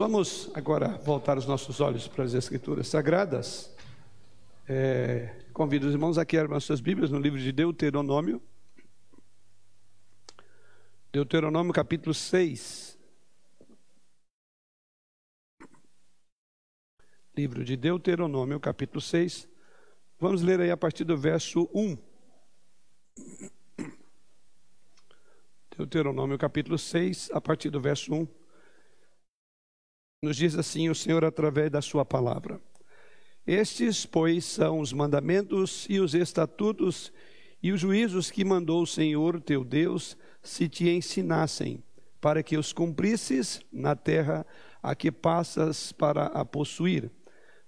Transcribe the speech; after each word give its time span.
Vamos 0.00 0.48
agora 0.54 0.96
voltar 0.98 1.36
os 1.36 1.44
nossos 1.44 1.80
olhos 1.80 2.06
para 2.06 2.22
as 2.22 2.32
Escrituras 2.32 2.86
Sagradas. 2.86 3.74
É, 4.68 5.34
convido 5.52 5.88
os 5.88 5.92
irmãos 5.92 6.16
a 6.18 6.24
que 6.24 6.38
abram 6.38 6.60
suas 6.60 6.80
Bíblias 6.80 7.10
no 7.10 7.18
livro 7.18 7.40
de 7.40 7.50
Deuteronômio. 7.50 8.40
Deuteronômio 11.10 11.72
capítulo 11.72 12.14
6. 12.14 12.96
Livro 17.36 17.64
de 17.64 17.76
Deuteronômio 17.76 18.60
capítulo 18.60 19.00
6. 19.00 19.48
Vamos 20.20 20.42
ler 20.42 20.60
aí 20.60 20.70
a 20.70 20.76
partir 20.76 21.02
do 21.02 21.18
verso 21.18 21.68
1. 21.74 21.98
Deuteronômio 25.76 26.38
capítulo 26.38 26.78
6, 26.78 27.32
a 27.32 27.40
partir 27.40 27.70
do 27.70 27.80
verso 27.80 28.14
1. 28.14 28.37
Nos 30.20 30.36
diz 30.36 30.56
assim 30.56 30.88
o 30.88 30.96
Senhor 30.96 31.24
através 31.24 31.70
da 31.70 31.80
sua 31.80 32.04
palavra. 32.04 32.60
Estes, 33.46 34.04
pois, 34.04 34.44
são 34.44 34.80
os 34.80 34.92
mandamentos 34.92 35.86
e 35.88 36.00
os 36.00 36.12
estatutos 36.12 37.12
e 37.62 37.70
os 37.70 37.80
juízos 37.80 38.28
que 38.28 38.44
mandou 38.44 38.82
o 38.82 38.86
Senhor 38.86 39.40
teu 39.40 39.62
Deus 39.62 40.16
se 40.42 40.68
te 40.68 40.88
ensinassem, 40.90 41.84
para 42.20 42.42
que 42.42 42.56
os 42.56 42.72
cumprisses 42.72 43.60
na 43.72 43.94
terra 43.94 44.44
a 44.82 44.92
que 44.92 45.12
passas 45.12 45.92
para 45.92 46.26
a 46.26 46.44
possuir, 46.44 47.12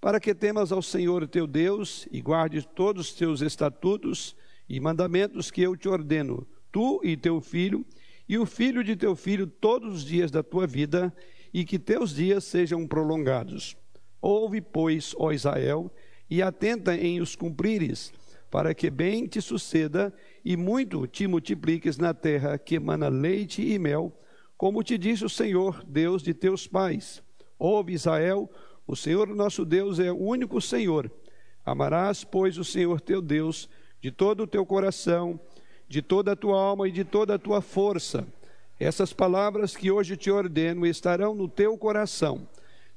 para 0.00 0.18
que 0.18 0.34
temas 0.34 0.72
ao 0.72 0.82
Senhor 0.82 1.28
teu 1.28 1.46
Deus 1.46 2.08
e 2.10 2.20
guardes 2.20 2.66
todos 2.74 3.10
os 3.10 3.14
teus 3.14 3.42
estatutos 3.42 4.34
e 4.68 4.80
mandamentos 4.80 5.52
que 5.52 5.62
eu 5.62 5.76
te 5.76 5.88
ordeno, 5.88 6.44
tu 6.72 7.00
e 7.04 7.16
teu 7.16 7.40
filho, 7.40 7.86
e 8.28 8.36
o 8.38 8.44
filho 8.44 8.82
de 8.82 8.96
teu 8.96 9.14
filho 9.14 9.46
todos 9.46 9.94
os 9.94 10.04
dias 10.04 10.32
da 10.32 10.42
tua 10.42 10.66
vida, 10.66 11.14
e 11.52 11.64
que 11.64 11.78
teus 11.78 12.14
dias 12.14 12.44
sejam 12.44 12.86
prolongados. 12.86 13.76
Ouve, 14.20 14.60
pois, 14.60 15.14
ó 15.16 15.32
Israel, 15.32 15.90
e 16.28 16.42
atenta 16.42 16.94
em 16.94 17.20
os 17.20 17.34
cumprires, 17.34 18.12
para 18.50 18.74
que 18.74 18.90
bem 18.90 19.26
te 19.26 19.40
suceda 19.40 20.12
e 20.44 20.56
muito 20.56 21.06
te 21.06 21.26
multipliques 21.26 21.98
na 21.98 22.12
terra 22.12 22.58
que 22.58 22.76
emana 22.76 23.08
leite 23.08 23.62
e 23.62 23.78
mel, 23.78 24.12
como 24.56 24.82
te 24.82 24.98
disse 24.98 25.24
o 25.24 25.28
Senhor, 25.28 25.82
Deus 25.86 26.22
de 26.22 26.34
teus 26.34 26.66
pais. 26.66 27.22
Ouve, 27.58 27.94
Israel, 27.94 28.50
o 28.86 28.94
Senhor 28.94 29.28
nosso 29.28 29.64
Deus 29.64 29.98
é 29.98 30.12
o 30.12 30.18
único 30.18 30.60
Senhor. 30.60 31.10
Amarás, 31.64 32.24
pois, 32.24 32.58
o 32.58 32.64
Senhor 32.64 33.00
teu 33.00 33.22
Deus 33.22 33.68
de 34.00 34.10
todo 34.10 34.42
o 34.42 34.46
teu 34.46 34.64
coração, 34.66 35.38
de 35.88 36.02
toda 36.02 36.32
a 36.32 36.36
tua 36.36 36.60
alma 36.60 36.88
e 36.88 36.92
de 36.92 37.04
toda 37.04 37.34
a 37.34 37.38
tua 37.38 37.60
força 37.60 38.26
essas 38.80 39.12
palavras 39.12 39.76
que 39.76 39.90
hoje 39.90 40.16
te 40.16 40.30
ordeno 40.30 40.86
estarão 40.86 41.34
no 41.34 41.46
teu 41.46 41.76
coração. 41.76 42.48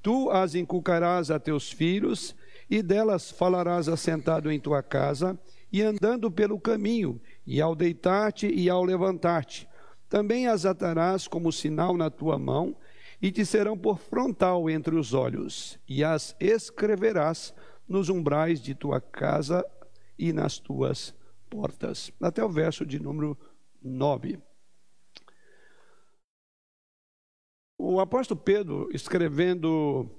Tu 0.01 0.31
as 0.31 0.55
inculcarás 0.55 1.29
a 1.29 1.37
teus 1.37 1.69
filhos, 1.69 2.33
e 2.69 2.81
delas 2.81 3.29
falarás 3.29 3.89
assentado 3.89 4.49
em 4.49 4.59
tua 4.59 4.81
casa, 4.81 5.37
e 5.71 5.81
andando 5.81 6.31
pelo 6.31 6.57
caminho, 6.57 7.21
e 7.45 7.59
ao 7.59 7.75
deitar-te 7.75 8.47
e 8.47 8.69
ao 8.69 8.83
levantar-te. 8.83 9.67
Também 10.07 10.47
as 10.47 10.65
atarás 10.65 11.27
como 11.27 11.51
sinal 11.51 11.97
na 11.97 12.09
tua 12.09 12.39
mão, 12.39 12.75
e 13.21 13.29
te 13.31 13.45
serão 13.45 13.77
por 13.77 13.99
frontal 13.99 14.69
entre 14.69 14.95
os 14.95 15.13
olhos, 15.13 15.77
e 15.87 16.01
as 16.03 16.33
escreverás 16.39 17.53
nos 17.87 18.07
umbrais 18.07 18.61
de 18.61 18.73
tua 18.73 19.01
casa 19.01 19.65
e 20.17 20.31
nas 20.31 20.59
tuas 20.59 21.13
portas. 21.49 22.11
Até 22.21 22.43
o 22.43 22.49
verso 22.49 22.85
de 22.85 22.99
número 22.99 23.37
9. 23.81 24.39
O 27.85 27.99
apóstolo 27.99 28.39
Pedro, 28.39 28.89
escrevendo 28.93 30.09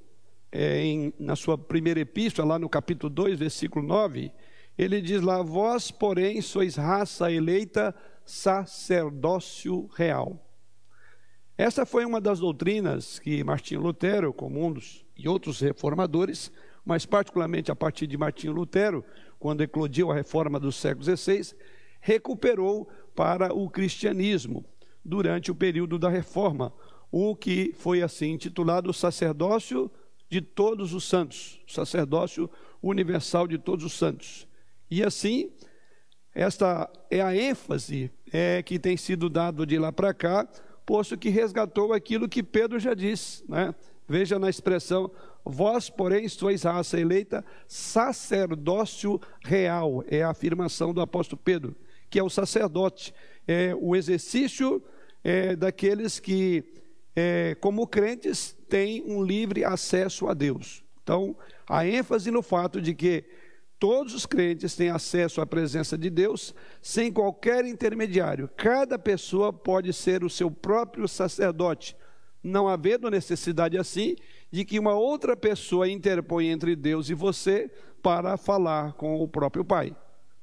é, 0.52 0.84
em, 0.84 1.14
na 1.18 1.34
sua 1.34 1.56
primeira 1.56 1.98
epístola, 1.98 2.46
lá 2.48 2.58
no 2.58 2.68
capítulo 2.68 3.08
2, 3.08 3.38
versículo 3.38 3.86
9, 3.86 4.30
ele 4.76 5.00
diz 5.00 5.22
lá: 5.22 5.40
Vós, 5.40 5.90
porém, 5.90 6.42
sois 6.42 6.76
raça 6.76 7.32
eleita, 7.32 7.94
sacerdócio 8.22 9.88
real. 9.96 10.46
Essa 11.56 11.86
foi 11.86 12.04
uma 12.04 12.20
das 12.20 12.38
doutrinas 12.38 13.18
que 13.18 13.42
Martinho 13.42 13.80
Lutero, 13.80 14.30
como 14.30 14.62
um 14.62 14.70
dos 14.70 15.02
e 15.16 15.26
outros 15.26 15.58
reformadores, 15.60 16.52
mas 16.84 17.06
particularmente 17.06 17.72
a 17.72 17.74
partir 17.74 18.06
de 18.06 18.18
Martinho 18.18 18.52
Lutero, 18.52 19.02
quando 19.38 19.62
eclodiu 19.62 20.12
a 20.12 20.14
reforma 20.14 20.60
do 20.60 20.70
século 20.70 21.02
XVI, 21.02 21.56
recuperou 21.98 22.86
para 23.16 23.54
o 23.54 23.70
cristianismo 23.70 24.66
durante 25.02 25.50
o 25.50 25.54
período 25.54 25.98
da 25.98 26.10
reforma, 26.10 26.70
o 27.16 27.36
que 27.36 27.72
foi 27.78 28.02
assim 28.02 28.32
intitulado 28.32 28.92
sacerdócio 28.92 29.88
de 30.28 30.40
todos 30.40 30.92
os 30.92 31.04
santos, 31.04 31.60
sacerdócio 31.64 32.50
universal 32.82 33.46
de 33.46 33.56
todos 33.56 33.84
os 33.84 33.92
santos. 33.92 34.48
E 34.90 35.00
assim, 35.00 35.52
esta 36.34 36.90
é 37.08 37.20
a 37.20 37.32
ênfase 37.32 38.10
é, 38.32 38.64
que 38.64 38.80
tem 38.80 38.96
sido 38.96 39.30
dado 39.30 39.64
de 39.64 39.78
lá 39.78 39.92
para 39.92 40.12
cá, 40.12 40.44
posto 40.84 41.16
que 41.16 41.28
resgatou 41.28 41.92
aquilo 41.92 42.28
que 42.28 42.42
Pedro 42.42 42.80
já 42.80 42.94
disse, 42.94 43.48
né? 43.48 43.72
Veja 44.08 44.36
na 44.36 44.50
expressão, 44.50 45.08
vós, 45.44 45.88
porém, 45.88 46.28
sois 46.28 46.64
raça 46.64 46.98
eleita, 46.98 47.44
sacerdócio 47.68 49.20
real, 49.44 50.02
é 50.08 50.24
a 50.24 50.30
afirmação 50.30 50.92
do 50.92 51.00
apóstolo 51.00 51.40
Pedro, 51.44 51.76
que 52.10 52.18
é 52.18 52.24
o 52.24 52.28
sacerdote, 52.28 53.14
é 53.46 53.72
o 53.72 53.94
exercício 53.94 54.82
é, 55.22 55.54
daqueles 55.54 56.18
que 56.18 56.82
é, 57.14 57.54
como 57.60 57.86
crentes, 57.86 58.56
têm 58.68 59.02
um 59.06 59.22
livre 59.22 59.64
acesso 59.64 60.28
a 60.28 60.34
Deus. 60.34 60.84
Então, 61.02 61.36
a 61.68 61.86
ênfase 61.86 62.30
no 62.30 62.42
fato 62.42 62.80
de 62.80 62.94
que 62.94 63.24
todos 63.78 64.14
os 64.14 64.26
crentes 64.26 64.74
têm 64.74 64.88
acesso 64.88 65.40
à 65.40 65.46
presença 65.46 65.96
de 65.98 66.08
Deus 66.08 66.54
sem 66.80 67.12
qualquer 67.12 67.64
intermediário. 67.66 68.48
Cada 68.56 68.98
pessoa 68.98 69.52
pode 69.52 69.92
ser 69.92 70.24
o 70.24 70.30
seu 70.30 70.50
próprio 70.50 71.06
sacerdote, 71.06 71.96
não 72.42 72.68
havendo 72.68 73.10
necessidade 73.10 73.76
assim 73.76 74.16
de 74.50 74.64
que 74.64 74.78
uma 74.78 74.94
outra 74.94 75.36
pessoa 75.36 75.88
interponha 75.88 76.52
entre 76.52 76.74
Deus 76.74 77.10
e 77.10 77.14
você 77.14 77.70
para 78.02 78.36
falar 78.36 78.94
com 78.94 79.20
o 79.20 79.28
próprio 79.28 79.64
Pai. 79.64 79.94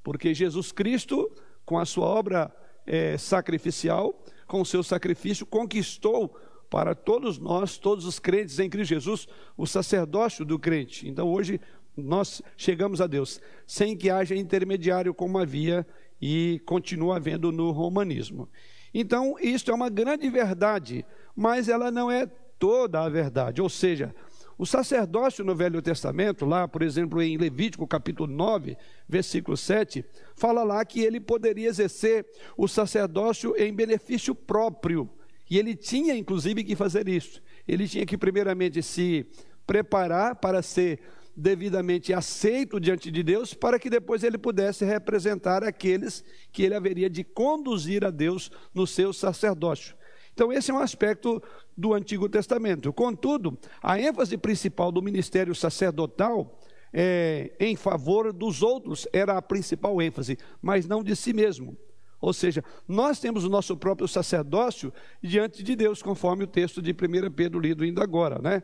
Porque 0.03 0.33
Jesus 0.33 0.71
Cristo, 0.71 1.31
com 1.65 1.77
a 1.77 1.85
sua 1.85 2.05
obra 2.05 2.53
é, 2.85 3.17
sacrificial, 3.17 4.23
com 4.47 4.61
o 4.61 4.65
seu 4.65 4.83
sacrifício, 4.83 5.45
conquistou 5.45 6.35
para 6.71 6.95
todos 6.95 7.37
nós, 7.37 7.77
todos 7.77 8.05
os 8.05 8.17
crentes 8.17 8.57
em 8.57 8.69
Cristo 8.69 8.91
Jesus, 8.91 9.27
o 9.57 9.67
sacerdócio 9.67 10.45
do 10.45 10.57
crente. 10.57 11.05
Então 11.05 11.27
hoje 11.27 11.59
nós 11.97 12.41
chegamos 12.55 13.01
a 13.01 13.07
Deus 13.07 13.41
sem 13.67 13.95
que 13.95 14.09
haja 14.09 14.33
intermediário 14.33 15.13
como 15.13 15.37
havia 15.37 15.85
e 16.21 16.61
continua 16.65 17.17
havendo 17.17 17.51
no 17.51 17.71
romanismo. 17.71 18.47
Então, 18.93 19.35
isto 19.41 19.69
é 19.69 19.73
uma 19.73 19.89
grande 19.89 20.29
verdade, 20.29 21.05
mas 21.35 21.67
ela 21.67 21.91
não 21.91 22.09
é 22.09 22.25
toda 22.57 23.01
a 23.01 23.09
verdade. 23.09 23.61
Ou 23.61 23.69
seja, 23.69 24.15
o 24.57 24.65
sacerdócio 24.65 25.43
no 25.43 25.53
Velho 25.53 25.81
Testamento, 25.81 26.45
lá, 26.45 26.69
por 26.69 26.83
exemplo, 26.83 27.21
em 27.21 27.37
Levítico 27.37 27.85
capítulo 27.85 28.31
9, 28.31 28.77
versículo 29.09 29.57
7, 29.57 30.05
fala 30.35 30.63
lá 30.63 30.85
que 30.85 31.01
ele 31.01 31.19
poderia 31.19 31.67
exercer 31.67 32.25
o 32.55 32.65
sacerdócio 32.65 33.55
em 33.57 33.73
benefício 33.73 34.33
próprio 34.33 35.09
e 35.51 35.59
ele 35.59 35.75
tinha, 35.75 36.15
inclusive, 36.15 36.63
que 36.63 36.77
fazer 36.77 37.09
isso. 37.09 37.41
Ele 37.67 37.85
tinha 37.85 38.05
que, 38.05 38.17
primeiramente, 38.17 38.81
se 38.81 39.27
preparar 39.67 40.37
para 40.37 40.61
ser 40.61 41.01
devidamente 41.35 42.13
aceito 42.13 42.79
diante 42.79 43.11
de 43.11 43.21
Deus, 43.21 43.53
para 43.53 43.77
que 43.77 43.89
depois 43.89 44.23
ele 44.23 44.37
pudesse 44.37 44.85
representar 44.85 45.61
aqueles 45.61 46.23
que 46.53 46.63
ele 46.63 46.73
haveria 46.73 47.09
de 47.09 47.25
conduzir 47.25 48.05
a 48.05 48.09
Deus 48.09 48.49
no 48.73 48.87
seu 48.87 49.11
sacerdócio. 49.11 49.93
Então, 50.33 50.53
esse 50.53 50.71
é 50.71 50.73
um 50.73 50.79
aspecto 50.79 51.43
do 51.75 51.93
Antigo 51.93 52.29
Testamento. 52.29 52.93
Contudo, 52.93 53.59
a 53.83 53.99
ênfase 53.99 54.37
principal 54.37 54.89
do 54.89 55.01
ministério 55.01 55.53
sacerdotal 55.53 56.61
é, 56.93 57.51
em 57.59 57.75
favor 57.75 58.31
dos 58.31 58.63
outros 58.63 59.05
era 59.11 59.37
a 59.37 59.41
principal 59.41 60.01
ênfase, 60.01 60.37
mas 60.61 60.87
não 60.87 61.03
de 61.03 61.13
si 61.13 61.33
mesmo. 61.33 61.75
Ou 62.21 62.31
seja, 62.31 62.63
nós 62.87 63.19
temos 63.19 63.43
o 63.43 63.49
nosso 63.49 63.75
próprio 63.75 64.07
sacerdócio 64.07 64.93
diante 65.21 65.63
de 65.63 65.75
Deus, 65.75 66.03
conforme 66.03 66.43
o 66.43 66.47
texto 66.47 66.81
de 66.81 66.91
1 66.91 67.31
Pedro 67.31 67.59
lido 67.59 67.83
ainda 67.83 68.03
agora, 68.03 68.39
né? 68.39 68.61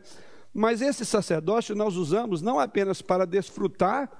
Mas 0.54 0.80
esse 0.80 1.04
sacerdócio 1.04 1.74
nós 1.74 1.96
usamos 1.96 2.40
não 2.40 2.60
apenas 2.60 3.02
para 3.02 3.26
desfrutar 3.26 4.10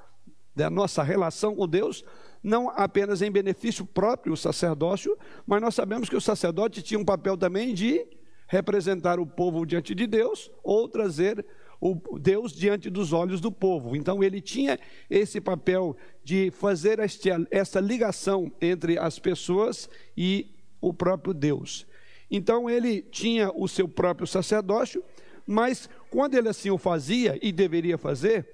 da 0.55 0.69
nossa 0.69 1.05
relação 1.05 1.55
com 1.55 1.69
Deus, 1.69 2.05
não 2.43 2.69
apenas 2.70 3.23
em 3.23 3.31
benefício 3.31 3.87
próprio 3.87 4.32
o 4.32 4.37
sacerdócio, 4.37 5.17
mas 5.46 5.62
nós 5.62 5.75
sabemos 5.75 6.08
que 6.08 6.17
o 6.17 6.20
sacerdote 6.20 6.82
tinha 6.82 6.99
um 6.99 7.05
papel 7.05 7.37
também 7.37 7.73
de 7.73 8.05
representar 8.49 9.20
o 9.20 9.26
povo 9.26 9.64
diante 9.64 9.94
de 9.94 10.06
Deus 10.06 10.50
ou 10.64 10.88
trazer 10.88 11.46
o 11.80 12.19
Deus 12.19 12.52
diante 12.52 12.90
dos 12.90 13.12
olhos 13.12 13.40
do 13.40 13.52
povo. 13.52 13.94
Então 13.94 14.22
ele 14.22 14.40
tinha 14.40 14.78
esse 15.08 15.40
papel 15.40 15.96
de 16.25 16.50
fazer 16.50 16.98
este, 16.98 17.28
essa 17.50 17.80
ligação 17.80 18.50
entre 18.60 18.98
as 18.98 19.19
pessoas 19.19 19.88
e 20.16 20.50
o 20.80 20.92
próprio 20.92 21.32
Deus. 21.32 21.86
Então 22.30 22.69
ele 22.69 23.02
tinha 23.02 23.50
o 23.54 23.66
seu 23.69 23.88
próprio 23.88 24.26
sacerdócio, 24.26 25.02
Mas 25.50 25.88
quando 26.10 26.34
ele 26.34 26.50
assim 26.50 26.69
o 26.69 26.76
fazia 26.76 27.38
e 27.40 27.50
deveria 27.50 27.96
fazer, 27.96 28.46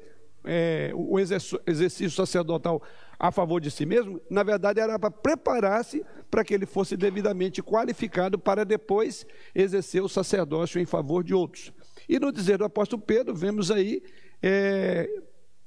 é, 0.45 0.93
o 0.95 1.19
exercício 1.19 2.11
sacerdotal 2.11 2.81
a 3.19 3.33
favor 3.33 3.61
de 3.61 3.69
si 3.71 3.85
mesmo, 3.85 4.21
na 4.31 4.45
verdade 4.45 4.79
era 4.79 4.97
para 4.97 5.11
preparar-se 5.11 6.05
para 6.31 6.45
que 6.45 6.55
ele 6.55 6.67
fosse 6.67 6.97
devidamente 6.97 7.63
qualificado 7.63 8.39
para 8.39 8.65
depois 8.65 9.27
exercer 9.53 10.03
o 10.03 10.09
sacerdócio 10.09 10.81
em 10.81 10.85
favor 10.85 11.25
de 11.25 11.35
outros. 11.35 11.73
E 12.09 12.19
no 12.19 12.31
dizer 12.31 12.59
do 12.59 12.65
apóstolo 12.65 13.03
Pedro, 13.03 13.35
vemos 13.35 13.71
aí, 13.71 14.03
é, 14.43 15.09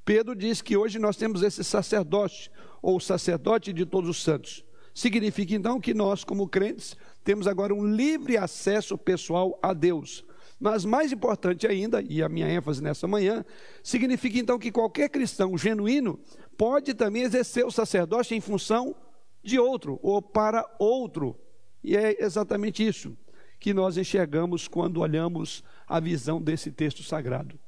Pedro 0.06 0.36
diz 0.36 0.62
que 0.62 0.78
hoje 0.78 1.00
nós 1.00 1.18
temos 1.18 1.42
esse 1.42 1.63
sacerdócio, 1.63 2.51
ou 2.81 3.00
sacerdote 3.00 3.74
de 3.74 3.86
todos 3.86 4.10
os 4.10 4.24
santos. 4.24 4.63
Significa 4.94 5.54
então 5.54 5.80
que 5.80 5.94
nós, 5.94 6.24
como 6.24 6.48
crentes, 6.48 6.95
temos 7.24 7.48
agora 7.48 7.74
um 7.74 7.86
livre 7.86 8.38
acesso 8.38 8.98
pessoal 8.98 9.57
a 9.62 9.74
Deus. 9.74 10.24
Mas 10.60 10.86
mais 10.86 11.12
importante 11.12 11.68
ainda, 11.68 12.01
e 12.01 12.24
a 12.24 12.30
minha 12.30 12.50
ênfase 12.50 12.81
nessa 12.81 13.07
manhã, 13.07 13.45
significa 13.83 14.40
então 14.40 14.57
que 14.57 14.72
qualquer 14.72 15.10
cristão 15.10 15.57
genuíno 15.57 16.19
pode 16.57 16.94
também 16.94 17.24
exercer 17.24 17.66
o 17.66 17.72
sacerdócio 17.72 18.36
em 18.36 18.42
função 18.42 18.95
de 19.44 19.60
outro 19.60 20.00
ou 20.01 20.22
para 20.22 20.66
outro. 20.80 21.36
E 21.83 21.95
é 21.95 22.24
exatamente 22.24 22.86
isso 22.86 23.16
que 23.59 23.74
nós 23.74 23.98
enxergamos 23.98 24.68
quando 24.68 25.01
olhamos 25.01 25.63
a 25.88 26.00
visão 26.00 26.42
desse 26.42 26.71
texto 26.71 27.04
sagrado. 27.04 27.59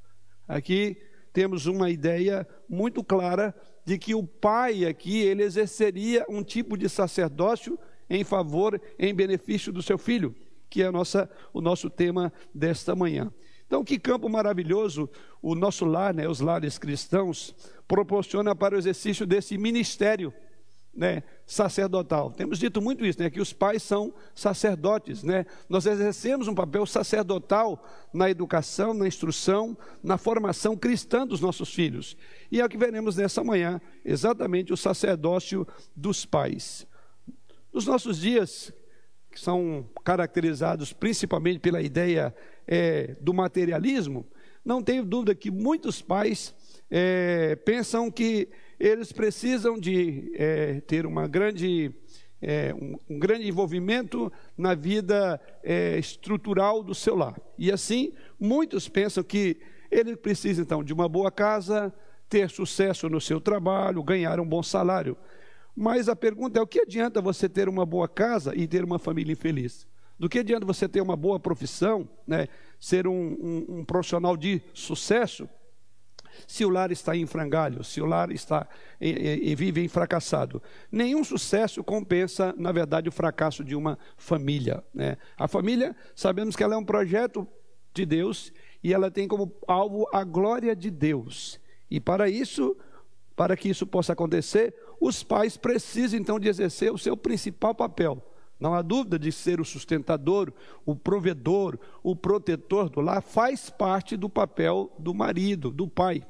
Aqui 0.47 0.97
temos 1.33 1.65
uma 1.65 1.89
ideia 1.89 2.47
muito 2.67 3.03
clara 3.03 3.55
de 3.85 3.97
que 3.97 4.13
o 4.13 4.25
pai 4.25 4.85
aqui 4.85 5.19
ele 5.19 5.43
exerceria 5.43 6.25
um 6.29 6.43
tipo 6.43 6.77
de 6.77 6.87
sacerdócio 6.89 7.77
em 8.09 8.23
favor, 8.23 8.81
em 8.97 9.13
benefício 9.13 9.71
do 9.71 9.81
seu 9.81 9.97
filho, 9.97 10.35
que 10.69 10.81
é 10.81 10.91
nossa, 10.91 11.29
o 11.53 11.61
nosso 11.61 11.89
tema 11.89 12.33
desta 12.53 12.95
manhã. 12.95 13.31
Então, 13.65 13.83
que 13.83 13.99
campo 13.99 14.27
maravilhoso 14.27 15.07
o 15.41 15.53
nosso 15.53 15.85
lar, 15.85 16.13
né, 16.13 16.27
os 16.27 16.39
lares 16.39 16.79
cristãos, 16.79 17.55
proporciona 17.87 18.55
para 18.55 18.75
o 18.75 18.77
exercício 18.77 19.27
desse 19.27 19.57
ministério 19.57 20.33
né, 20.93 21.23
sacerdotal. 21.49 22.29
Temos 22.31 22.59
dito 22.59 22.79
muito 22.79 23.03
isso, 23.03 23.19
né, 23.19 23.27
que 23.27 23.41
os 23.41 23.51
pais 23.51 23.81
são 23.81 24.13
sacerdotes. 24.35 25.23
Né? 25.23 25.47
Nós 25.67 25.87
exercemos 25.87 26.47
um 26.47 26.53
papel 26.53 26.85
sacerdotal 26.85 27.83
na 28.13 28.29
educação, 28.29 28.93
na 28.93 29.07
instrução, 29.07 29.75
na 30.03 30.15
formação 30.15 30.77
cristã 30.77 31.25
dos 31.25 31.41
nossos 31.41 31.73
filhos. 31.73 32.15
E 32.51 32.61
é 32.61 32.65
o 32.65 32.69
que 32.69 32.77
veremos 32.77 33.17
nessa 33.17 33.43
manhã, 33.43 33.81
exatamente 34.05 34.71
o 34.71 34.77
sacerdócio 34.77 35.67
dos 35.95 36.23
pais. 36.23 36.85
Nos 37.73 37.87
nossos 37.87 38.19
dias, 38.19 38.71
que 39.31 39.39
são 39.39 39.89
caracterizados 40.05 40.93
principalmente 40.93 41.59
pela 41.59 41.81
ideia 41.81 42.33
é, 42.67 43.15
do 43.19 43.33
materialismo, 43.33 44.23
não 44.63 44.83
tenho 44.83 45.03
dúvida 45.03 45.33
que 45.33 45.49
muitos 45.49 45.99
pais 45.99 46.53
é, 46.91 47.55
pensam 47.55 48.11
que 48.11 48.49
eles 48.79 49.11
precisam 49.11 49.77
de 49.77 50.31
é, 50.35 50.79
ter 50.81 51.05
uma 51.05 51.27
grande, 51.27 51.93
é, 52.41 52.73
um, 52.73 52.95
um, 53.09 53.19
grande 53.19 53.47
envolvimento 53.47 54.31
na 54.57 54.73
vida 54.73 55.39
é, 55.61 55.99
estrutural 55.99 56.81
do 56.81 56.95
seu 56.95 57.15
lar. 57.15 57.39
E 57.57 57.71
assim, 57.71 58.13
muitos 58.39 58.87
pensam 58.87 59.23
que 59.23 59.57
ele 59.91 60.15
precisa 60.15 60.61
então 60.61 60.83
de 60.83 60.93
uma 60.93 61.09
boa 61.09 61.29
casa, 61.29 61.93
ter 62.29 62.49
sucesso 62.49 63.09
no 63.09 63.19
seu 63.19 63.41
trabalho, 63.41 64.03
ganhar 64.03 64.39
um 64.39 64.45
bom 64.45 64.63
salário. 64.63 65.17
Mas 65.75 66.07
a 66.07 66.15
pergunta 66.15 66.59
é: 66.59 66.61
o 66.61 66.67
que 66.67 66.79
adianta 66.79 67.21
você 67.21 67.49
ter 67.49 67.67
uma 67.67 67.85
boa 67.85 68.07
casa 68.07 68.55
e 68.55 68.67
ter 68.67 68.83
uma 68.83 68.99
família 68.99 69.33
infeliz? 69.33 69.87
Do 70.17 70.29
que 70.29 70.39
adianta 70.39 70.65
você 70.65 70.87
ter 70.87 71.01
uma 71.01 71.15
boa 71.15 71.39
profissão, 71.39 72.07
né, 72.27 72.47
ser 72.79 73.07
um, 73.07 73.13
um, 73.13 73.65
um 73.79 73.85
profissional 73.85 74.35
de 74.35 74.61
sucesso, 74.73 75.49
se 76.47 76.65
o 76.65 76.69
lar 76.69 76.91
está 76.91 77.15
em 77.15 77.25
frangalho, 77.25 77.83
se 77.83 78.01
o 78.01 78.05
lar 78.05 78.31
está 78.31 78.67
e, 78.99 79.09
e, 79.09 79.51
e 79.51 79.55
vive 79.55 79.83
em 79.83 79.87
fracassado. 79.87 80.61
Nenhum 80.91 81.23
sucesso 81.23 81.83
compensa, 81.83 82.53
na 82.57 82.71
verdade, 82.71 83.09
o 83.09 83.11
fracasso 83.11 83.63
de 83.63 83.75
uma 83.75 83.97
família. 84.17 84.83
Né? 84.93 85.17
A 85.37 85.47
família, 85.47 85.95
sabemos 86.15 86.55
que 86.55 86.63
ela 86.63 86.75
é 86.75 86.77
um 86.77 86.85
projeto 86.85 87.47
de 87.93 88.05
Deus 88.05 88.53
e 88.83 88.93
ela 88.93 89.11
tem 89.11 89.27
como 89.27 89.53
alvo 89.67 90.07
a 90.13 90.23
glória 90.23 90.75
de 90.75 90.89
Deus. 90.89 91.59
E 91.89 91.99
para 91.99 92.29
isso, 92.29 92.77
para 93.35 93.55
que 93.57 93.69
isso 93.69 93.85
possa 93.85 94.13
acontecer, 94.13 94.73
os 94.99 95.23
pais 95.23 95.57
precisam 95.57 96.19
então 96.19 96.39
de 96.39 96.47
exercer 96.47 96.91
o 96.91 96.97
seu 96.97 97.15
principal 97.15 97.73
papel, 97.73 98.23
não 98.59 98.73
há 98.73 98.81
dúvida 98.81 99.17
de 99.17 99.31
ser 99.31 99.61
o 99.61 99.65
sustentador, 99.65 100.51
o 100.85 100.95
provedor, 100.95 101.79
o 102.03 102.15
protetor 102.15 102.89
do 102.89 102.99
lar, 102.99 103.21
faz 103.21 103.69
parte 103.69 104.17
do 104.17 104.29
papel 104.29 104.91
do 104.99 105.13
marido, 105.13 105.71
do 105.71 105.87
pai. 105.87 106.25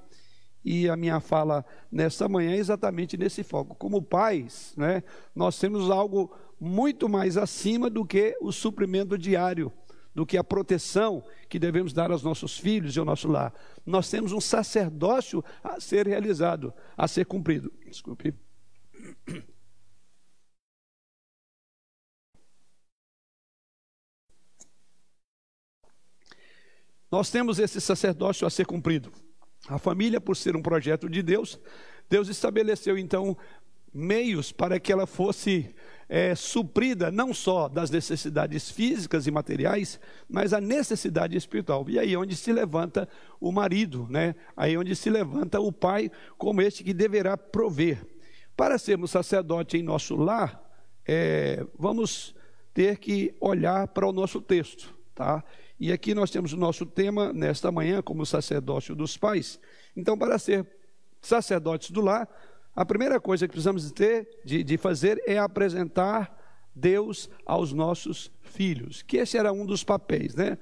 E 0.64 0.88
a 0.90 0.96
minha 0.96 1.20
fala 1.20 1.66
nessa 1.92 2.30
manhã 2.30 2.52
é 2.52 2.58
exatamente 2.58 3.18
nesse 3.18 3.44
foco. 3.44 3.76
Como 3.76 4.02
pais, 4.02 4.74
né, 4.78 5.04
nós 5.34 5.58
temos 5.58 5.90
algo 5.90 6.32
muito 6.60 7.08
mais 7.10 7.38
acima 7.38 7.90
do 7.90 8.06
que 8.06 8.38
o 8.42 8.52
suprimento 8.52 9.18
diário, 9.18 9.72
do 10.14 10.26
que 10.26 10.38
a 10.38 10.44
proteção 10.44 11.24
que 11.48 11.58
devemos 11.58 11.94
dar 11.94 12.12
aos 12.12 12.22
nossos 12.22 12.58
filhos 12.58 12.96
e 12.96 13.00
ao 13.00 13.06
nosso 13.06 13.28
lar. 13.28 13.54
Nós 13.86 14.10
temos 14.10 14.34
um 14.34 14.42
sacerdócio 14.42 15.44
a 15.64 15.80
ser 15.80 16.06
realizado, 16.06 16.74
a 16.98 17.08
ser 17.08 17.26
cumprido. 17.26 17.72
Desculpe. 17.86 18.36
Nós 27.12 27.30
temos 27.30 27.60
esse 27.60 27.82
sacerdócio 27.82 28.46
a 28.46 28.50
ser 28.50 28.66
cumprido. 28.66 29.12
A 29.68 29.78
família, 29.78 30.22
por 30.22 30.38
ser 30.38 30.56
um 30.56 30.62
projeto 30.62 31.10
de 31.10 31.22
Deus, 31.22 31.60
Deus 32.10 32.28
estabeleceu 32.28 32.98
então 32.98 33.38
meios 33.94 34.52
para 34.52 34.80
que 34.80 34.92
ela 34.92 35.08
fosse 35.08 35.74
é, 36.08 36.34
suprida 36.36 37.12
não 37.12 37.34
só 37.34 37.68
das 37.68 37.90
necessidades 37.90 38.70
físicas 38.70 39.28
e 39.28 39.32
materiais, 39.32 40.00
mas 40.28 40.54
a 40.54 40.62
necessidade 40.62 41.38
espiritual. 41.38 41.86
E 41.90 42.00
aí 42.00 42.14
é 42.14 42.18
onde 42.18 42.36
se 42.36 42.52
levanta 42.52 43.08
o 43.40 43.52
marido, 43.52 44.08
né? 44.10 44.36
Aí 44.56 44.74
é 44.74 44.78
onde 44.78 44.96
se 44.96 45.10
levanta 45.10 45.60
o 45.60 45.72
pai 45.72 46.12
como 46.38 46.62
este 46.62 46.84
que 46.84 46.94
deverá 46.94 47.38
prover. 47.38 48.06
Para 48.56 48.78
sermos 48.78 49.12
sacerdote 49.12 49.78
em 49.78 49.84
nosso 49.84 50.16
lar, 50.16 50.62
é, 51.08 51.66
vamos 51.78 52.36
ter 52.74 52.98
que 52.98 53.36
olhar 53.40 53.88
para 53.88 54.08
o 54.08 54.12
nosso 54.12 54.42
texto, 54.42 54.94
tá? 55.16 55.44
E 55.80 55.92
aqui 55.94 56.14
nós 56.14 56.30
temos 56.30 56.52
o 56.52 56.58
nosso 56.58 56.86
tema 56.86 57.32
nesta 57.32 57.72
manhã, 57.72 58.02
como 58.02 58.26
sacerdócio 58.26 58.96
dos 58.96 59.16
pais. 59.16 59.60
Então, 59.96 60.18
para 60.18 60.38
ser 60.38 60.68
sacerdotes 61.22 61.92
do 61.92 62.02
lar, 62.02 62.28
a 62.76 62.86
primeira 62.86 63.20
coisa 63.20 63.48
que 63.48 63.52
precisamos 63.52 63.90
ter, 63.92 64.28
de, 64.44 64.64
de 64.64 64.78
fazer 64.78 65.22
é 65.26 65.38
apresentar 65.38 66.38
Deus 66.76 67.30
aos 67.46 67.74
nossos 67.74 68.32
filhos, 68.42 69.02
que 69.02 69.18
esse 69.18 69.38
era 69.38 69.52
um 69.52 69.66
dos 69.66 69.84
papéis, 69.84 70.36
né? 70.36 70.58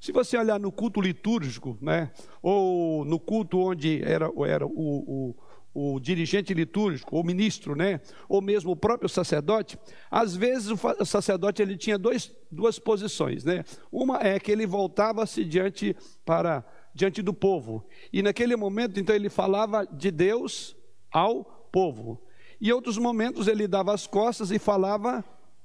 Se 0.00 0.10
você 0.10 0.36
olhar 0.36 0.58
no 0.58 0.72
culto 0.72 1.00
litúrgico, 1.00 1.78
né, 1.80 2.10
ou 2.42 3.04
no 3.04 3.20
culto 3.20 3.58
onde 3.58 4.02
era, 4.02 4.28
era 4.48 4.66
o, 4.66 4.70
o 4.70 5.36
o 5.74 5.98
dirigente 5.98 6.52
litúrgico, 6.52 7.18
o 7.18 7.24
ministro, 7.24 7.74
né? 7.74 8.00
ou 8.28 8.42
mesmo 8.42 8.72
o 8.72 8.76
próprio 8.76 9.08
sacerdote, 9.08 9.78
às 10.10 10.36
vezes 10.36 10.70
o 10.70 11.04
sacerdote 11.04 11.62
ele 11.62 11.76
tinha 11.76 11.98
dois, 11.98 12.30
duas 12.50 12.78
posições. 12.78 13.44
Né? 13.44 13.64
Uma 13.90 14.18
é 14.20 14.38
que 14.38 14.52
ele 14.52 14.66
voltava-se 14.66 15.44
diante, 15.44 15.96
para, 16.24 16.64
diante 16.94 17.22
do 17.22 17.32
povo, 17.32 17.86
e 18.12 18.22
naquele 18.22 18.54
momento, 18.54 19.00
então, 19.00 19.14
ele 19.14 19.30
falava 19.30 19.86
de 19.86 20.10
Deus 20.10 20.76
ao 21.10 21.44
povo. 21.72 22.22
E 22.60 22.72
outros 22.72 22.98
momentos 22.98 23.48
ele 23.48 23.66
dava 23.66 23.92
as 23.92 24.06
costas 24.06 24.50
e 24.50 24.58
falava 24.58 25.24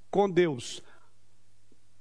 com 0.10 0.30
Deus, 0.30 0.82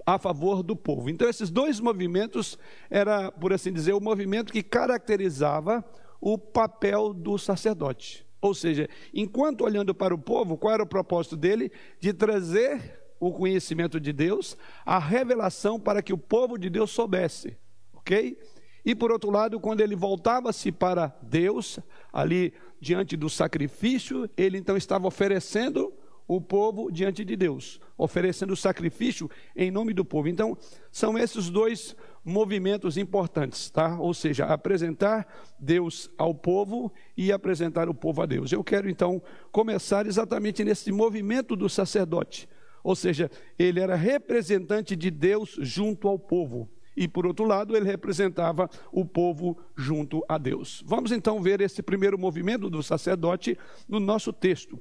a 0.07 0.19
favor 0.19 0.63
do 0.63 0.77
povo. 0.77 1.11
Então, 1.11 1.29
esses 1.29 1.51
dois 1.51 1.81
movimentos 1.81 2.57
era, 2.89 3.33
por 3.33 3.53
assim 3.53 3.73
dizer, 3.73 3.93
o 3.93 4.01
movimento 4.01 4.53
que 4.53 4.63
caracterizava 4.63 5.85
o 6.21 6.39
papel 6.39 7.13
do 7.13 7.39
sacerdote. 7.39 8.27
Ou 8.41 8.55
seja, 8.55 8.89
enquanto 9.13 9.65
olhando 9.65 9.95
para 9.95 10.15
o 10.15 10.19
povo, 10.19 10.57
qual 10.57 10.75
era 10.75 10.83
o 10.83 10.87
propósito 10.87 11.37
dele? 11.37 11.71
De 11.99 12.13
trazer 12.13 13.01
o 13.19 13.33
conhecimento 13.33 13.99
de 13.99 14.13
Deus, 14.13 14.57
a 14.85 14.99
revelação 14.99 15.81
para 15.81 16.03
que 16.03 16.13
o 16.13 16.19
povo 16.19 16.59
de 16.59 16.69
Deus 16.69 16.91
soubesse, 16.91 17.57
ok? 17.95 18.39
E 18.85 18.95
por 18.95 19.11
outro 19.11 19.31
lado, 19.31 19.59
quando 19.59 19.81
ele 19.81 19.97
voltava-se 19.97 20.71
para 20.71 21.17
Deus, 21.23 21.81
ali 22.13 22.53
diante 22.81 23.17
do 23.17 23.29
sacrifício, 23.29 24.31
ele 24.37 24.59
então 24.59 24.77
estava 24.77 25.09
oferecendo 25.09 25.93
o 26.29 26.41
povo 26.41 26.91
diante 26.91 27.25
de 27.25 27.37
Deus, 27.37 27.81
oferecendo 27.97 28.53
o 28.53 28.57
sacrifício 28.57 29.31
em 29.57 29.71
nome 29.71 29.93
do 29.93 30.05
povo. 30.05 30.29
Então, 30.29 30.57
são 30.91 31.17
esses 31.19 31.49
dois 31.49 31.97
movimentos 32.27 32.97
importantes, 32.99 33.71
tá? 33.71 33.99
Ou 34.01 34.13
seja, 34.13 34.47
apresentar 34.47 35.27
Deus 35.57 36.11
ao 36.19 36.35
povo 36.35 36.93
e 37.17 37.31
apresentar 37.31 37.89
o 37.89 37.95
povo 37.95 38.21
a 38.21 38.27
Deus. 38.27 38.51
Eu 38.51 38.65
quero 38.65 38.91
então 38.91 39.23
começar 39.53 40.07
exatamente 40.07 40.65
nesse 40.65 40.91
movimento 40.91 41.55
do 41.55 41.69
sacerdote. 41.69 42.49
Ou 42.83 42.97
seja, 42.97 43.31
ele 43.57 43.79
era 43.79 43.95
representante 43.95 44.97
de 44.97 45.09
Deus 45.09 45.57
junto 45.61 46.09
ao 46.09 46.19
povo. 46.19 46.69
e 46.97 47.07
por 47.07 47.27
outro 47.27 47.45
lado, 47.45 47.77
ele 47.77 47.85
representava 47.85 48.71
o 48.91 49.05
povo 49.05 49.59
junto 49.77 50.25
a 50.27 50.39
Deus. 50.39 50.83
Vamos 50.87 51.13
então 51.13 51.43
ver 51.43 51.61
esse 51.61 51.83
primeiro 51.83 52.19
movimento 52.19 52.71
do 52.71 52.83
sacerdote 52.83 53.59
no 53.87 54.01
nosso 54.01 54.33
texto. 54.33 54.81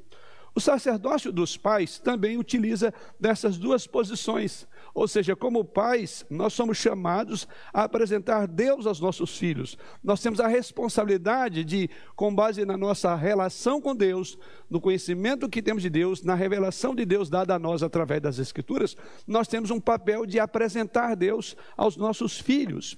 O 0.56 0.62
sacerdócio 0.62 1.34
dos 1.34 1.58
pais 1.58 2.00
também 2.00 2.38
utiliza 2.38 2.94
dessas 3.20 3.58
duas 3.58 3.86
posições. 3.86 4.66
Ou 4.96 5.10
seja, 5.10 5.36
como 5.36 5.66
pais, 5.66 6.26
nós 6.30 6.54
somos 6.54 6.78
chamados 6.78 7.46
a 7.74 7.84
apresentar 7.84 8.48
Deus 8.48 8.86
aos 8.86 9.02
nossos 9.02 9.38
filhos. 9.38 9.78
Nós 10.02 10.22
temos 10.22 10.40
a 10.40 10.48
responsabilidade 10.48 11.66
de, 11.66 11.90
com 12.16 12.34
base 12.34 12.64
na 12.64 12.78
nossa 12.78 13.14
relação 13.14 13.82
com 13.82 13.94
Deus, 13.94 14.40
no 14.70 14.80
conhecimento 14.80 15.50
que 15.50 15.62
temos 15.62 15.84
de 15.84 15.90
Deus, 15.90 16.24
na 16.24 16.34
revelação 16.34 16.96
de 16.96 17.06
Deus 17.06 17.30
dada 17.30 17.56
a 17.56 17.60
nós 17.60 17.84
através 17.84 18.22
das 18.22 18.40
Escrituras, 18.40 18.96
nós 19.28 19.50
temos 19.50 19.70
um 19.70 19.82
papel 19.82 20.26
de 20.26 20.40
apresentar 20.40 21.14
Deus 21.14 21.58
aos 21.76 21.98
nossos 21.98 22.40
filhos. 22.40 22.98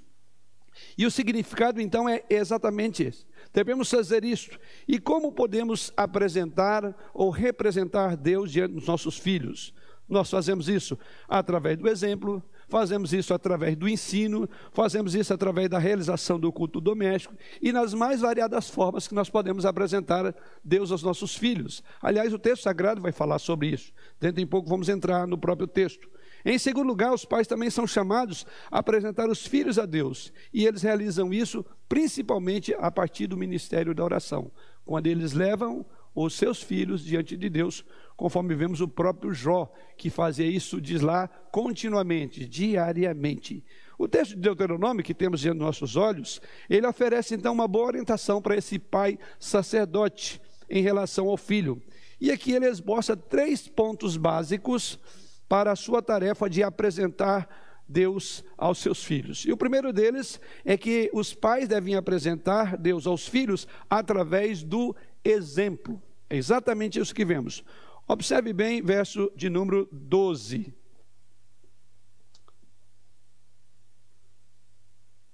E 0.96 1.04
o 1.04 1.10
significado 1.10 1.82
então 1.82 2.08
é 2.08 2.24
exatamente 2.30 3.02
esse. 3.02 3.26
Devemos 3.52 3.90
fazer 3.90 4.24
isto. 4.24 4.60
E 4.88 5.00
como 5.00 5.32
podemos 5.32 5.92
apresentar 5.98 6.96
ou 7.12 7.32
representar 7.32 8.16
Deus 8.16 8.52
diante 8.52 8.76
dos 8.76 8.86
nossos 8.86 9.18
filhos? 9.18 9.74
Nós 10.08 10.30
fazemos 10.30 10.70
isso 10.70 10.98
através 11.28 11.78
do 11.78 11.88
exemplo, 11.88 12.42
fazemos 12.70 13.14
isso 13.14 13.34
através 13.34 13.76
do 13.76 13.90
ensino, 13.90 14.50
fazemos 14.72 15.16
isso 15.16 15.34
através 15.34 15.70
da 15.70 15.78
realização 15.78 16.40
do 16.40 16.52
culto 16.52 16.80
doméstico 16.80 17.36
e 17.62 17.72
nas 17.72 17.94
mais 17.94 18.22
variadas 18.22 18.70
formas 18.70 19.08
que 19.08 19.16
nós 19.16 19.30
podemos 19.30 19.66
apresentar 19.66 20.34
Deus 20.64 20.92
aos 20.92 21.04
nossos 21.04 21.36
filhos. 21.36 21.84
Aliás, 22.02 22.34
o 22.34 22.40
texto 22.40 22.64
sagrado 22.64 23.02
vai 23.02 23.12
falar 23.12 23.40
sobre 23.40 23.68
isso. 23.68 23.92
Dentro 24.20 24.42
em 24.42 24.48
pouco 24.48 24.70
vamos 24.70 24.88
entrar 24.88 25.28
no 25.28 25.38
próprio 25.38 25.68
texto. 25.68 26.10
Em 26.46 26.58
segundo 26.58 26.88
lugar, 26.88 27.14
os 27.14 27.26
pais 27.26 27.48
também 27.48 27.70
são 27.70 27.86
chamados 27.86 28.46
a 28.72 28.80
apresentar 28.80 29.30
os 29.30 29.46
filhos 29.46 29.78
a 29.78 29.86
Deus, 29.86 30.32
e 30.54 30.66
eles 30.66 30.82
realizam 30.82 31.34
isso 31.34 31.66
principalmente 31.90 32.74
a 32.80 32.90
partir 32.90 33.28
do 33.28 33.36
ministério 33.36 33.94
da 33.94 34.04
oração, 34.04 34.50
quando 34.86 35.08
eles 35.08 35.34
levam 35.34 35.86
os 36.26 36.34
seus 36.34 36.64
filhos 36.64 37.04
diante 37.04 37.38
de 37.38 37.48
Deus, 37.48 37.86
conforme 38.16 38.56
vemos 38.56 38.82
o 38.82 38.88
próprio 38.88 39.32
Jó, 39.32 39.72
que 39.96 40.10
fazia 40.10 40.48
isso, 40.48 40.82
diz 40.82 41.02
lá, 41.02 41.28
continuamente, 41.52 42.48
diariamente. 42.48 43.64
O 44.00 44.08
texto 44.08 44.34
de 44.34 44.42
Deuteronômio, 44.42 45.04
que 45.04 45.14
temos 45.14 45.42
diante 45.42 45.60
dos 45.60 45.66
nossos 45.68 45.96
olhos, 45.96 46.42
ele 46.68 46.88
oferece 46.88 47.36
então 47.36 47.54
uma 47.54 47.68
boa 47.68 47.86
orientação 47.86 48.42
para 48.42 48.58
esse 48.58 48.80
pai 48.80 49.20
sacerdote 49.40 50.42
em 50.68 50.82
relação 50.82 51.28
ao 51.30 51.38
filho. 51.38 51.80
E 52.20 52.32
aqui 52.32 52.52
ele 52.52 52.66
esboça 52.66 53.16
três 53.16 53.68
pontos 53.68 54.18
básicos 54.18 55.00
para 55.48 55.72
a 55.72 55.76
sua 55.76 56.02
tarefa 56.02 56.50
de 56.50 56.64
apresentar 56.64 57.48
Deus 57.88 58.44
aos 58.58 58.80
seus 58.80 59.04
filhos. 59.04 59.46
E 59.46 59.52
o 59.52 59.58
primeiro 59.58 59.94
deles 59.94 60.42
é 60.66 60.76
que 60.76 61.12
os 61.14 61.36
pais 61.36 61.68
devem 61.68 61.96
apresentar 61.96 62.76
Deus 62.76 63.06
aos 63.06 63.28
filhos 63.28 63.68
através 63.88 64.64
do 64.64 64.96
exemplo. 65.24 66.02
É 66.30 66.36
exatamente 66.36 67.00
isso 67.00 67.16
que 67.16 67.26
vemos. 67.26 67.64
Observe 68.08 68.54
bem 68.54 68.82
verso 68.82 69.32
de 69.36 69.50
número 69.50 69.88
12. 69.92 70.74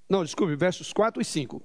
Não, 0.09 0.23
desculpe, 0.23 0.55
versos 0.55 0.93
4 0.93 1.21
e 1.21 1.25
5. 1.25 1.61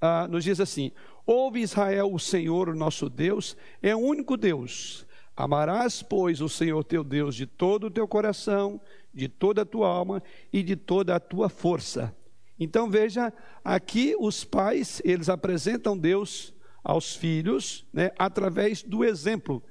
Ah, 0.00 0.28
nos 0.28 0.44
diz 0.44 0.60
assim: 0.60 0.92
Ouve 1.26 1.60
Israel, 1.60 2.12
o 2.12 2.18
Senhor, 2.18 2.68
o 2.68 2.74
nosso 2.74 3.08
Deus, 3.08 3.56
é 3.82 3.94
o 3.94 3.98
único 3.98 4.36
Deus. 4.36 5.06
Amarás, 5.36 6.02
pois, 6.02 6.40
o 6.40 6.48
Senhor 6.48 6.82
teu 6.84 7.04
Deus 7.04 7.34
de 7.34 7.46
todo 7.46 7.86
o 7.86 7.90
teu 7.90 8.06
coração, 8.08 8.80
de 9.12 9.28
toda 9.28 9.62
a 9.62 9.66
tua 9.66 9.88
alma 9.88 10.22
e 10.52 10.62
de 10.62 10.74
toda 10.74 11.14
a 11.14 11.20
tua 11.20 11.48
força. 11.48 12.14
Então 12.58 12.90
veja, 12.90 13.32
aqui 13.64 14.16
os 14.18 14.44
pais, 14.44 15.00
eles 15.04 15.28
apresentam 15.28 15.96
Deus 15.96 16.52
aos 16.82 17.14
filhos, 17.14 17.86
né, 17.92 18.10
através 18.18 18.82
do 18.82 19.04
exemplo. 19.04 19.62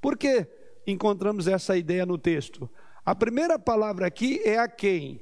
Por 0.00 0.16
que 0.16 0.46
encontramos 0.86 1.46
essa 1.46 1.76
ideia 1.76 2.06
no 2.06 2.18
texto? 2.18 2.70
A 3.04 3.14
primeira 3.14 3.58
palavra 3.58 4.06
aqui 4.06 4.40
é 4.44 4.58
a 4.58 4.68
quem? 4.68 5.20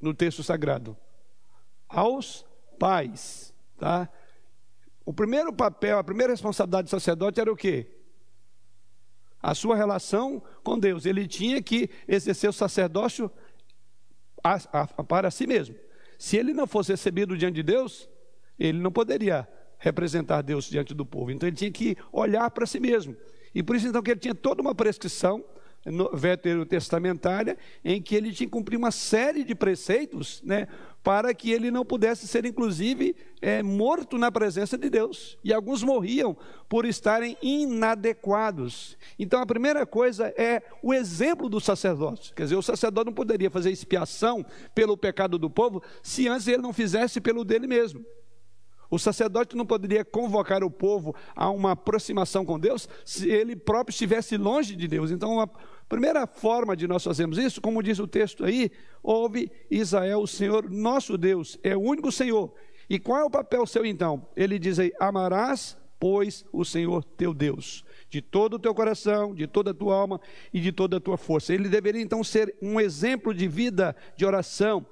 No 0.00 0.12
texto 0.12 0.42
sagrado. 0.42 0.96
Aos 1.88 2.44
pais, 2.78 3.54
tá? 3.78 4.08
O 5.04 5.12
primeiro 5.12 5.52
papel, 5.52 5.98
a 5.98 6.04
primeira 6.04 6.32
responsabilidade 6.32 6.86
do 6.86 6.90
sacerdote 6.90 7.40
era 7.40 7.52
o 7.52 7.56
quê? 7.56 7.94
a 9.44 9.54
sua 9.54 9.76
relação 9.76 10.42
com 10.62 10.78
Deus. 10.78 11.04
Ele 11.04 11.28
tinha 11.28 11.62
que 11.62 11.90
exercer 12.08 12.48
o 12.48 12.52
sacerdócio 12.52 13.30
a, 14.42 14.54
a, 14.72 15.04
para 15.04 15.30
si 15.30 15.46
mesmo. 15.46 15.76
Se 16.18 16.38
ele 16.38 16.54
não 16.54 16.66
fosse 16.66 16.92
recebido 16.92 17.36
diante 17.36 17.56
de 17.56 17.62
Deus, 17.62 18.08
ele 18.58 18.78
não 18.78 18.90
poderia 18.90 19.46
representar 19.84 20.40
Deus 20.40 20.64
diante 20.64 20.94
do 20.94 21.04
povo. 21.04 21.30
Então 21.30 21.46
ele 21.46 21.56
tinha 21.56 21.70
que 21.70 21.94
olhar 22.10 22.50
para 22.50 22.64
si 22.64 22.80
mesmo. 22.80 23.14
E 23.54 23.62
por 23.62 23.76
isso 23.76 23.86
então 23.86 24.02
que 24.02 24.10
ele 24.10 24.20
tinha 24.20 24.34
toda 24.34 24.62
uma 24.62 24.74
prescrição 24.74 25.44
veterotestamentária 26.14 27.58
em 27.84 28.00
que 28.00 28.14
ele 28.14 28.32
tinha 28.32 28.46
que 28.46 28.52
cumprir 28.52 28.78
uma 28.78 28.90
série 28.90 29.44
de 29.44 29.54
preceitos, 29.54 30.40
né, 30.42 30.66
para 31.02 31.34
que 31.34 31.52
ele 31.52 31.70
não 31.70 31.84
pudesse 31.84 32.26
ser, 32.26 32.46
inclusive, 32.46 33.14
é, 33.42 33.62
morto 33.62 34.16
na 34.16 34.32
presença 34.32 34.78
de 34.78 34.88
Deus. 34.88 35.36
E 35.44 35.52
alguns 35.52 35.82
morriam 35.82 36.34
por 36.66 36.86
estarem 36.86 37.36
inadequados. 37.42 38.96
Então, 39.18 39.42
a 39.42 39.44
primeira 39.44 39.84
coisa 39.84 40.32
é 40.38 40.62
o 40.82 40.94
exemplo 40.94 41.50
do 41.50 41.60
sacerdote. 41.60 42.32
Quer 42.32 42.44
dizer, 42.44 42.56
o 42.56 42.62
sacerdote 42.62 43.04
não 43.04 43.12
poderia 43.12 43.50
fazer 43.50 43.70
expiação 43.70 44.42
pelo 44.74 44.96
pecado 44.96 45.38
do 45.38 45.50
povo 45.50 45.82
se 46.02 46.26
antes 46.26 46.48
ele 46.48 46.62
não 46.62 46.72
fizesse 46.72 47.20
pelo 47.20 47.44
dele 47.44 47.66
mesmo. 47.66 48.02
O 48.90 48.98
sacerdote 48.98 49.56
não 49.56 49.66
poderia 49.66 50.04
convocar 50.04 50.62
o 50.62 50.70
povo 50.70 51.14
a 51.34 51.50
uma 51.50 51.72
aproximação 51.72 52.44
com 52.44 52.58
Deus 52.58 52.88
se 53.04 53.28
ele 53.28 53.56
próprio 53.56 53.92
estivesse 53.92 54.36
longe 54.36 54.76
de 54.76 54.86
Deus. 54.86 55.10
Então, 55.10 55.40
a 55.40 55.48
primeira 55.88 56.26
forma 56.26 56.76
de 56.76 56.86
nós 56.86 57.04
fazermos 57.04 57.38
isso, 57.38 57.60
como 57.60 57.82
diz 57.82 57.98
o 57.98 58.06
texto 58.06 58.44
aí, 58.44 58.70
ouve 59.02 59.50
Israel, 59.70 60.20
o 60.20 60.26
Senhor 60.26 60.70
nosso 60.70 61.18
Deus, 61.18 61.58
é 61.62 61.76
o 61.76 61.80
único 61.80 62.10
Senhor. 62.12 62.52
E 62.88 62.98
qual 62.98 63.20
é 63.20 63.24
o 63.24 63.30
papel 63.30 63.66
seu 63.66 63.84
então? 63.84 64.26
Ele 64.36 64.58
diz 64.58 64.78
aí: 64.78 64.92
amarás, 65.00 65.76
pois, 65.98 66.44
o 66.52 66.64
Senhor 66.64 67.02
teu 67.02 67.32
Deus, 67.32 67.84
de 68.10 68.20
todo 68.20 68.54
o 68.54 68.58
teu 68.58 68.74
coração, 68.74 69.34
de 69.34 69.46
toda 69.46 69.70
a 69.70 69.74
tua 69.74 69.94
alma 69.94 70.20
e 70.52 70.60
de 70.60 70.70
toda 70.70 70.98
a 70.98 71.00
tua 71.00 71.16
força. 71.16 71.54
Ele 71.54 71.68
deveria 71.68 72.02
então 72.02 72.22
ser 72.22 72.54
um 72.60 72.78
exemplo 72.78 73.32
de 73.32 73.48
vida, 73.48 73.96
de 74.16 74.26
oração, 74.26 74.84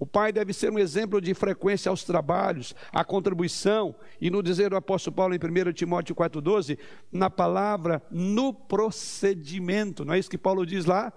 o 0.00 0.06
pai 0.06 0.32
deve 0.32 0.54
ser 0.54 0.72
um 0.72 0.78
exemplo 0.78 1.20
de 1.20 1.34
frequência 1.34 1.90
aos 1.90 2.04
trabalhos, 2.04 2.74
à 2.90 3.04
contribuição, 3.04 3.94
e 4.18 4.30
no 4.30 4.42
dizer 4.42 4.70
do 4.70 4.76
apóstolo 4.76 5.14
Paulo 5.14 5.34
em 5.34 5.38
1 5.38 5.74
Timóteo 5.74 6.16
4,12, 6.16 6.78
na 7.12 7.28
palavra, 7.28 8.02
no 8.10 8.54
procedimento, 8.54 10.02
não 10.02 10.14
é 10.14 10.18
isso 10.18 10.30
que 10.30 10.38
Paulo 10.38 10.64
diz 10.64 10.86
lá? 10.86 11.12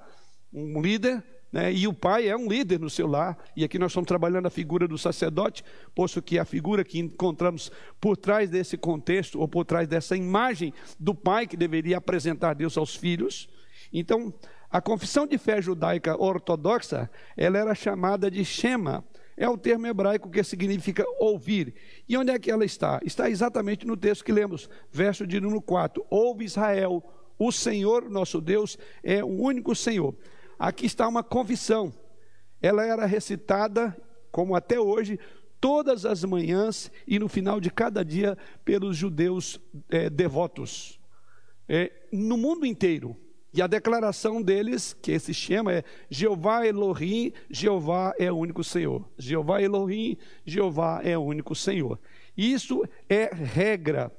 Um 0.51 0.81
líder, 0.81 1.23
né? 1.49 1.71
e 1.71 1.87
o 1.87 1.93
pai 1.93 2.27
é 2.27 2.35
um 2.35 2.45
líder 2.45 2.77
no 2.77 2.89
seu 2.89 3.07
lar, 3.07 3.37
e 3.55 3.63
aqui 3.63 3.79
nós 3.79 3.91
estamos 3.91 4.07
trabalhando 4.07 4.47
a 4.47 4.49
figura 4.49 4.85
do 4.85 4.97
sacerdote, 4.97 5.63
posto 5.95 6.21
que 6.21 6.37
a 6.37 6.43
figura 6.43 6.83
que 6.83 6.99
encontramos 6.99 7.71
por 8.01 8.17
trás 8.17 8.49
desse 8.49 8.77
contexto, 8.77 9.39
ou 9.39 9.47
por 9.47 9.63
trás 9.63 9.87
dessa 9.87 10.17
imagem 10.17 10.73
do 10.99 11.15
pai 11.15 11.47
que 11.47 11.55
deveria 11.55 11.99
apresentar 11.99 12.53
Deus 12.53 12.77
aos 12.77 12.93
filhos. 12.93 13.47
Então, 13.93 14.33
a 14.73 14.81
confissão 14.81 15.27
de 15.27 15.37
fé 15.37 15.61
judaica 15.61 16.19
ortodoxa, 16.19 17.07
ela 17.37 17.59
era 17.59 17.75
chamada 17.75 18.31
de 18.31 18.43
Shema. 18.43 19.05
É 19.37 19.47
o 19.47 19.55
termo 19.55 19.85
hebraico 19.85 20.31
que 20.31 20.43
significa 20.43 21.05
ouvir. 21.19 21.75
E 22.09 22.17
onde 22.17 22.31
é 22.31 22.39
que 22.39 22.49
ela 22.49 22.65
está? 22.65 22.99
Está 23.05 23.29
exatamente 23.29 23.85
no 23.85 23.95
texto 23.95 24.25
que 24.25 24.31
lemos, 24.31 24.67
verso 24.91 25.27
de 25.27 25.39
número 25.39 25.61
4. 25.61 26.03
Ouve 26.09 26.45
Israel, 26.45 27.03
o 27.37 27.51
Senhor 27.51 28.09
nosso 28.09 28.41
Deus 28.41 28.75
é 29.03 29.23
o 29.23 29.27
único 29.27 29.75
Senhor. 29.75 30.15
Aqui 30.57 30.87
está 30.87 31.07
uma 31.07 31.21
confissão. 31.21 31.93
Ela 32.59 32.83
era 32.83 33.05
recitada, 33.05 33.95
como 34.31 34.55
até 34.55 34.79
hoje, 34.79 35.19
todas 35.61 36.03
as 36.03 36.23
manhãs 36.23 36.91
e 37.05 37.19
no 37.19 37.29
final 37.29 37.61
de 37.61 37.69
cada 37.69 38.03
dia 38.03 38.35
pelos 38.65 38.97
judeus 38.97 39.61
é, 39.87 40.09
devotos. 40.09 40.99
É, 41.69 41.91
no 42.11 42.37
mundo 42.37 42.65
inteiro, 42.65 43.15
e 43.53 43.61
a 43.61 43.67
declaração 43.67 44.41
deles, 44.41 44.97
que 44.99 45.11
esse 45.11 45.31
esquema 45.31 45.71
é 45.71 45.83
Jeová 46.09 46.65
Elohim, 46.65 47.31
Jeová 47.49 48.13
é 48.17 48.31
o 48.31 48.37
único 48.37 48.63
Senhor. 48.63 49.07
Jeová 49.17 49.61
Elohim, 49.61 50.17
Jeová 50.43 51.01
é 51.03 51.15
o 51.15 51.21
único 51.21 51.53
Senhor. 51.53 51.99
Isso 52.35 52.83
é 53.07 53.31
regra. 53.31 54.11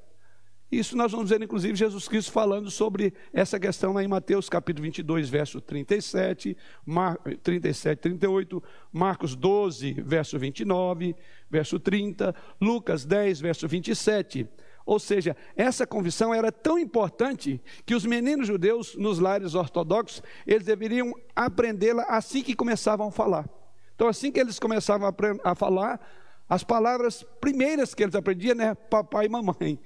Isso 0.70 0.96
nós 0.96 1.12
vamos 1.12 1.30
ver, 1.30 1.42
inclusive, 1.42 1.76
Jesus 1.76 2.08
Cristo 2.08 2.32
falando 2.32 2.70
sobre 2.70 3.12
essa 3.32 3.60
questão 3.60 3.92
lá 3.92 4.02
em 4.02 4.08
Mateus 4.08 4.48
capítulo 4.48 4.84
22, 4.84 5.28
verso 5.28 5.60
37, 5.60 6.56
Mar... 6.84 7.16
37, 7.42 8.00
38, 8.00 8.62
Marcos 8.92 9.36
12, 9.36 9.92
verso 10.04 10.38
29, 10.38 11.14
verso 11.50 11.78
30, 11.78 12.34
Lucas 12.60 13.04
10, 13.04 13.40
verso 13.40 13.68
27. 13.68 14.48
Ou 14.86 14.98
seja, 14.98 15.34
essa 15.56 15.86
convicção 15.86 16.34
era 16.34 16.52
tão 16.52 16.78
importante 16.78 17.60
que 17.86 17.94
os 17.94 18.04
meninos 18.04 18.46
judeus 18.46 18.94
nos 18.96 19.18
lares 19.18 19.54
ortodoxos, 19.54 20.22
eles 20.46 20.66
deveriam 20.66 21.14
aprendê-la 21.34 22.02
assim 22.04 22.42
que 22.42 22.54
começavam 22.54 23.08
a 23.08 23.10
falar. 23.10 23.48
Então, 23.94 24.08
assim 24.08 24.30
que 24.30 24.38
eles 24.38 24.58
começavam 24.58 25.08
a, 25.08 25.50
a 25.50 25.54
falar, 25.54 26.00
as 26.48 26.62
palavras 26.62 27.24
primeiras 27.40 27.94
que 27.94 28.02
eles 28.02 28.14
aprendiam, 28.14 28.54
né? 28.54 28.74
Papai 28.74 29.26
e 29.26 29.28
mamãe. 29.28 29.78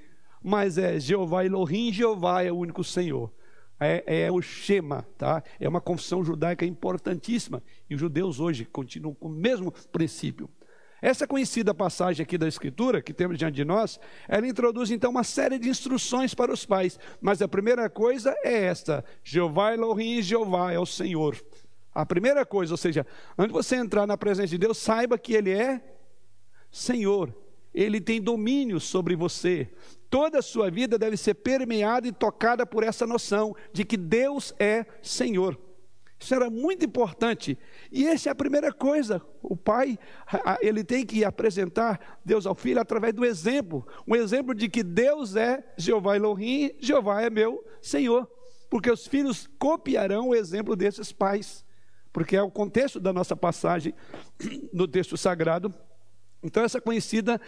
Mas 0.42 0.78
é 0.78 0.98
Jeová 0.98 1.44
Elohim, 1.44 1.92
Jeová 1.92 2.42
é 2.42 2.50
o 2.50 2.56
único 2.56 2.82
Senhor. 2.82 3.32
É, 3.78 4.24
é, 4.24 4.32
o 4.32 4.42
Shema, 4.42 5.06
tá? 5.16 5.42
É 5.60 5.68
uma 5.68 5.80
confissão 5.80 6.24
judaica 6.24 6.66
importantíssima. 6.66 7.62
E 7.88 7.94
os 7.94 8.00
judeus 8.00 8.40
hoje 8.40 8.64
continuam 8.64 9.14
com 9.14 9.28
o 9.28 9.30
mesmo 9.30 9.72
princípio. 9.92 10.50
Essa 11.00 11.26
conhecida 11.26 11.72
passagem 11.72 12.24
aqui 12.24 12.36
da 12.36 12.48
Escritura, 12.48 13.00
que 13.00 13.14
temos 13.14 13.38
diante 13.38 13.54
de 13.54 13.64
nós, 13.64 14.00
ela 14.26 14.46
introduz 14.46 14.90
então 14.90 15.10
uma 15.10 15.22
série 15.22 15.58
de 15.58 15.68
instruções 15.68 16.34
para 16.34 16.52
os 16.52 16.66
pais. 16.66 16.98
Mas 17.20 17.40
a 17.40 17.46
primeira 17.46 17.88
coisa 17.88 18.34
é 18.42 18.64
esta: 18.64 19.04
Jeová 19.22 19.72
Elohim, 19.72 20.20
Jeová 20.20 20.72
é 20.72 20.78
o 20.78 20.86
Senhor. 20.86 21.36
A 21.94 22.04
primeira 22.04 22.44
coisa, 22.44 22.74
ou 22.74 22.78
seja, 22.78 23.06
antes 23.36 23.48
de 23.48 23.52
você 23.52 23.76
entrar 23.76 24.06
na 24.06 24.16
presença 24.16 24.48
de 24.48 24.58
Deus, 24.58 24.78
saiba 24.78 25.18
que 25.18 25.34
Ele 25.34 25.50
é 25.50 25.80
Senhor. 26.70 27.34
Ele 27.72 28.00
tem 28.00 28.20
domínio 28.20 28.80
sobre 28.80 29.14
você. 29.14 29.68
Toda 30.10 30.38
a 30.38 30.42
sua 30.42 30.70
vida 30.70 30.98
deve 30.98 31.16
ser 31.16 31.34
permeada 31.34 32.08
e 32.08 32.12
tocada 32.12 32.66
por 32.66 32.82
essa 32.82 33.06
noção 33.06 33.54
de 33.72 33.84
que 33.84 33.96
Deus 33.96 34.54
é 34.58 34.84
Senhor. 35.02 35.58
Isso 36.20 36.34
era 36.34 36.50
muito 36.50 36.84
importante. 36.84 37.56
E 37.92 38.06
essa 38.06 38.28
é 38.28 38.32
a 38.32 38.34
primeira 38.34 38.72
coisa. 38.72 39.22
O 39.40 39.56
pai, 39.56 39.98
ele 40.60 40.82
tem 40.82 41.06
que 41.06 41.24
apresentar 41.24 42.18
Deus 42.24 42.44
ao 42.44 42.54
filho 42.54 42.80
através 42.80 43.14
do 43.14 43.24
exemplo. 43.24 43.86
Um 44.06 44.16
exemplo 44.16 44.54
de 44.54 44.68
que 44.68 44.82
Deus 44.82 45.36
é 45.36 45.62
Jeová 45.76 46.16
Elohim, 46.16 46.72
Jeová 46.80 47.22
é 47.22 47.30
meu 47.30 47.64
Senhor. 47.80 48.28
Porque 48.68 48.90
os 48.90 49.06
filhos 49.06 49.48
copiarão 49.58 50.28
o 50.28 50.34
exemplo 50.34 50.74
desses 50.74 51.12
pais. 51.12 51.64
Porque 52.12 52.36
é 52.36 52.42
o 52.42 52.50
contexto 52.50 52.98
da 52.98 53.12
nossa 53.12 53.36
passagem 53.36 53.94
no 54.72 54.88
texto 54.88 55.16
sagrado. 55.16 55.72
Então, 56.42 56.64
essa 56.64 56.80
conhecida 56.80 57.40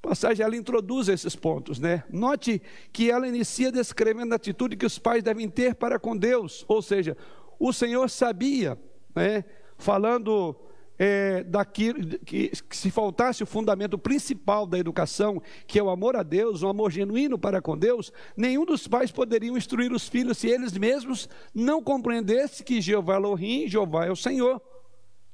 passagem 0.00 0.44
ela 0.44 0.54
introduz 0.54 1.08
esses 1.08 1.34
pontos, 1.34 1.78
né? 1.78 2.04
Note 2.10 2.60
que 2.92 3.10
ela 3.10 3.26
inicia 3.26 3.72
descrevendo 3.72 4.34
a 4.34 4.36
atitude 4.36 4.76
que 4.76 4.84
os 4.84 4.98
pais 4.98 5.22
devem 5.22 5.48
ter 5.48 5.74
para 5.74 5.98
com 5.98 6.14
Deus, 6.14 6.62
ou 6.68 6.82
seja, 6.82 7.16
o 7.58 7.72
Senhor 7.72 8.08
sabia, 8.08 8.78
né? 9.14 9.44
Falando 9.76 10.56
é, 10.98 11.42
daquilo 11.44 12.18
que, 12.20 12.48
que, 12.48 12.76
se 12.76 12.90
faltasse 12.90 13.42
o 13.42 13.46
fundamento 13.46 13.98
principal 13.98 14.66
da 14.66 14.78
educação, 14.78 15.42
que 15.66 15.78
é 15.78 15.82
o 15.82 15.90
amor 15.90 16.16
a 16.16 16.22
Deus, 16.22 16.62
um 16.62 16.68
amor 16.68 16.90
genuíno 16.90 17.38
para 17.38 17.60
com 17.60 17.76
Deus, 17.76 18.12
nenhum 18.36 18.64
dos 18.64 18.86
pais 18.86 19.10
poderiam 19.10 19.56
instruir 19.56 19.92
os 19.92 20.08
filhos 20.08 20.38
se 20.38 20.48
eles 20.48 20.72
mesmos 20.76 21.28
não 21.54 21.82
compreendessem 21.82 22.64
que 22.64 22.80
Jeová 22.80 23.16
Elohim, 23.16 23.68
Jeová 23.68 24.06
é 24.06 24.10
o 24.10 24.16
Senhor. 24.16 24.60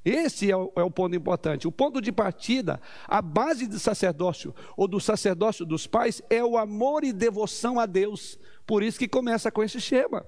Esse 0.03 0.51
é 0.51 0.57
o, 0.57 0.73
é 0.77 0.83
o, 0.83 0.91
ponto 0.91 1.15
importante. 1.15 1.69
O 1.69 1.73
ponto 1.73 2.01
de 2.01 2.11
partida, 2.11 2.81
a 3.07 3.21
base 3.21 3.67
do 3.67 3.79
sacerdócio 3.79 4.55
ou 4.75 4.89
do 4.89 4.99
sacerdócio 4.99 5.67
dos 5.67 5.87
pais 5.87 6.23
é 6.31 6.43
o 6.43 6.57
amor 6.57 7.05
e 7.05 7.13
devoção 7.13 7.79
a 7.79 7.85
Deus. 7.85 8.39
Por 8.67 8.83
isso 8.83 8.99
que 8.99 9.07
começa 9.07 9.51
com 9.51 9.63
esse 9.63 9.77
esquema. 9.77 10.25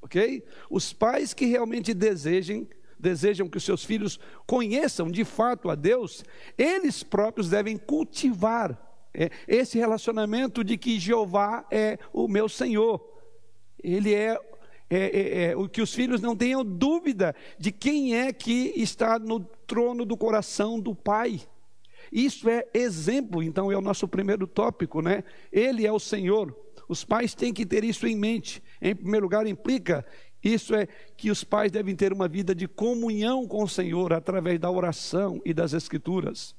Ok? 0.00 0.44
Os 0.70 0.92
pais 0.92 1.34
que 1.34 1.46
realmente 1.46 1.92
desejem, 1.92 2.68
desejam 2.98 3.48
que 3.48 3.56
os 3.56 3.64
seus 3.64 3.84
filhos 3.84 4.18
conheçam 4.46 5.10
de 5.10 5.24
fato 5.24 5.70
a 5.70 5.74
Deus, 5.74 6.24
eles 6.56 7.02
próprios 7.02 7.48
devem 7.48 7.76
cultivar 7.76 9.06
é, 9.14 9.30
esse 9.46 9.78
relacionamento 9.78 10.62
de 10.62 10.76
que 10.76 10.98
Jeová 10.98 11.66
é 11.70 11.98
o 12.12 12.28
meu 12.28 12.48
Senhor. 12.48 13.02
Ele 13.82 14.14
é 14.14 14.38
é, 14.90 14.96
é, 14.96 15.44
é, 15.50 15.68
que 15.70 15.82
os 15.82 15.92
filhos 15.92 16.22
não 16.22 16.34
tenham 16.34 16.64
dúvida 16.64 17.34
de 17.58 17.70
quem 17.70 18.16
é 18.16 18.32
que 18.32 18.72
está 18.74 19.18
no 19.18 19.40
trono 19.66 20.04
do 20.06 20.16
coração 20.16 20.80
do 20.80 20.94
pai. 20.94 21.42
Isso 22.10 22.48
é 22.48 22.66
exemplo, 22.72 23.42
então 23.42 23.70
é 23.70 23.76
o 23.76 23.82
nosso 23.82 24.08
primeiro 24.08 24.46
tópico, 24.46 25.02
né? 25.02 25.24
Ele 25.52 25.86
é 25.86 25.92
o 25.92 25.98
Senhor. 25.98 26.56
Os 26.88 27.04
pais 27.04 27.34
têm 27.34 27.52
que 27.52 27.66
ter 27.66 27.84
isso 27.84 28.06
em 28.06 28.16
mente. 28.16 28.62
Em 28.80 28.94
primeiro 28.94 29.26
lugar, 29.26 29.46
implica 29.46 30.04
isso 30.42 30.74
é 30.74 30.86
que 31.16 31.30
os 31.30 31.42
pais 31.42 31.70
devem 31.70 31.96
ter 31.96 32.12
uma 32.12 32.28
vida 32.28 32.54
de 32.54 32.68
comunhão 32.68 33.46
com 33.46 33.62
o 33.62 33.68
Senhor 33.68 34.12
através 34.12 34.58
da 34.58 34.70
oração 34.70 35.40
e 35.44 35.52
das 35.52 35.72
Escrituras. 35.72 36.54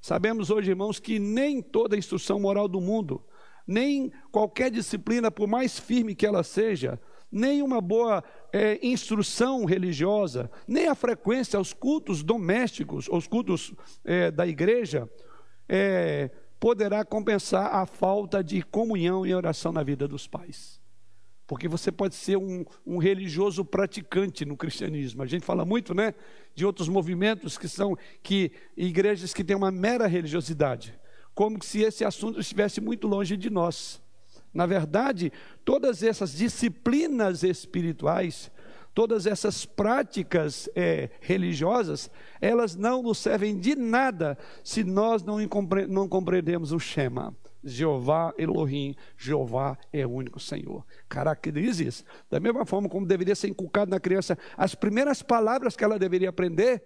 Sabemos 0.00 0.50
hoje, 0.50 0.70
irmãos, 0.70 0.98
que 0.98 1.18
nem 1.18 1.62
toda 1.62 1.96
instrução 1.96 2.40
moral 2.40 2.66
do 2.66 2.80
mundo, 2.80 3.22
nem 3.66 4.12
qualquer 4.30 4.70
disciplina, 4.70 5.30
por 5.30 5.46
mais 5.46 5.78
firme 5.78 6.14
que 6.14 6.26
ela 6.26 6.42
seja, 6.42 7.00
nem 7.30 7.62
uma 7.62 7.80
boa 7.80 8.22
é, 8.52 8.78
instrução 8.86 9.64
religiosa, 9.64 10.50
nem 10.66 10.88
a 10.88 10.94
frequência 10.94 11.56
aos 11.56 11.72
cultos 11.72 12.22
domésticos, 12.22 13.08
aos 13.10 13.26
cultos 13.26 13.74
é, 14.04 14.30
da 14.30 14.46
igreja, 14.46 15.10
é, 15.68 16.30
poderá 16.64 17.04
compensar 17.04 17.74
a 17.74 17.84
falta 17.84 18.42
de 18.42 18.62
comunhão 18.62 19.26
e 19.26 19.34
oração 19.34 19.70
na 19.70 19.82
vida 19.82 20.08
dos 20.08 20.26
pais. 20.26 20.80
Porque 21.46 21.68
você 21.68 21.92
pode 21.92 22.14
ser 22.14 22.38
um, 22.38 22.64
um, 22.86 22.96
religioso 22.96 23.62
praticante 23.66 24.46
no 24.46 24.56
cristianismo. 24.56 25.22
A 25.22 25.26
gente 25.26 25.44
fala 25.44 25.66
muito, 25.66 25.92
né, 25.92 26.14
de 26.54 26.64
outros 26.64 26.88
movimentos 26.88 27.58
que 27.58 27.68
são 27.68 27.94
que 28.22 28.50
igrejas 28.74 29.34
que 29.34 29.44
têm 29.44 29.54
uma 29.54 29.70
mera 29.70 30.06
religiosidade, 30.06 30.98
como 31.34 31.62
se 31.62 31.82
esse 31.82 32.02
assunto 32.02 32.40
estivesse 32.40 32.80
muito 32.80 33.06
longe 33.06 33.36
de 33.36 33.50
nós. 33.50 34.00
Na 34.54 34.64
verdade, 34.64 35.30
todas 35.66 36.02
essas 36.02 36.32
disciplinas 36.32 37.42
espirituais, 37.42 38.50
todas 38.94 39.26
essas 39.26 39.66
práticas 39.66 40.68
é, 40.74 41.10
religiosas, 41.20 42.10
elas 42.40 42.76
não 42.76 43.02
nos 43.02 43.18
servem 43.18 43.58
de 43.58 43.74
nada 43.74 44.38
se 44.62 44.84
nós 44.84 45.22
não, 45.22 45.38
não 45.88 46.08
compreendemos 46.08 46.72
o 46.72 46.78
Shema. 46.78 47.34
Jeová 47.66 48.34
Elohim, 48.36 48.94
Jeová 49.16 49.76
é 49.90 50.06
o 50.06 50.10
único 50.10 50.38
Senhor. 50.38 50.84
Caracteriza 51.08 51.82
isso. 51.82 52.04
Da 52.30 52.38
mesma 52.38 52.66
forma 52.66 52.88
como 52.88 53.06
deveria 53.06 53.34
ser 53.34 53.48
inculcado 53.48 53.90
na 53.90 53.98
criança 53.98 54.38
as 54.56 54.74
primeiras 54.74 55.22
palavras 55.22 55.74
que 55.74 55.82
ela 55.82 55.98
deveria 55.98 56.28
aprender, 56.28 56.82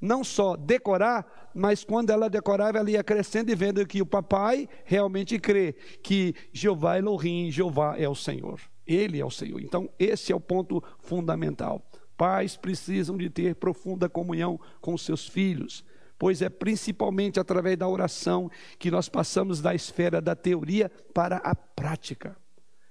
não 0.00 0.22
só 0.22 0.56
decorar, 0.56 1.50
mas 1.54 1.82
quando 1.82 2.10
ela 2.10 2.28
decorava, 2.28 2.78
ela 2.78 2.90
ia 2.90 3.02
crescendo 3.02 3.50
e 3.50 3.54
vendo 3.54 3.86
que 3.86 4.02
o 4.02 4.06
papai 4.06 4.68
realmente 4.84 5.38
crê 5.38 5.72
que 6.02 6.34
Jeová 6.52 6.98
Elohim, 6.98 7.50
Jeová 7.50 7.96
é 7.98 8.06
o 8.06 8.14
Senhor. 8.14 8.60
Ele 8.86 9.20
é 9.20 9.24
o 9.24 9.30
Senhor. 9.30 9.60
Então, 9.60 9.88
esse 9.98 10.32
é 10.32 10.36
o 10.36 10.40
ponto 10.40 10.82
fundamental. 11.00 11.84
Pais 12.16 12.56
precisam 12.56 13.16
de 13.16 13.28
ter 13.28 13.54
profunda 13.56 14.08
comunhão 14.08 14.58
com 14.80 14.96
seus 14.96 15.26
filhos, 15.26 15.84
pois 16.18 16.42
é 16.42 16.48
principalmente 16.48 17.40
através 17.40 17.76
da 17.76 17.88
oração 17.88 18.50
que 18.78 18.90
nós 18.90 19.08
passamos 19.08 19.60
da 19.60 19.74
esfera 19.74 20.20
da 20.20 20.36
teoria 20.36 20.90
para 21.12 21.38
a 21.38 21.54
prática. 21.54 22.36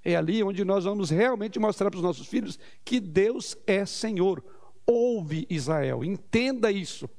É 0.03 0.15
ali 0.15 0.43
onde 0.43 0.65
nós 0.65 0.83
vamos 0.83 1.09
realmente 1.09 1.57
mostrar 1.57 1.89
para 1.89 1.97
os 1.97 2.03
nossos 2.03 2.27
filhos 2.27 2.59
que 2.83 2.99
Deus 2.99 3.55
é 3.65 3.85
Senhor 3.85 4.43
ouve 4.85 5.47
Israel, 5.49 6.03
entenda 6.03 6.71
isso. 6.71 7.09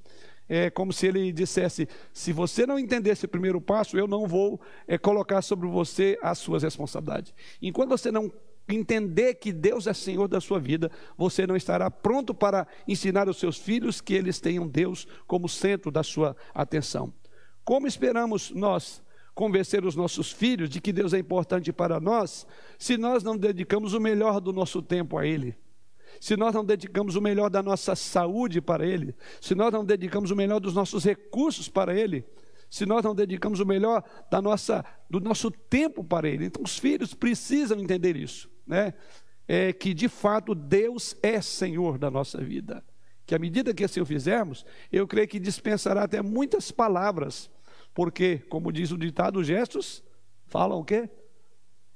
É 0.48 0.68
como 0.68 0.92
se 0.92 1.06
ele 1.06 1.32
dissesse: 1.32 1.88
se 2.12 2.32
você 2.32 2.66
não 2.66 2.78
entender 2.78 3.10
esse 3.10 3.26
primeiro 3.26 3.60
passo, 3.60 3.96
eu 3.96 4.06
não 4.06 4.26
vou 4.26 4.60
é, 4.86 4.98
colocar 4.98 5.40
sobre 5.40 5.66
você 5.66 6.18
as 6.22 6.38
suas 6.38 6.62
responsabilidades. 6.62 7.34
Enquanto 7.62 7.88
você 7.90 8.12
não 8.12 8.30
entender 8.68 9.34
que 9.34 9.52
Deus 9.52 9.86
é 9.86 9.92
Senhor 9.92 10.28
da 10.28 10.40
sua 10.40 10.58
vida, 10.58 10.90
você 11.16 11.46
não 11.46 11.56
estará 11.56 11.90
pronto 11.90 12.34
para 12.34 12.66
ensinar 12.88 13.28
os 13.28 13.38
seus 13.38 13.58
filhos 13.58 14.00
que 14.00 14.14
eles 14.14 14.40
tenham 14.40 14.66
Deus 14.66 15.06
como 15.26 15.48
centro 15.48 15.90
da 15.90 16.02
sua 16.02 16.36
atenção. 16.54 17.12
Como 17.64 17.86
esperamos 17.86 18.50
nós 18.50 19.02
convencer 19.34 19.84
os 19.84 19.96
nossos 19.96 20.30
filhos 20.30 20.70
de 20.70 20.80
que 20.80 20.92
Deus 20.92 21.12
é 21.12 21.18
importante 21.18 21.72
para 21.72 21.98
nós, 21.98 22.46
se 22.78 22.96
nós 22.96 23.22
não 23.22 23.36
dedicamos 23.36 23.92
o 23.92 24.00
melhor 24.00 24.40
do 24.40 24.52
nosso 24.52 24.80
tempo 24.80 25.18
a 25.18 25.26
Ele? 25.26 25.56
se 26.20 26.36
nós 26.36 26.54
não 26.54 26.64
dedicamos 26.64 27.16
o 27.16 27.20
melhor 27.20 27.50
da 27.50 27.62
nossa 27.62 27.94
saúde 27.94 28.60
para 28.60 28.86
Ele, 28.86 29.14
se 29.40 29.54
nós 29.54 29.72
não 29.72 29.84
dedicamos 29.84 30.30
o 30.30 30.36
melhor 30.36 30.60
dos 30.60 30.74
nossos 30.74 31.04
recursos 31.04 31.68
para 31.68 31.94
Ele, 31.94 32.24
se 32.70 32.84
nós 32.86 33.04
não 33.04 33.14
dedicamos 33.14 33.60
o 33.60 33.66
melhor 33.66 34.02
da 34.30 34.40
nossa, 34.42 34.84
do 35.08 35.20
nosso 35.20 35.50
tempo 35.50 36.02
para 36.02 36.28
Ele. 36.28 36.46
Então, 36.46 36.62
os 36.62 36.78
filhos 36.78 37.14
precisam 37.14 37.78
entender 37.78 38.16
isso, 38.16 38.50
né? 38.66 38.94
É 39.46 39.72
que 39.72 39.92
de 39.92 40.08
fato 40.08 40.54
Deus 40.54 41.16
é 41.22 41.40
Senhor 41.40 41.98
da 41.98 42.10
nossa 42.10 42.38
vida. 42.38 42.82
Que 43.26 43.34
à 43.34 43.38
medida 43.38 43.74
que 43.74 43.84
assim 43.84 44.00
o 44.00 44.06
fizermos, 44.06 44.64
eu 44.92 45.06
creio 45.06 45.28
que 45.28 45.40
dispensará 45.40 46.02
até 46.04 46.22
muitas 46.22 46.70
palavras, 46.70 47.50
porque, 47.94 48.38
como 48.48 48.72
diz 48.72 48.90
o 48.90 48.98
ditado, 48.98 49.42
gestos 49.42 50.02
falam 50.46 50.80
o 50.80 50.84
quê? 50.84 51.08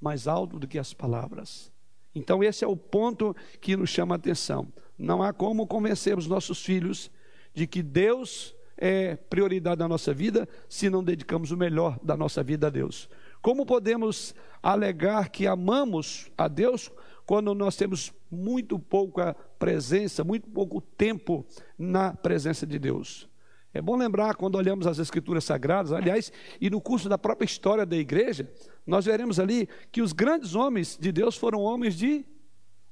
Mais 0.01 0.27
alto 0.27 0.59
do 0.59 0.67
que 0.67 0.79
as 0.79 0.95
palavras. 0.95 1.73
Então, 2.15 2.43
esse 2.43 2.65
é 2.65 2.69
o 2.69 2.77
ponto 2.77 3.35
que 3.61 3.77
nos 3.77 3.91
chama 3.91 4.15
a 4.15 4.17
atenção. 4.17 4.73
Não 4.97 5.23
há 5.23 5.33
como 5.33 5.67
convencer 5.67 6.17
os 6.17 6.27
nossos 6.27 6.65
filhos 6.65 7.11
de 7.53 7.67
que 7.67 7.83
Deus 7.83 8.55
é 8.77 9.17
prioridade 9.17 9.79
da 9.79 9.89
nossa 9.89 10.15
vida 10.15 10.49
se 10.69 10.89
não 10.89 11.03
dedicamos 11.03 11.51
o 11.51 11.57
melhor 11.57 11.99
da 12.03 12.17
nossa 12.17 12.43
vida 12.43 12.69
a 12.69 12.71
Deus. 12.71 13.09
Como 13.41 13.65
podemos 13.65 14.35
alegar 14.63 15.31
que 15.31 15.47
amamos 15.47 16.31
a 16.37 16.49
Deus 16.49 16.91
quando 17.27 17.55
nós 17.55 17.77
temos 17.77 18.13
muito 18.31 18.79
pouca 18.79 19.35
presença, 19.59 20.25
muito 20.25 20.49
pouco 20.49 20.81
tempo 20.81 21.45
na 21.79 22.15
presença 22.15 22.67
de 22.67 22.79
Deus. 22.79 23.29
É 23.73 23.83
bom 23.83 23.97
lembrar 23.97 24.35
quando 24.35 24.55
olhamos 24.55 24.87
as 24.87 24.99
Escrituras 24.99 25.45
Sagradas, 25.45 25.93
aliás, 25.93 26.33
e 26.61 26.71
no 26.71 26.81
curso 26.81 27.09
da 27.09 27.19
própria 27.19 27.45
história 27.45 27.85
da 27.85 27.97
igreja, 27.97 28.51
nós 28.87 29.05
veremos 29.05 29.39
ali 29.39 29.69
que 29.93 30.01
os 30.01 30.13
grandes 30.13 30.55
homens 30.55 30.97
de 30.99 31.13
Deus 31.13 31.37
foram 31.37 31.61
homens 31.61 31.95
de 31.95 32.25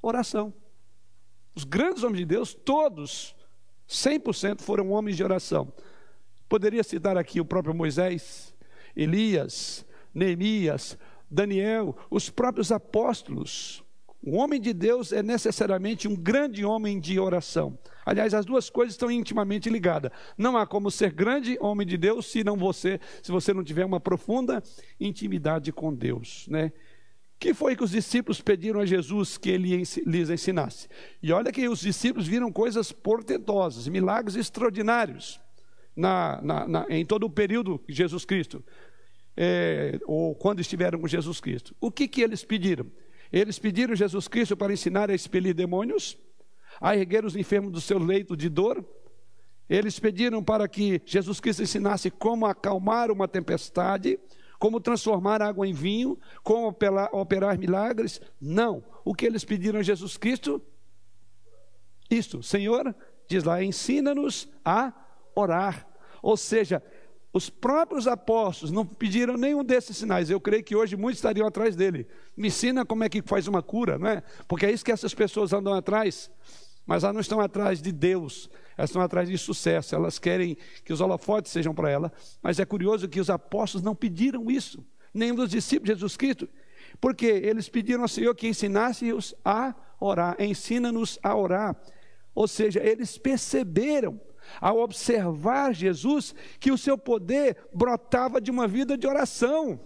oração. 0.03 0.53
Os 1.55 1.65
grandes 1.65 2.03
homens 2.03 2.19
de 2.19 2.27
Deus, 2.27 2.53
todos, 2.53 3.35
100% 3.89 4.61
foram 4.61 4.91
homens 4.91 5.17
de 5.17 5.25
oração. 5.25 5.73
Poderia 6.47 6.85
citar 6.85 7.17
aqui 7.17 7.41
o 7.41 7.45
próprio 7.45 7.75
Moisés, 7.75 8.55
Elias, 8.95 9.86
Neemias, 10.16 10.96
Daniel, 11.31 11.94
os 12.11 12.31
próprios 12.31 12.72
apóstolos. 12.72 13.85
O 14.22 14.37
homem 14.37 14.59
de 14.59 14.72
Deus 14.72 15.12
é 15.12 15.22
necessariamente 15.22 16.09
um 16.09 16.16
grande 16.16 16.64
homem 16.64 16.98
de 16.98 17.20
oração. 17.20 17.79
Aliás, 18.05 18.33
as 18.33 18.46
duas 18.46 18.70
coisas 18.70 18.94
estão 18.94 19.11
intimamente 19.11 19.68
ligadas. 19.68 20.11
Não 20.38 20.57
há 20.57 20.66
como 20.66 20.90
ser 20.90 21.12
grande 21.12 21.59
homem 21.61 21.87
de 21.87 21.98
Deus 21.98 22.26
se 22.26 22.42
não 22.42 22.57
você, 22.57 22.98
se 23.22 23.31
você 23.31 23.52
não 23.52 23.62
tiver 23.62 23.85
uma 23.85 24.00
profunda 24.00 24.62
intimidade 24.98 25.70
com 25.70 25.94
Deus, 25.94 26.46
né? 26.48 26.72
Que 27.38 27.52
foi 27.52 27.76
que 27.76 27.85
os 27.85 27.90
discípulos 27.90 28.40
pediram 28.40 28.81
a 28.81 28.87
Jesus 28.87 29.37
que 29.37 29.50
ele 29.50 29.83
lhes 30.07 30.31
ensinasse? 30.31 30.88
E 31.22 31.31
olha 31.31 31.52
que 31.52 31.68
os 31.68 31.81
discípulos 31.81 32.26
viram 32.26 32.50
coisas 32.50 32.90
portentosas, 32.90 33.87
milagres 33.87 34.35
extraordinários 34.35 35.38
na, 35.96 36.40
na, 36.42 36.68
na, 36.68 36.87
em 36.90 37.05
todo 37.05 37.24
o 37.24 37.31
período 37.31 37.81
de 37.88 37.94
Jesus 37.94 38.24
Cristo, 38.24 38.62
é, 39.37 39.99
ou 40.07 40.35
quando 40.35 40.61
estiveram 40.61 40.99
com 40.99 41.07
Jesus 41.07 41.40
Cristo. 41.40 41.75
O 41.81 41.90
que, 41.90 42.09
que 42.09 42.22
eles 42.22 42.44
pediram? 42.44 42.87
Eles 43.33 43.59
pediram 43.59 43.94
Jesus 43.94 44.29
Cristo 44.29 44.57
para 44.57 44.72
ensinar 44.72 45.11
a 45.11 45.14
expelir 45.14 45.55
demônios, 45.55 46.16
a 46.81 46.96
erguer 46.96 47.25
os 47.25 47.37
enfermos 47.37 47.72
do 47.72 47.81
seu 47.81 47.99
leito 47.99 48.37
de 48.37 48.49
dor. 48.49 48.85
Eles 49.68 49.99
pediram 49.99 50.42
para 50.42 50.68
que 50.68 51.03
Jesus 51.05 51.40
Cristo 51.40 51.62
ensinasse 51.62 52.11
como 52.11 52.46
acalmar 52.46 53.11
uma 53.11 53.27
tempestade, 53.27 54.18
como 54.59 54.81
transformar 54.81 55.42
água 55.42 55.66
em 55.66 55.72
vinho, 55.72 56.18
como 56.42 56.68
operar, 57.12 57.59
milagres. 57.59 58.20
Não. 58.40 58.83
O 59.05 59.14
que 59.14 59.27
eles 59.27 59.44
pediram 59.44 59.81
a 59.81 59.83
Jesus 59.83 60.16
Cristo? 60.16 60.62
Isto, 62.09 62.42
Senhor, 62.42 62.94
diz 63.29 63.42
lá, 63.42 63.62
ensina-nos 63.62 64.49
a 64.64 64.92
orar. 65.35 65.87
Ou 66.22 66.37
seja, 66.37 66.83
os 67.37 67.51
próprios 67.51 68.07
apóstolos 68.07 68.72
não 68.72 68.87
pediram 68.87 69.37
nenhum 69.37 69.62
desses 69.62 69.99
sinais. 69.99 70.31
Eu 70.31 70.40
creio 70.40 70.64
que 70.64 70.75
hoje 70.75 70.96
muitos 70.96 71.18
estariam 71.18 71.46
atrás 71.46 71.77
dele. 71.77 72.07
Me 72.35 72.49
ensina 72.49 72.83
como 72.83 73.05
é 73.05 73.11
que 73.11 73.20
faz 73.20 73.46
uma 73.46 73.62
cura, 73.62 73.99
não 73.99 74.09
é? 74.09 74.22
Porque 74.49 74.64
é 74.64 74.72
isso 74.72 74.83
que 74.83 74.90
essas 74.90 75.12
pessoas 75.12 75.53
andam 75.53 75.75
atrás. 75.75 76.31
Mas 76.87 77.05
elas 77.05 77.12
não 77.12 77.20
estão 77.20 77.38
atrás 77.38 77.83
de 77.83 77.92
Deus, 77.92 78.49
elas 78.75 78.88
estão 78.88 79.03
atrás 79.03 79.29
de 79.29 79.37
sucesso. 79.37 79.94
Elas 79.94 80.18
querem 80.18 80.57
que 80.83 80.94
os 80.94 81.03
holofotes 81.03 81.53
sejam 81.53 81.75
para 81.75 81.90
ela. 81.90 82.11
Mas 82.42 82.59
é 82.59 82.64
curioso 82.64 83.07
que 83.07 83.20
os 83.20 83.29
apóstolos 83.29 83.85
não 83.85 83.94
pediram 83.94 84.51
isso, 84.51 84.83
nem 85.12 85.35
dos 85.35 85.51
discípulos 85.51 85.88
de 85.88 86.01
Jesus 86.01 86.16
Cristo. 86.16 86.49
Porque 86.99 87.27
eles 87.27 87.68
pediram 87.68 88.01
ao 88.01 88.09
Senhor 88.09 88.35
que 88.35 88.49
ensinasse-os 88.49 89.35
a 89.44 89.75
orar. 90.01 90.37
Ensina-nos 90.38 91.18
a 91.22 91.37
orar. 91.37 91.77
Ou 92.35 92.49
seja, 92.49 92.81
eles 92.83 93.18
perceberam 93.18 94.18
ao 94.61 94.79
observar 94.79 95.75
Jesus, 95.75 96.35
que 96.59 96.71
o 96.71 96.79
seu 96.79 96.97
poder 96.97 97.57
brotava 97.73 98.41
de 98.41 98.51
uma 98.51 98.67
vida 98.67 98.97
de 98.97 99.07
oração. 99.07 99.81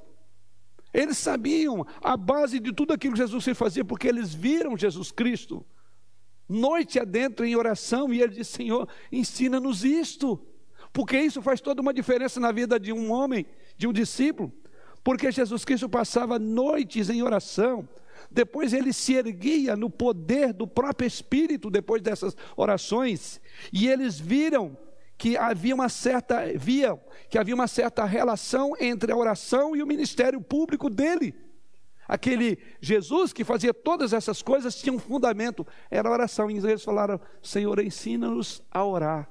Eles 0.93 1.19
sabiam 1.19 1.87
a 2.03 2.17
base 2.17 2.59
de 2.59 2.73
tudo 2.73 2.93
aquilo 2.93 3.15
que 3.15 3.21
Jesus 3.21 3.57
fazia, 3.57 3.85
porque 3.85 4.09
eles 4.09 4.35
viram 4.35 4.77
Jesus 4.77 5.13
Cristo, 5.13 5.65
noite 6.49 6.99
adentro 6.99 7.47
em 7.47 7.55
oração, 7.55 8.13
e 8.13 8.21
ele 8.21 8.35
disse: 8.35 8.53
Senhor, 8.53 8.89
ensina-nos 9.13 9.85
isto, 9.85 10.45
porque 10.93 11.19
isso 11.19 11.41
faz 11.41 11.61
toda 11.61 11.81
uma 11.81 11.95
diferença 11.95 12.41
na 12.41 12.51
vida 12.51 12.79
de 12.79 12.93
um 12.93 13.13
homem, 13.13 13.47
de 13.77 13.87
um 13.87 13.93
discípulo, 13.93 14.53
porque 15.05 15.31
Jesus 15.31 15.65
Cristo 15.65 15.89
passava 15.89 16.39
noites 16.39 17.09
em 17.09 17.23
oração, 17.23 17.89
depois 18.31 18.73
ele 18.73 18.93
se 18.93 19.15
erguia 19.15 19.77
no 19.77 19.91
poder 19.91 20.53
do 20.53 20.67
próprio 20.67 21.07
Espírito 21.07 21.71
depois 21.71 22.01
dessas 22.01 22.37
orações, 22.57 23.41
e 23.73 23.89
eles 23.89 24.19
viram 24.19 24.77
que 25.19 25.37
havia 25.37 25.75
uma 25.75 25.91
certa 25.91 26.47
viam 26.57 26.99
que 27.29 27.37
havia 27.37 27.55
uma 27.55 27.69
certa 27.69 28.05
relação 28.05 28.73
entre 28.81 29.13
a 29.13 29.17
oração 29.17 29.77
e 29.77 29.83
o 29.83 29.87
ministério 29.87 30.41
público 30.41 30.89
dele. 30.89 31.35
Aquele 32.09 32.59
Jesus 32.81 33.33
que 33.33 33.45
fazia 33.45 33.73
todas 33.73 34.13
essas 34.13 34.43
coisas 34.43 34.75
tinha 34.75 34.93
um 34.93 34.99
fundamento, 34.99 35.65
era 35.89 36.09
a 36.09 36.13
oração. 36.13 36.51
E 36.51 36.57
eles 36.57 36.83
falaram: 36.83 37.21
Senhor, 37.41 37.79
ensina-nos 37.79 38.61
a 38.69 38.85
orar. 38.85 39.31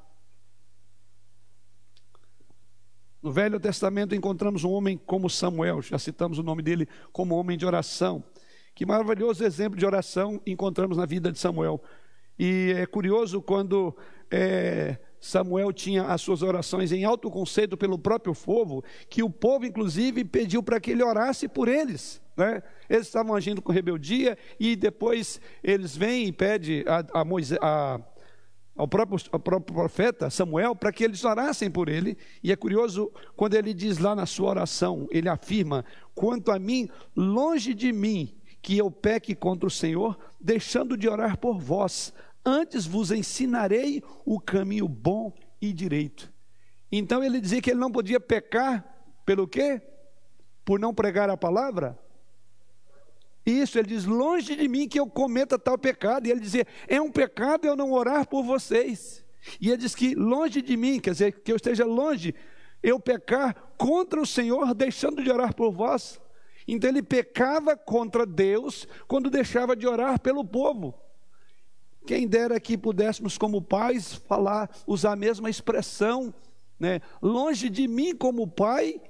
No 3.22 3.34
Velho 3.34 3.60
Testamento 3.60 4.16
encontramos 4.16 4.64
um 4.64 4.72
homem 4.72 4.98
como 4.98 5.30
Samuel, 5.30 5.82
já 5.82 6.00
citamos 6.00 6.40
o 6.40 6.44
nome 6.44 6.62
dele 6.64 6.88
como 7.12 7.36
homem 7.36 7.58
de 7.58 7.66
oração. 7.66 8.24
Que 8.80 8.86
maravilhoso 8.86 9.44
exemplo 9.44 9.78
de 9.78 9.86
oração 9.86 10.42
encontramos 10.48 10.96
na 10.96 11.06
vida 11.06 11.34
de 11.34 11.38
Samuel. 11.38 11.84
E 12.40 12.74
é 12.78 12.86
curioso 12.86 13.42
quando 13.42 13.94
é, 14.32 14.98
Samuel 15.20 15.74
tinha 15.74 16.06
as 16.06 16.22
suas 16.22 16.42
orações 16.42 16.94
em 16.94 17.04
alto 17.04 17.30
conceito 17.30 17.76
pelo 17.76 18.00
próprio 18.00 18.34
povo, 18.34 18.82
que 19.10 19.22
o 19.22 19.30
povo, 19.30 19.66
inclusive, 19.66 20.24
pediu 20.24 20.64
para 20.64 20.80
que 20.80 20.92
ele 20.92 21.04
orasse 21.04 21.46
por 21.50 21.68
eles. 21.68 22.22
Né? 22.38 22.64
Eles 22.90 23.08
estavam 23.08 23.36
agindo 23.36 23.62
com 23.62 23.74
rebeldia 23.74 24.38
e 24.58 24.78
depois 24.78 25.42
eles 25.62 25.98
vêm 25.98 26.28
e 26.28 26.32
pedem 26.32 26.86
a, 26.88 27.20
a, 27.20 27.26
Moisés, 27.26 27.60
a 27.62 28.00
ao 28.78 28.88
próprio, 28.88 29.20
ao 29.34 29.40
próprio 29.42 29.76
profeta 29.76 30.30
Samuel 30.30 30.74
para 30.74 30.94
que 30.94 31.04
eles 31.04 31.26
orassem 31.26 31.70
por 31.70 31.90
ele. 31.90 32.18
E 32.42 32.50
é 32.50 32.56
curioso 32.56 33.12
quando 33.36 33.56
ele 33.56 33.74
diz 33.74 33.98
lá 33.98 34.16
na 34.16 34.26
sua 34.26 34.52
oração, 34.52 35.06
ele 35.12 35.28
afirma: 35.28 35.84
quanto 36.16 36.50
a 36.50 36.58
mim, 36.58 36.88
longe 37.14 37.74
de 37.74 37.92
mim 37.92 38.39
que 38.62 38.78
eu 38.78 38.92
peque 38.92 39.36
contra 39.36 39.68
o 39.68 39.72
Senhor, 39.72 40.18
deixando 40.40 40.98
de 40.98 41.08
orar 41.08 41.38
por 41.38 41.60
vós. 41.60 42.14
Antes 42.46 42.86
vos 42.86 43.12
ensinarei 43.12 44.04
o 44.26 44.40
caminho 44.40 44.88
bom 44.88 45.34
e 45.62 45.74
direito. 45.74 46.32
Então 46.92 47.24
ele 47.24 47.40
dizia 47.40 47.62
que 47.62 47.70
ele 47.70 47.80
não 47.80 47.92
podia 47.92 48.20
pecar 48.20 48.86
pelo 49.26 49.48
quê? 49.48 49.82
Por 50.66 50.80
não 50.80 50.94
pregar 50.94 51.30
a 51.30 51.38
palavra? 51.38 51.98
Isso, 53.46 53.78
ele 53.80 53.90
diz: 53.90 54.06
longe 54.06 54.56
de 54.56 54.68
mim 54.68 54.88
que 54.88 55.00
eu 55.00 55.08
cometa 55.08 55.58
tal 55.58 55.78
pecado. 55.78 56.28
E 56.28 56.32
ele 56.32 56.40
dizia: 56.40 56.66
é 56.88 57.02
um 57.02 57.12
pecado 57.12 57.66
eu 57.66 57.76
não 57.76 57.92
orar 57.92 58.28
por 58.28 58.44
vocês. 58.44 59.26
E 59.60 59.70
ele 59.70 59.78
diz 59.78 59.96
que 59.96 60.16
longe 60.16 60.62
de 60.62 60.76
mim, 60.76 61.00
quer 61.00 61.12
dizer, 61.12 61.32
que 61.32 61.52
eu 61.52 61.56
esteja 61.56 61.86
longe, 61.86 62.36
eu 62.84 63.00
pecar 63.00 63.56
contra 63.78 64.22
o 64.22 64.26
Senhor, 64.26 64.74
deixando 64.74 65.24
de 65.24 65.32
orar 65.32 65.54
por 65.54 65.72
vós. 65.72 66.20
Então 66.68 66.90
ele 66.90 67.02
pecava 67.02 67.76
contra 67.76 68.26
Deus 68.26 68.88
quando 69.08 69.30
deixava 69.30 69.76
de 69.76 69.88
orar 69.88 70.20
pelo 70.20 70.46
povo. 70.46 70.94
Quem 72.06 72.28
dera 72.28 72.60
que 72.60 72.78
pudéssemos, 72.78 73.38
como 73.38 73.62
pais, 73.62 74.14
falar, 74.14 74.70
usar 74.88 75.14
a 75.14 75.16
mesma 75.16 75.50
expressão, 75.50 76.34
né? 76.80 77.02
Longe 77.22 77.70
de 77.70 77.88
mim, 77.88 78.16
como 78.16 78.48
pai, 78.48 79.02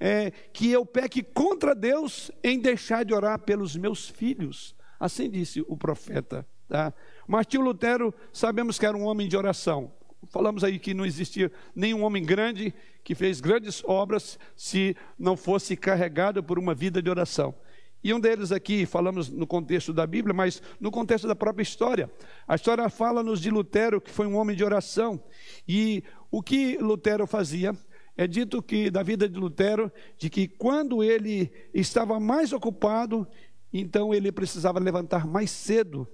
é, 0.00 0.30
que 0.52 0.70
eu 0.70 0.84
peque 0.84 1.22
contra 1.22 1.74
Deus 1.74 2.30
em 2.42 2.58
deixar 2.58 3.04
de 3.04 3.14
orar 3.14 3.38
pelos 3.40 3.76
meus 3.76 4.08
filhos. 4.08 4.74
Assim 4.98 5.30
disse 5.30 5.64
o 5.68 5.76
profeta. 5.76 6.46
Tá? 6.68 6.92
Martinho 7.28 7.62
Lutero, 7.62 8.14
sabemos 8.32 8.78
que 8.78 8.86
era 8.86 8.96
um 8.96 9.04
homem 9.04 9.28
de 9.28 9.36
oração. 9.36 9.92
Falamos 10.30 10.64
aí 10.64 10.78
que 10.78 10.94
não 10.94 11.04
existia 11.04 11.50
nenhum 11.74 12.02
homem 12.04 12.24
grande 12.24 12.74
que 13.02 13.14
fez 13.14 13.40
grandes 13.40 13.82
obras 13.84 14.38
se 14.56 14.96
não 15.18 15.36
fosse 15.36 15.76
carregado 15.76 16.42
por 16.42 16.58
uma 16.58 16.74
vida 16.74 17.02
de 17.02 17.10
oração. 17.10 17.54
E 18.02 18.12
um 18.12 18.20
deles 18.20 18.52
aqui, 18.52 18.84
falamos 18.84 19.30
no 19.30 19.46
contexto 19.46 19.90
da 19.90 20.06
Bíblia, 20.06 20.34
mas 20.34 20.62
no 20.78 20.90
contexto 20.90 21.26
da 21.26 21.34
própria 21.34 21.62
história. 21.62 22.10
A 22.46 22.54
história 22.54 22.86
fala-nos 22.90 23.40
de 23.40 23.50
Lutero, 23.50 23.98
que 23.98 24.10
foi 24.10 24.26
um 24.26 24.36
homem 24.36 24.54
de 24.54 24.62
oração. 24.62 25.18
E 25.66 26.04
o 26.30 26.42
que 26.42 26.76
Lutero 26.76 27.26
fazia? 27.26 27.74
É 28.14 28.26
dito 28.26 28.62
que 28.62 28.90
da 28.90 29.02
vida 29.02 29.26
de 29.26 29.38
Lutero, 29.38 29.90
de 30.18 30.28
que 30.28 30.46
quando 30.46 31.02
ele 31.02 31.50
estava 31.72 32.20
mais 32.20 32.52
ocupado, 32.52 33.26
então 33.72 34.14
ele 34.14 34.30
precisava 34.30 34.78
levantar 34.78 35.26
mais 35.26 35.50
cedo, 35.50 36.06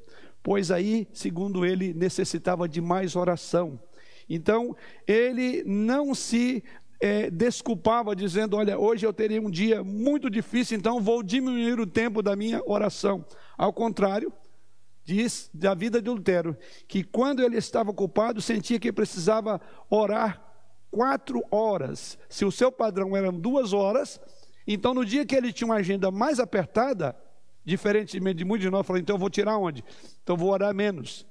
pois 0.42 0.70
aí, 0.70 1.08
segundo 1.12 1.66
ele, 1.66 1.92
necessitava 1.92 2.68
de 2.68 2.80
mais 2.80 3.16
oração. 3.16 3.78
Então, 4.30 4.76
ele 5.06 5.64
não 5.66 6.14
se 6.14 6.62
é, 7.00 7.28
desculpava, 7.30 8.14
dizendo: 8.14 8.56
Olha, 8.56 8.78
hoje 8.78 9.04
eu 9.04 9.12
teria 9.12 9.42
um 9.42 9.50
dia 9.50 9.82
muito 9.82 10.30
difícil, 10.30 10.78
então 10.78 11.00
vou 11.00 11.22
diminuir 11.22 11.80
o 11.80 11.86
tempo 11.86 12.22
da 12.22 12.36
minha 12.36 12.62
oração. 12.64 13.24
Ao 13.58 13.72
contrário, 13.72 14.32
diz 15.04 15.50
da 15.52 15.74
vida 15.74 16.00
de 16.00 16.08
Lutero, 16.08 16.56
que 16.86 17.02
quando 17.02 17.42
ele 17.42 17.56
estava 17.56 17.90
ocupado, 17.90 18.40
sentia 18.40 18.78
que 18.78 18.92
precisava 18.92 19.60
orar 19.90 20.40
quatro 20.90 21.42
horas. 21.50 22.16
Se 22.28 22.44
o 22.44 22.52
seu 22.52 22.70
padrão 22.70 23.16
eram 23.16 23.32
duas 23.32 23.72
horas, 23.72 24.20
então 24.66 24.94
no 24.94 25.04
dia 25.04 25.26
que 25.26 25.34
ele 25.34 25.52
tinha 25.52 25.66
uma 25.66 25.76
agenda 25.76 26.10
mais 26.10 26.38
apertada, 26.38 27.16
Diferentemente 27.64 28.38
de 28.38 28.44
muitos 28.44 28.64
de 28.64 28.70
nós, 28.70 28.86
falou, 28.86 29.00
então 29.00 29.16
eu 29.16 29.20
vou 29.20 29.30
tirar 29.30 29.58
onde? 29.58 29.84
Então 30.22 30.36
vou 30.36 30.50
orar 30.50 30.74
menos. 30.74 31.26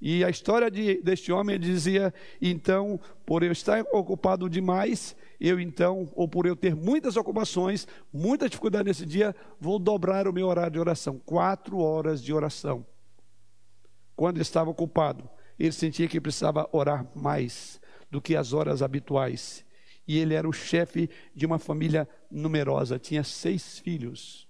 E 0.00 0.22
a 0.24 0.28
história 0.28 0.70
de, 0.70 1.00
deste 1.02 1.32
homem 1.32 1.58
dizia: 1.58 2.12
então, 2.40 3.00
por 3.24 3.42
eu 3.42 3.52
estar 3.52 3.82
ocupado 3.92 4.48
demais, 4.48 5.16
eu 5.40 5.58
então, 5.58 6.10
ou 6.14 6.28
por 6.28 6.46
eu 6.46 6.54
ter 6.54 6.74
muitas 6.74 7.16
ocupações, 7.16 7.86
muita 8.12 8.48
dificuldade 8.48 8.88
nesse 8.88 9.06
dia, 9.06 9.34
vou 9.60 9.78
dobrar 9.78 10.28
o 10.28 10.32
meu 10.32 10.46
horário 10.46 10.72
de 10.72 10.80
oração. 10.80 11.18
Quatro 11.18 11.78
horas 11.78 12.22
de 12.22 12.32
oração. 12.32 12.84
Quando 14.14 14.40
estava 14.40 14.70
ocupado, 14.70 15.28
ele 15.58 15.72
sentia 15.72 16.08
que 16.08 16.20
precisava 16.20 16.68
orar 16.72 17.06
mais 17.14 17.80
do 18.10 18.20
que 18.20 18.36
as 18.36 18.52
horas 18.52 18.82
habituais. 18.82 19.64
E 20.06 20.18
ele 20.18 20.34
era 20.34 20.48
o 20.48 20.52
chefe 20.52 21.10
de 21.34 21.44
uma 21.44 21.58
família 21.58 22.08
numerosa, 22.30 22.98
tinha 22.98 23.24
seis 23.24 23.78
filhos. 23.78 24.46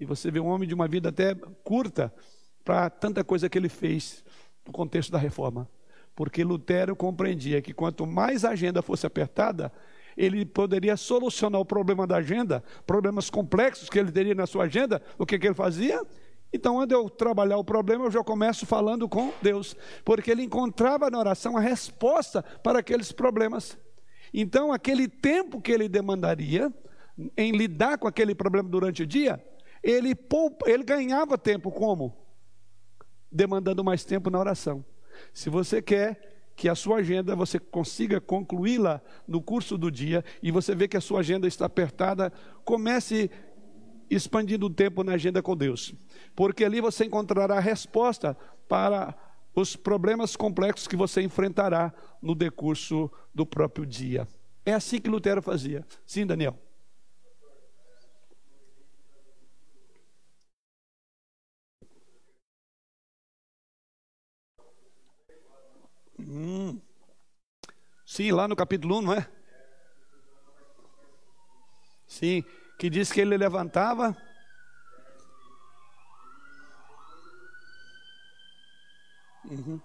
E 0.00 0.04
você 0.04 0.30
vê 0.30 0.40
um 0.40 0.46
homem 0.46 0.68
de 0.68 0.74
uma 0.74 0.88
vida 0.88 1.08
até 1.08 1.34
curta, 1.34 2.12
para 2.66 2.90
tanta 2.90 3.22
coisa 3.22 3.48
que 3.48 3.56
ele 3.56 3.68
fez 3.68 4.24
no 4.66 4.72
contexto 4.72 5.12
da 5.12 5.18
reforma. 5.18 5.70
Porque 6.16 6.42
Lutero 6.42 6.96
compreendia 6.96 7.62
que 7.62 7.72
quanto 7.72 8.04
mais 8.04 8.44
a 8.44 8.50
agenda 8.50 8.82
fosse 8.82 9.06
apertada, 9.06 9.72
ele 10.16 10.44
poderia 10.44 10.96
solucionar 10.96 11.60
o 11.60 11.64
problema 11.64 12.08
da 12.08 12.16
agenda, 12.16 12.64
problemas 12.84 13.30
complexos 13.30 13.88
que 13.88 13.96
ele 13.96 14.10
teria 14.10 14.34
na 14.34 14.48
sua 14.48 14.64
agenda. 14.64 15.00
O 15.16 15.24
que, 15.24 15.38
que 15.38 15.46
ele 15.46 15.54
fazia? 15.54 16.04
Então, 16.52 16.74
quando 16.74 16.90
eu 16.90 17.08
trabalhar 17.08 17.56
o 17.56 17.64
problema, 17.64 18.06
eu 18.06 18.10
já 18.10 18.24
começo 18.24 18.66
falando 18.66 19.08
com 19.08 19.32
Deus, 19.40 19.76
porque 20.04 20.30
ele 20.30 20.42
encontrava 20.42 21.08
na 21.08 21.18
oração 21.20 21.56
a 21.56 21.60
resposta 21.60 22.42
para 22.42 22.80
aqueles 22.80 23.12
problemas. 23.12 23.78
Então, 24.34 24.72
aquele 24.72 25.06
tempo 25.06 25.60
que 25.60 25.70
ele 25.70 25.88
demandaria 25.88 26.72
em 27.36 27.52
lidar 27.52 27.96
com 27.98 28.08
aquele 28.08 28.34
problema 28.34 28.68
durante 28.68 29.04
o 29.04 29.06
dia, 29.06 29.40
ele, 29.84 30.16
poupa, 30.16 30.68
ele 30.68 30.82
ganhava 30.82 31.38
tempo 31.38 31.70
como? 31.70 32.25
Demandando 33.30 33.84
mais 33.84 34.04
tempo 34.04 34.30
na 34.30 34.38
oração. 34.38 34.84
Se 35.32 35.48
você 35.48 35.80
quer 35.80 36.36
que 36.56 36.68
a 36.68 36.74
sua 36.74 36.98
agenda 36.98 37.36
você 37.36 37.58
consiga 37.58 38.20
concluí-la 38.20 39.02
no 39.28 39.42
curso 39.42 39.76
do 39.76 39.90
dia 39.90 40.24
e 40.42 40.50
você 40.50 40.74
vê 40.74 40.88
que 40.88 40.96
a 40.96 41.00
sua 41.00 41.20
agenda 41.20 41.46
está 41.46 41.66
apertada, 41.66 42.32
comece 42.64 43.30
expandindo 44.10 44.66
o 44.66 44.70
tempo 44.70 45.04
na 45.04 45.12
agenda 45.12 45.42
com 45.42 45.56
Deus, 45.56 45.94
porque 46.34 46.64
ali 46.64 46.80
você 46.80 47.04
encontrará 47.04 47.56
a 47.56 47.60
resposta 47.60 48.36
para 48.68 49.14
os 49.54 49.76
problemas 49.76 50.36
complexos 50.36 50.86
que 50.86 50.96
você 50.96 51.22
enfrentará 51.22 51.92
no 52.22 52.34
decurso 52.34 53.10
do 53.34 53.44
próprio 53.44 53.84
dia. 53.84 54.26
É 54.64 54.72
assim 54.72 55.00
que 55.00 55.10
Lutero 55.10 55.42
fazia. 55.42 55.84
Sim, 56.06 56.26
Daniel. 56.26 56.58
Hum. 66.28 66.80
Sim, 68.04 68.32
lá 68.32 68.48
no 68.48 68.56
capítulo 68.56 68.98
1, 68.98 69.02
não 69.02 69.12
é? 69.12 69.28
Sim, 72.08 72.44
que 72.78 72.90
diz 72.90 73.12
que 73.12 73.20
ele 73.20 73.36
levantava. 73.36 74.16
Uhum. 79.44 79.80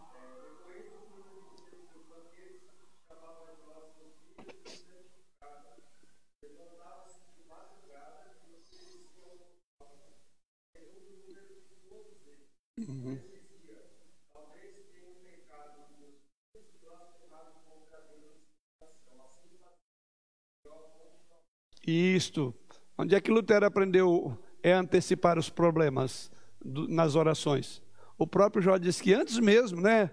Isto. 21.91 22.53
Onde 22.97 23.15
é 23.15 23.21
que 23.21 23.31
Lutero 23.31 23.65
aprendeu 23.65 24.37
é 24.63 24.73
antecipar 24.73 25.37
os 25.37 25.49
problemas 25.49 26.31
do, 26.63 26.87
nas 26.87 27.15
orações? 27.15 27.81
O 28.17 28.27
próprio 28.27 28.61
Jó 28.61 28.77
disse 28.77 29.01
que 29.01 29.13
antes 29.13 29.39
mesmo, 29.39 29.81
né? 29.81 30.11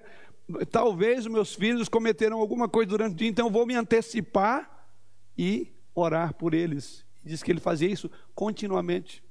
Talvez 0.70 1.26
os 1.26 1.32
meus 1.32 1.54
filhos 1.54 1.88
cometeram 1.88 2.40
alguma 2.40 2.68
coisa 2.68 2.88
durante 2.88 3.12
o 3.12 3.16
dia, 3.16 3.28
então 3.28 3.46
eu 3.46 3.52
vou 3.52 3.66
me 3.66 3.74
antecipar 3.74 4.88
e 5.36 5.72
orar 5.94 6.34
por 6.34 6.54
eles. 6.54 7.04
Diz 7.24 7.42
que 7.42 7.52
ele 7.52 7.60
fazia 7.60 7.88
isso 7.88 8.10
continuamente. 8.34 9.22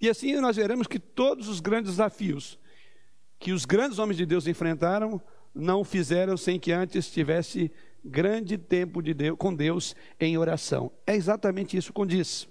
E 0.00 0.08
assim 0.08 0.36
nós 0.40 0.56
veremos 0.56 0.86
que 0.86 1.00
todos 1.00 1.48
os 1.48 1.60
grandes 1.60 1.92
desafios 1.92 2.58
que 3.44 3.52
os 3.52 3.66
grandes 3.66 3.98
homens 3.98 4.16
de 4.16 4.24
Deus 4.24 4.46
enfrentaram, 4.46 5.20
não 5.54 5.84
fizeram 5.84 6.34
sem 6.34 6.58
que 6.58 6.72
antes 6.72 7.10
tivesse 7.10 7.70
grande 8.04 8.58
tempo 8.58 9.02
de 9.02 9.14
Deus, 9.14 9.36
com 9.38 9.54
Deus 9.54 9.96
em 10.20 10.36
oração. 10.36 10.92
É 11.06 11.14
exatamente 11.14 11.76
isso 11.76 11.88
que 11.88 11.94
condiz. 11.94 12.46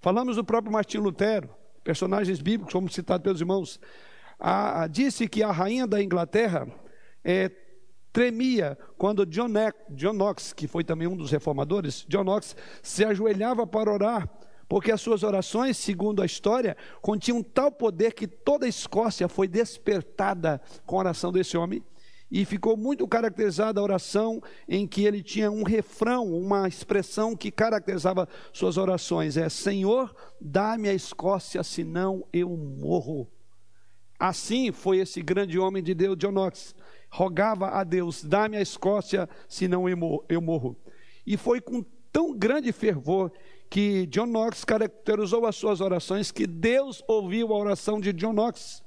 Falamos 0.00 0.36
do 0.36 0.44
próprio 0.44 0.72
Martim 0.72 0.98
Lutero, 0.98 1.50
personagens 1.84 2.40
bíblicos, 2.40 2.72
como 2.72 2.90
citado 2.90 3.22
pelos 3.22 3.40
irmãos. 3.40 3.80
A, 4.38 4.82
a, 4.82 4.86
disse 4.86 5.28
que 5.28 5.42
a 5.42 5.50
rainha 5.50 5.86
da 5.86 6.02
Inglaterra 6.02 6.66
é, 7.24 7.50
tremia 8.12 8.78
quando 8.96 9.26
John, 9.26 9.48
John 9.90 10.12
Knox, 10.12 10.52
que 10.52 10.66
foi 10.66 10.84
também 10.84 11.06
um 11.06 11.16
dos 11.16 11.30
reformadores, 11.30 12.04
John 12.08 12.24
Knox 12.24 12.56
se 12.82 13.04
ajoelhava 13.04 13.66
para 13.66 13.92
orar, 13.92 14.28
porque 14.68 14.92
as 14.92 15.00
suas 15.00 15.22
orações, 15.22 15.76
segundo 15.76 16.22
a 16.22 16.26
história, 16.26 16.76
continham 17.00 17.42
tal 17.42 17.72
poder 17.72 18.12
que 18.12 18.26
toda 18.26 18.66
a 18.66 18.68
Escócia 18.68 19.28
foi 19.28 19.48
despertada 19.48 20.60
com 20.84 20.96
a 20.96 21.00
oração 21.00 21.32
desse 21.32 21.56
homem 21.56 21.82
e 22.30 22.44
ficou 22.44 22.76
muito 22.76 23.08
caracterizada 23.08 23.80
a 23.80 23.82
oração 23.82 24.42
em 24.68 24.86
que 24.86 25.04
ele 25.04 25.22
tinha 25.22 25.50
um 25.50 25.62
refrão, 25.62 26.26
uma 26.32 26.68
expressão 26.68 27.34
que 27.34 27.50
caracterizava 27.50 28.28
suas 28.52 28.76
orações: 28.76 29.36
é 29.36 29.48
Senhor, 29.48 30.14
dá-me 30.40 30.88
a 30.88 30.94
Escócia, 30.94 31.62
senão 31.62 32.26
eu 32.32 32.50
morro. 32.50 33.28
Assim 34.18 34.72
foi 34.72 34.98
esse 34.98 35.22
grande 35.22 35.58
homem 35.58 35.82
de 35.82 35.94
Deus, 35.94 36.16
John 36.18 36.32
Knox. 36.32 36.74
Rogava 37.10 37.68
a 37.68 37.84
Deus: 37.84 38.22
dá-me 38.22 38.56
a 38.56 38.62
Escócia, 38.62 39.28
senão 39.48 39.88
eu 39.88 40.40
morro. 40.42 40.76
E 41.26 41.36
foi 41.36 41.60
com 41.60 41.84
tão 42.12 42.36
grande 42.36 42.72
fervor 42.72 43.32
que 43.70 44.06
John 44.06 44.26
Knox 44.26 44.64
caracterizou 44.64 45.46
as 45.46 45.56
suas 45.56 45.80
orações 45.80 46.30
que 46.30 46.46
Deus 46.46 47.02
ouviu 47.06 47.52
a 47.52 47.58
oração 47.58 48.00
de 48.00 48.12
John 48.12 48.32
Knox. 48.32 48.82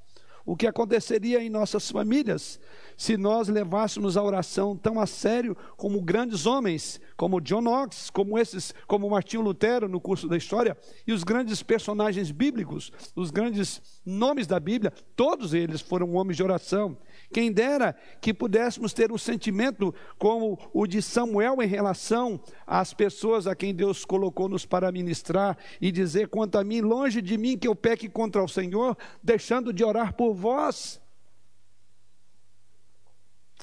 O 0.45 0.55
que 0.55 0.65
aconteceria 0.65 1.41
em 1.41 1.49
nossas 1.49 1.89
famílias 1.91 2.59
se 2.97 3.17
nós 3.17 3.47
levássemos 3.47 4.17
a 4.17 4.23
oração 4.23 4.75
tão 4.75 4.99
a 4.99 5.05
sério 5.05 5.55
como 5.77 6.01
grandes 6.01 6.45
homens, 6.45 6.99
como 7.17 7.41
John 7.41 7.61
Knox, 7.61 8.09
como 8.09 8.37
esses, 8.37 8.73
como 8.87 9.09
Martinho 9.09 9.41
Lutero 9.43 9.87
no 9.87 9.99
curso 9.99 10.27
da 10.27 10.37
história, 10.37 10.77
e 11.05 11.13
os 11.13 11.23
grandes 11.23 11.61
personagens 11.61 12.31
bíblicos, 12.31 12.91
os 13.15 13.31
grandes 13.31 13.81
nomes 14.05 14.47
da 14.47 14.59
Bíblia, 14.59 14.91
todos 15.15 15.53
eles 15.53 15.81
foram 15.81 16.13
homens 16.15 16.37
de 16.37 16.43
oração. 16.43 16.97
Quem 17.33 17.51
dera 17.51 17.95
que 18.19 18.33
pudéssemos 18.33 18.93
ter 18.93 19.11
um 19.11 19.17
sentimento 19.17 19.93
como 20.17 20.57
o 20.73 20.85
de 20.85 21.01
Samuel 21.01 21.61
em 21.61 21.67
relação 21.67 22.39
às 22.67 22.93
pessoas 22.93 23.47
a 23.47 23.55
quem 23.55 23.73
Deus 23.73 24.05
colocou-nos 24.05 24.65
para 24.65 24.91
ministrar 24.91 25.57
e 25.79 25.91
dizer: 25.91 26.27
quanto 26.27 26.57
a 26.57 26.63
mim, 26.63 26.81
longe 26.81 27.21
de 27.21 27.37
mim 27.37 27.57
que 27.57 27.67
eu 27.67 27.75
peque 27.75 28.09
contra 28.09 28.43
o 28.43 28.47
Senhor, 28.47 28.97
deixando 29.23 29.73
de 29.73 29.83
orar 29.83 30.13
por 30.13 30.33
vós 30.33 31.00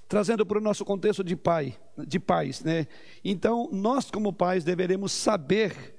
trazendo 0.08 0.46
para 0.46 0.58
o 0.58 0.60
nosso 0.60 0.84
contexto 0.84 1.22
de 1.22 1.36
pai, 1.36 1.76
de 1.96 2.18
pais, 2.18 2.64
né? 2.64 2.86
Então, 3.22 3.68
nós 3.70 4.10
como 4.10 4.32
pais 4.32 4.64
deveremos 4.64 5.12
saber 5.12 5.94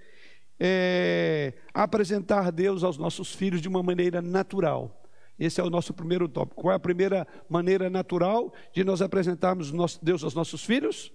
é, 0.59 1.53
apresentar 1.73 2.51
Deus 2.51 2.83
aos 2.83 2.97
nossos 2.97 3.33
filhos 3.33 3.61
de 3.61 3.67
uma 3.67 3.83
maneira 3.83 4.21
natural. 4.21 4.99
Esse 5.39 5.61
é 5.61 5.63
o 5.63 5.69
nosso 5.69 5.93
primeiro 5.93 6.27
tópico. 6.27 6.63
Qual 6.63 6.73
é 6.73 6.75
a 6.75 6.79
primeira 6.79 7.25
maneira 7.47 7.89
natural 7.89 8.53
de 8.73 8.83
nós 8.83 9.01
apresentarmos 9.01 9.71
nosso 9.71 10.03
Deus 10.03 10.23
aos 10.23 10.33
nossos 10.33 10.65
filhos? 10.65 11.13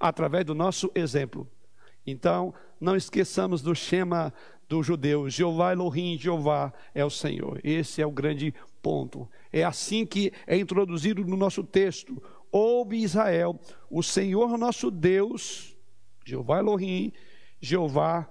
Através 0.00 0.46
do 0.46 0.54
nosso 0.54 0.90
exemplo. 0.94 1.46
Então, 2.06 2.54
não 2.80 2.96
esqueçamos 2.96 3.60
do 3.60 3.74
Shema 3.74 4.32
do 4.68 4.82
judeu: 4.82 5.28
Jeová 5.28 5.72
Elohim, 5.72 6.16
Jeová 6.16 6.72
é 6.94 7.04
o 7.04 7.10
Senhor. 7.10 7.60
Esse 7.62 8.00
é 8.00 8.06
o 8.06 8.10
grande 8.10 8.54
ponto. 8.84 9.26
É 9.50 9.64
assim 9.64 10.04
que 10.04 10.30
é 10.46 10.58
introduzido 10.58 11.24
no 11.24 11.38
nosso 11.38 11.64
texto. 11.64 12.22
Ouve 12.52 12.98
Israel, 12.98 13.58
o 13.90 14.02
Senhor 14.02 14.58
nosso 14.58 14.90
Deus, 14.90 15.74
Jeová 16.22 16.58
Elohim, 16.58 17.10
Jeová 17.58 18.30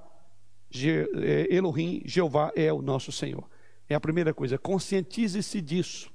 Je, 0.69 1.09
é, 1.15 1.47
Elohim, 1.53 2.03
Jeová 2.05 2.51
é 2.55 2.71
o 2.71 2.83
nosso 2.83 3.11
Senhor. 3.11 3.49
É 3.89 3.95
a 3.95 3.99
primeira 3.99 4.31
coisa, 4.31 4.59
conscientize-se 4.59 5.59
disso. 5.59 6.11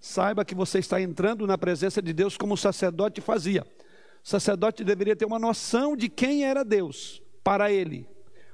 Saiba 0.00 0.44
que 0.44 0.54
você 0.54 0.78
está 0.78 1.00
entrando 1.00 1.46
na 1.46 1.58
presença 1.58 2.00
de 2.00 2.12
Deus 2.12 2.36
como 2.36 2.54
o 2.54 2.58
sacerdote 2.58 3.20
fazia. 3.20 3.66
O 4.24 4.28
sacerdote 4.28 4.82
deveria 4.82 5.14
ter 5.14 5.26
uma 5.26 5.38
noção 5.38 5.94
de 5.94 6.08
quem 6.08 6.44
era 6.44 6.64
Deus 6.64 7.22
para 7.42 7.70
ele, 7.70 8.08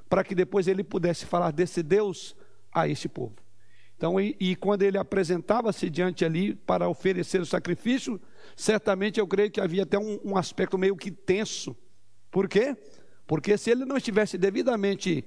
para 0.09 0.25
que 0.25 0.35
depois 0.35 0.67
ele 0.67 0.83
pudesse 0.83 1.25
falar 1.25 1.53
desse 1.53 1.83
Deus 1.83 2.37
a 2.73 2.89
este 2.89 3.09
povo. 3.09 3.37
Então, 4.01 4.19
e, 4.19 4.35
e 4.41 4.57
quando 4.57 4.81
ele 4.81 4.97
apresentava-se 4.97 5.91
diante 5.91 6.25
ali 6.25 6.55
para 6.55 6.89
oferecer 6.89 7.39
o 7.39 7.45
sacrifício, 7.45 8.19
certamente 8.57 9.21
eu 9.21 9.27
creio 9.27 9.51
que 9.51 9.61
havia 9.61 9.83
até 9.83 9.99
um, 9.99 10.19
um 10.25 10.39
aspecto 10.39 10.79
meio 10.79 10.97
que 10.97 11.11
tenso. 11.11 11.77
Por 12.31 12.49
quê? 12.49 12.75
Porque 13.27 13.59
se 13.59 13.71
ele 13.71 13.85
não 13.85 13.99
estivesse 13.99 14.39
devidamente 14.39 15.23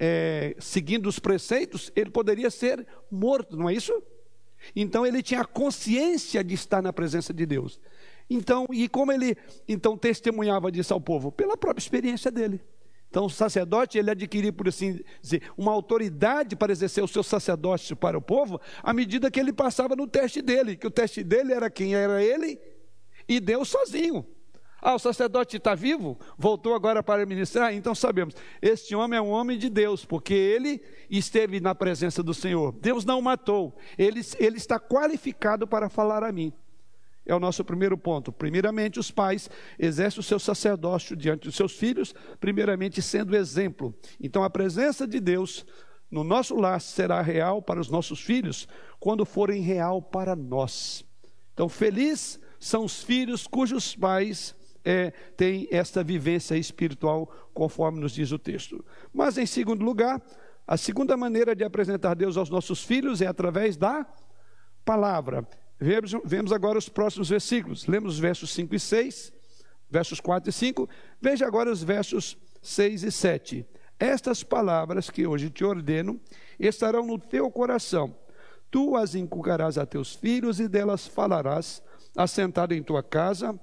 é, 0.00 0.56
seguindo 0.58 1.06
os 1.06 1.20
preceitos, 1.20 1.92
ele 1.94 2.10
poderia 2.10 2.50
ser 2.50 2.84
morto, 3.08 3.56
não 3.56 3.70
é 3.70 3.74
isso? 3.74 3.92
Então 4.74 5.06
ele 5.06 5.22
tinha 5.22 5.44
consciência 5.44 6.42
de 6.42 6.54
estar 6.54 6.82
na 6.82 6.92
presença 6.92 7.32
de 7.32 7.46
Deus. 7.46 7.78
Então, 8.28 8.66
e 8.72 8.88
como 8.88 9.12
ele 9.12 9.36
então 9.68 9.96
testemunhava 9.96 10.72
disso 10.72 10.92
ao 10.92 11.00
povo? 11.00 11.30
Pela 11.30 11.56
própria 11.56 11.80
experiência 11.80 12.32
dele. 12.32 12.60
Então, 13.12 13.26
o 13.26 13.30
sacerdote, 13.30 13.98
ele 13.98 14.10
adquiria, 14.10 14.50
por 14.50 14.68
assim 14.68 14.98
dizer, 15.20 15.42
uma 15.54 15.70
autoridade 15.70 16.56
para 16.56 16.72
exercer 16.72 17.04
o 17.04 17.06
seu 17.06 17.22
sacerdócio 17.22 17.94
para 17.94 18.16
o 18.16 18.22
povo, 18.22 18.58
à 18.82 18.94
medida 18.94 19.30
que 19.30 19.38
ele 19.38 19.52
passava 19.52 19.94
no 19.94 20.06
teste 20.06 20.40
dele, 20.40 20.78
que 20.78 20.86
o 20.86 20.90
teste 20.90 21.22
dele 21.22 21.52
era 21.52 21.68
quem 21.68 21.94
era 21.94 22.24
ele 22.24 22.58
e 23.28 23.38
Deus 23.38 23.68
sozinho. 23.68 24.24
Ah, 24.80 24.94
o 24.94 24.98
sacerdote 24.98 25.58
está 25.58 25.74
vivo? 25.74 26.18
Voltou 26.38 26.74
agora 26.74 27.02
para 27.02 27.26
ministrar? 27.26 27.74
Então 27.74 27.94
sabemos, 27.94 28.34
este 28.62 28.94
homem 28.94 29.18
é 29.18 29.20
um 29.20 29.28
homem 29.28 29.58
de 29.58 29.68
Deus, 29.68 30.06
porque 30.06 30.32
ele 30.32 30.80
esteve 31.10 31.60
na 31.60 31.74
presença 31.74 32.22
do 32.22 32.32
Senhor. 32.32 32.72
Deus 32.80 33.04
não 33.04 33.18
o 33.18 33.22
matou, 33.22 33.76
ele, 33.98 34.22
ele 34.38 34.56
está 34.56 34.80
qualificado 34.80 35.66
para 35.66 35.90
falar 35.90 36.24
a 36.24 36.32
mim. 36.32 36.50
É 37.24 37.34
o 37.34 37.40
nosso 37.40 37.64
primeiro 37.64 37.96
ponto. 37.96 38.32
Primeiramente, 38.32 38.98
os 38.98 39.10
pais 39.10 39.48
exercem 39.78 40.20
o 40.20 40.22
seu 40.22 40.38
sacerdócio 40.38 41.16
diante 41.16 41.44
dos 41.44 41.54
seus 41.54 41.72
filhos, 41.72 42.14
primeiramente 42.40 43.00
sendo 43.00 43.36
exemplo. 43.36 43.94
Então, 44.20 44.42
a 44.42 44.50
presença 44.50 45.06
de 45.06 45.20
Deus 45.20 45.64
no 46.10 46.24
nosso 46.24 46.56
lar 46.56 46.80
será 46.80 47.22
real 47.22 47.62
para 47.62 47.80
os 47.80 47.88
nossos 47.88 48.20
filhos 48.20 48.68
quando 48.98 49.24
forem 49.24 49.62
real 49.62 50.02
para 50.02 50.36
nós. 50.36 51.04
Então, 51.54 51.68
feliz 51.68 52.40
são 52.58 52.84
os 52.84 53.02
filhos 53.02 53.46
cujos 53.46 53.96
pais 53.96 54.54
é, 54.84 55.10
têm 55.36 55.68
esta 55.70 56.02
vivência 56.02 56.56
espiritual, 56.56 57.26
conforme 57.54 58.00
nos 58.00 58.12
diz 58.12 58.32
o 58.32 58.38
texto. 58.38 58.84
Mas, 59.12 59.38
em 59.38 59.46
segundo 59.46 59.84
lugar, 59.84 60.20
a 60.66 60.76
segunda 60.76 61.16
maneira 61.16 61.54
de 61.54 61.64
apresentar 61.64 62.14
Deus 62.14 62.36
aos 62.36 62.50
nossos 62.50 62.84
filhos 62.84 63.20
é 63.20 63.26
através 63.26 63.76
da 63.76 64.06
palavra. 64.84 65.46
Vemos, 65.82 66.12
vemos 66.24 66.52
agora 66.52 66.78
os 66.78 66.88
próximos 66.88 67.28
versículos. 67.28 67.86
Lemos 67.88 68.14
os 68.14 68.20
versos 68.20 68.52
5 68.52 68.72
e 68.72 68.78
6, 68.78 69.32
versos 69.90 70.20
4 70.20 70.48
e 70.48 70.52
5. 70.52 70.88
Veja 71.20 71.44
agora 71.44 71.72
os 71.72 71.82
versos 71.82 72.36
6 72.62 73.02
e 73.02 73.10
7. 73.10 73.66
Estas 73.98 74.44
palavras 74.44 75.10
que 75.10 75.26
hoje 75.26 75.50
te 75.50 75.64
ordeno 75.64 76.20
estarão 76.56 77.04
no 77.04 77.18
teu 77.18 77.50
coração. 77.50 78.14
Tu 78.70 78.96
as 78.96 79.16
inculcarás 79.16 79.76
a 79.76 79.84
teus 79.84 80.14
filhos 80.14 80.60
e 80.60 80.68
delas 80.68 81.08
falarás, 81.08 81.82
assentado 82.16 82.72
em 82.74 82.82
tua 82.82 83.02
casa, 83.02 83.58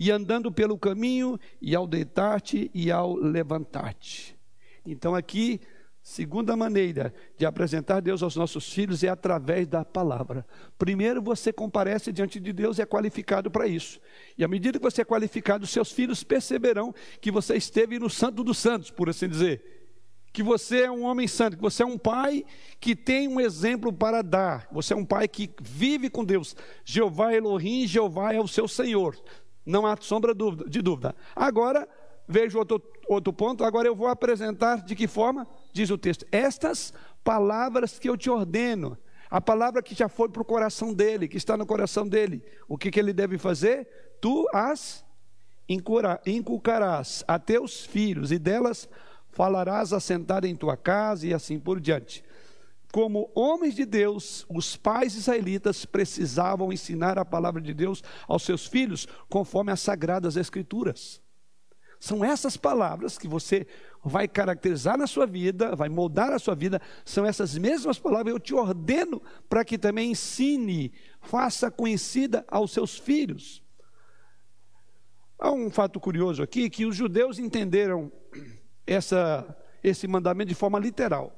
e 0.00 0.10
andando 0.10 0.50
pelo 0.50 0.78
caminho, 0.78 1.38
e 1.60 1.74
ao 1.74 1.86
deitar-te 1.86 2.70
e 2.72 2.90
ao 2.90 3.14
levantar-te. 3.14 4.34
Então 4.84 5.14
aqui 5.14 5.60
Segunda 6.02 6.56
maneira 6.56 7.14
de 7.38 7.46
apresentar 7.46 8.00
Deus 8.00 8.24
aos 8.24 8.34
nossos 8.34 8.72
filhos 8.72 9.04
é 9.04 9.08
através 9.08 9.68
da 9.68 9.84
palavra. 9.84 10.44
Primeiro, 10.76 11.22
você 11.22 11.52
comparece 11.52 12.10
diante 12.10 12.40
de 12.40 12.52
Deus 12.52 12.78
e 12.78 12.82
é 12.82 12.86
qualificado 12.86 13.48
para 13.52 13.68
isso. 13.68 14.00
E 14.36 14.42
à 14.42 14.48
medida 14.48 14.80
que 14.80 14.84
você 14.84 15.02
é 15.02 15.04
qualificado, 15.04 15.64
seus 15.64 15.92
filhos 15.92 16.24
perceberão 16.24 16.92
que 17.20 17.30
você 17.30 17.54
esteve 17.54 18.00
no 18.00 18.10
Santo 18.10 18.42
dos 18.42 18.58
Santos, 18.58 18.90
por 18.90 19.08
assim 19.08 19.28
dizer. 19.28 19.62
Que 20.32 20.42
você 20.42 20.82
é 20.82 20.90
um 20.90 21.04
homem 21.04 21.28
santo, 21.28 21.56
que 21.56 21.62
você 21.62 21.84
é 21.84 21.86
um 21.86 21.98
pai 21.98 22.44
que 22.80 22.96
tem 22.96 23.28
um 23.28 23.38
exemplo 23.38 23.92
para 23.92 24.22
dar. 24.22 24.66
Você 24.72 24.94
é 24.94 24.96
um 24.96 25.04
pai 25.04 25.28
que 25.28 25.50
vive 25.60 26.10
com 26.10 26.24
Deus. 26.24 26.56
Jeová 26.84 27.32
Elohim, 27.32 27.86
Jeová 27.86 28.32
é 28.32 28.40
o 28.40 28.48
seu 28.48 28.66
Senhor. 28.66 29.14
Não 29.64 29.86
há 29.86 29.96
sombra 30.00 30.34
de 30.34 30.82
dúvida. 30.82 31.14
Agora, 31.36 31.86
vejo 32.26 32.58
outro, 32.58 32.82
outro 33.06 33.32
ponto. 33.32 33.62
Agora 33.62 33.86
eu 33.86 33.94
vou 33.94 34.08
apresentar 34.08 34.82
de 34.82 34.96
que 34.96 35.06
forma? 35.06 35.46
Diz 35.72 35.90
o 35.90 35.98
texto, 35.98 36.26
estas 36.30 36.92
palavras 37.24 37.98
que 37.98 38.08
eu 38.08 38.16
te 38.16 38.28
ordeno, 38.28 38.98
a 39.30 39.40
palavra 39.40 39.82
que 39.82 39.94
já 39.94 40.08
foi 40.08 40.28
para 40.28 40.42
o 40.42 40.44
coração 40.44 40.92
dele, 40.92 41.26
que 41.26 41.38
está 41.38 41.56
no 41.56 41.64
coração 41.64 42.06
dele, 42.06 42.44
o 42.68 42.76
que, 42.76 42.90
que 42.90 43.00
ele 43.00 43.14
deve 43.14 43.38
fazer? 43.38 43.88
Tu 44.20 44.46
as 44.52 45.02
inculcarás 46.26 47.24
a 47.26 47.38
teus 47.38 47.86
filhos, 47.86 48.30
e 48.30 48.38
delas 48.38 48.86
falarás 49.30 49.94
assentado 49.94 50.46
em 50.46 50.54
tua 50.54 50.76
casa, 50.76 51.26
e 51.26 51.32
assim 51.32 51.58
por 51.58 51.80
diante. 51.80 52.22
Como 52.92 53.30
homens 53.34 53.74
de 53.74 53.86
Deus, 53.86 54.44
os 54.50 54.76
pais 54.76 55.14
israelitas 55.14 55.86
precisavam 55.86 56.70
ensinar 56.70 57.18
a 57.18 57.24
palavra 57.24 57.62
de 57.62 57.72
Deus 57.72 58.04
aos 58.28 58.42
seus 58.42 58.66
filhos, 58.66 59.08
conforme 59.30 59.72
as 59.72 59.80
sagradas 59.80 60.36
Escrituras. 60.36 61.21
São 62.02 62.24
essas 62.24 62.56
palavras 62.56 63.16
que 63.16 63.28
você 63.28 63.64
vai 64.02 64.26
caracterizar 64.26 64.98
na 64.98 65.06
sua 65.06 65.24
vida, 65.24 65.76
vai 65.76 65.88
moldar 65.88 66.32
a 66.32 66.38
sua 66.40 66.52
vida, 66.52 66.82
são 67.04 67.24
essas 67.24 67.56
mesmas 67.56 67.96
palavras. 67.96 68.34
Eu 68.34 68.40
te 68.40 68.52
ordeno 68.52 69.22
para 69.48 69.64
que 69.64 69.78
também 69.78 70.10
ensine, 70.10 70.92
faça 71.20 71.70
conhecida 71.70 72.44
aos 72.48 72.72
seus 72.72 72.98
filhos. 72.98 73.62
Há 75.38 75.52
um 75.52 75.70
fato 75.70 76.00
curioso 76.00 76.42
aqui 76.42 76.68
que 76.68 76.84
os 76.84 76.96
judeus 76.96 77.38
entenderam 77.38 78.10
essa, 78.84 79.56
esse 79.80 80.08
mandamento 80.08 80.48
de 80.48 80.56
forma 80.56 80.80
literal. 80.80 81.32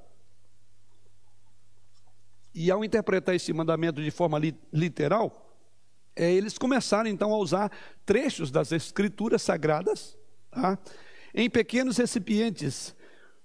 E 2.54 2.70
ao 2.70 2.82
interpretar 2.82 3.34
esse 3.34 3.52
mandamento 3.52 4.02
de 4.02 4.10
forma 4.10 4.38
li, 4.38 4.58
literal, 4.72 5.58
é, 6.16 6.32
eles 6.32 6.56
começaram 6.56 7.10
então 7.10 7.34
a 7.34 7.36
usar 7.36 7.70
trechos 8.06 8.50
das 8.50 8.72
escrituras 8.72 9.42
sagradas 9.42 10.16
tá? 10.54 10.78
em 11.34 11.50
pequenos 11.50 11.96
recipientes 11.96 12.94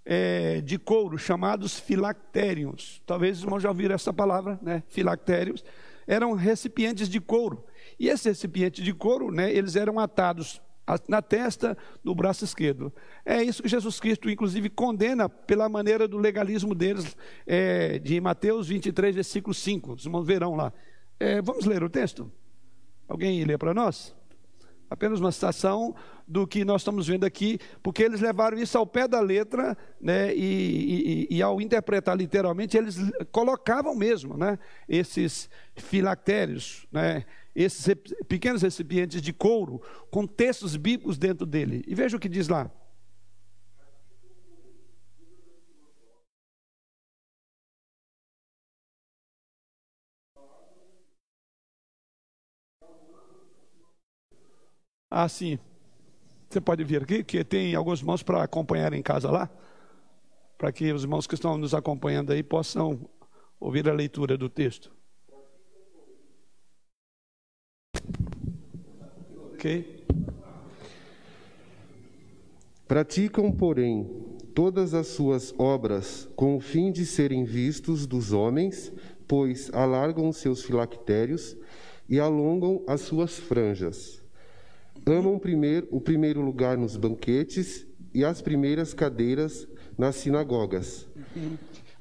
é, 0.05 0.61
de 0.61 0.77
couro 0.77 1.17
chamados 1.17 1.79
filactérios. 1.79 3.01
Talvez 3.05 3.37
os 3.37 3.43
irmãos 3.43 3.61
já 3.61 3.69
ouviram 3.69 3.95
essa 3.95 4.13
palavra, 4.13 4.59
né? 4.61 4.83
Filactérios. 4.87 5.63
Eram 6.07 6.33
recipientes 6.33 7.09
de 7.09 7.19
couro. 7.19 7.63
E 7.99 8.07
esses 8.07 8.25
recipientes 8.25 8.83
de 8.83 8.93
couro, 8.93 9.31
né, 9.31 9.51
eles 9.51 9.75
eram 9.75 9.99
atados 9.99 10.61
na 11.07 11.21
testa, 11.21 11.77
no 12.03 12.15
braço 12.15 12.43
esquerdo. 12.43 12.91
É 13.23 13.43
isso 13.43 13.61
que 13.61 13.69
Jesus 13.69 13.99
Cristo, 13.99 14.27
inclusive, 14.29 14.69
condena 14.69 15.29
pela 15.29 15.69
maneira 15.69 16.07
do 16.07 16.17
legalismo 16.17 16.73
deles, 16.73 17.15
é, 17.45 17.99
de 17.99 18.19
Mateus 18.19 18.67
23, 18.67 19.13
versículo 19.13 19.53
5. 19.53 19.93
Os 19.93 20.05
irmãos 20.05 20.25
verão 20.25 20.55
lá. 20.55 20.73
É, 21.19 21.41
vamos 21.41 21.65
ler 21.65 21.83
o 21.83 21.89
texto? 21.89 22.31
Alguém 23.07 23.43
lê 23.43 23.57
para 23.57 23.73
nós? 23.73 24.15
Apenas 24.89 25.19
uma 25.19 25.31
citação 25.31 25.93
do 26.29 26.45
que 26.45 26.63
nós 26.63 26.81
estamos 26.81 27.07
vendo 27.07 27.25
aqui, 27.25 27.57
porque 27.81 28.03
eles 28.03 28.21
levaram 28.21 28.57
isso 28.57 28.77
ao 28.77 28.85
pé 28.85 29.07
da 29.07 29.19
letra, 29.19 29.75
né, 29.99 30.33
e, 30.35 31.27
e, 31.31 31.37
e 31.37 31.41
ao 31.41 31.59
interpretar 31.59 32.15
literalmente, 32.15 32.77
eles 32.77 32.97
colocavam 33.31 33.95
mesmo 33.95 34.37
né, 34.37 34.59
esses 34.87 35.49
filactérios, 35.75 36.85
né, 36.91 37.25
esses 37.55 37.95
pequenos 38.27 38.61
recipientes 38.61 39.21
de 39.23 39.33
couro, 39.33 39.81
com 40.11 40.27
textos 40.27 40.75
bíblicos 40.75 41.17
dentro 41.17 41.47
dele. 41.47 41.83
E 41.87 41.95
veja 41.95 42.15
o 42.15 42.19
que 42.19 42.29
diz 42.29 42.47
lá. 42.47 42.71
Ah, 55.09 55.27
sim. 55.27 55.59
Você 56.49 56.59
pode 56.59 56.83
vir 56.83 57.03
aqui, 57.03 57.23
que 57.23 57.43
tem 57.43 57.75
alguns 57.75 57.99
irmãos 57.99 58.23
para 58.23 58.41
acompanhar 58.41 58.91
em 58.93 59.03
casa 59.03 59.29
lá, 59.29 59.47
para 60.57 60.71
que 60.71 60.91
os 60.91 61.03
irmãos 61.03 61.27
que 61.27 61.35
estão 61.35 61.55
nos 61.59 61.75
acompanhando 61.75 62.33
aí 62.33 62.41
possam 62.41 63.07
ouvir 63.59 63.87
a 63.87 63.93
leitura 63.93 64.35
do 64.35 64.49
texto. 64.49 64.91
Ok? 69.53 70.07
Praticam, 72.87 73.51
porém, 73.51 74.09
todas 74.55 74.95
as 74.95 75.05
suas 75.05 75.53
obras 75.55 76.27
com 76.35 76.55
o 76.55 76.59
fim 76.59 76.91
de 76.91 77.05
serem 77.05 77.43
vistos 77.43 78.07
dos 78.07 78.33
homens, 78.33 78.91
pois 79.27 79.71
alargam 79.71 80.27
os 80.27 80.37
seus 80.37 80.63
filactérios 80.63 81.55
e 82.07 82.19
alongam 82.19 82.83
as 82.87 83.01
suas 83.01 83.37
franjas 83.37 84.19
amam 85.05 85.37
primeiro, 85.39 85.87
o 85.91 86.01
primeiro 86.01 86.41
lugar 86.41 86.77
nos 86.77 86.95
banquetes 86.95 87.85
e 88.13 88.23
as 88.23 88.41
primeiras 88.41 88.93
cadeiras 88.93 89.67
nas 89.97 90.15
sinagogas. 90.15 91.07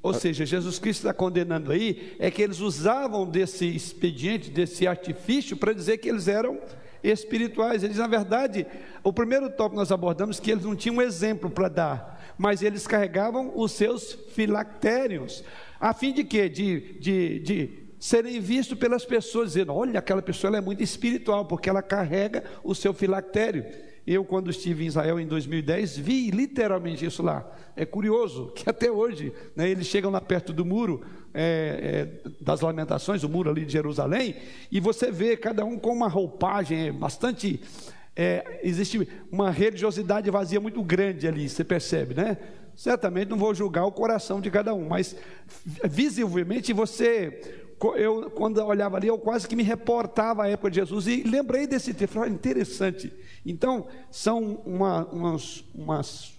Ou 0.03 0.14
seja, 0.14 0.46
Jesus 0.46 0.78
Cristo 0.78 1.01
está 1.01 1.12
condenando 1.12 1.72
aí 1.72 2.14
é 2.18 2.30
que 2.30 2.40
eles 2.40 2.61
usavam 2.61 3.28
desse 3.28 3.66
expediente, 3.66 4.51
desse 4.51 4.86
artifício, 4.86 5.57
para 5.57 5.72
dizer 5.72 5.99
que 5.99 6.09
eles 6.09 6.28
eram 6.28 6.61
espirituais. 7.03 7.82
Eles, 7.82 7.96
na 7.96 8.07
verdade, 8.07 8.66
o 9.03 9.12
primeiro 9.12 9.51
tópico 9.51 9.76
nós 9.76 9.90
abordamos 9.90 10.38
que 10.38 10.51
eles 10.51 10.64
não 10.64 10.76
tinham 10.76 10.96
um 10.96 11.03
exemplo 11.03 11.51
para 11.51 11.68
dar, 11.68 12.34
mas 12.38 12.62
eles 12.62 12.86
carregavam 12.86 13.53
os 13.57 13.72
seus 13.72 14.12
filactérios, 14.32 15.44
a 15.80 15.92
fim 15.92 16.12
de 16.12 16.24
quê? 16.24 16.49
De, 16.49 16.99
de, 16.99 17.38
de 17.40 17.88
serem 17.99 18.40
vistos 18.40 18.78
pelas 18.78 19.05
pessoas, 19.05 19.53
dizendo: 19.53 19.74
olha, 19.74 19.99
aquela 19.99 20.22
pessoa 20.22 20.57
é 20.57 20.61
muito 20.61 20.82
espiritual, 20.82 21.44
porque 21.44 21.68
ela 21.68 21.82
carrega 21.82 22.44
o 22.62 22.74
seu 22.74 22.94
filactério. 22.94 23.64
Eu, 24.07 24.24
quando 24.24 24.49
estive 24.49 24.84
em 24.84 24.86
Israel 24.86 25.20
em 25.20 25.26
2010, 25.26 25.99
vi 25.99 26.30
literalmente 26.30 27.05
isso 27.05 27.22
lá. 27.22 27.46
É 27.76 27.84
curioso 27.84 28.51
que 28.57 28.68
até 28.68 28.90
hoje 28.90 29.34
né, 29.55 29.68
eles 29.68 29.86
chegam 29.86 30.11
lá 30.11 30.18
perto 30.18 30.51
do 30.51 30.64
muro 30.64 31.05
é, 31.34 32.09
é, 32.24 32.30
das 32.40 32.62
lamentações, 32.62 33.22
o 33.22 33.28
muro 33.28 33.51
ali 33.51 33.66
de 33.66 33.72
Jerusalém, 33.72 34.36
e 34.72 34.80
você 34.80 35.11
vê 35.11 35.36
cada 35.36 35.62
um 35.64 35.78
com 35.78 35.92
uma 35.92 36.09
roupagem 36.09 36.88
é, 36.88 36.92
bastante. 36.92 37.61
É, 38.16 38.61
existe 38.64 39.07
uma 39.30 39.51
religiosidade 39.51 40.30
vazia 40.30 40.59
muito 40.59 40.82
grande 40.82 41.28
ali, 41.28 41.49
você 41.49 41.62
percebe, 41.62 42.14
né? 42.14 42.38
Certamente 42.74 43.28
não 43.28 43.36
vou 43.36 43.55
julgar 43.55 43.84
o 43.84 43.92
coração 43.92 44.40
de 44.40 44.51
cada 44.51 44.72
um, 44.72 44.88
mas 44.88 45.14
visivelmente 45.84 46.72
você 46.72 47.67
eu, 47.97 48.31
quando 48.31 48.59
eu 48.59 48.66
olhava 48.66 48.97
ali, 48.97 49.09
eu 49.09 49.18
quase 49.18 49.47
que 49.47 49.57
me 49.57 49.62
reportava 49.62 50.45
à 50.45 50.49
época 50.49 50.70
de 50.70 50.76
Jesus 50.76 51.07
e 51.07 51.22
lembrei 51.22 51.66
desse 51.66 51.95
texto. 51.95 52.12
Falei, 52.12 52.31
interessante. 52.31 53.12
Então, 53.45 53.87
são 54.11 54.61
uma, 54.64 55.05
umas, 55.07 55.64
umas, 55.74 56.38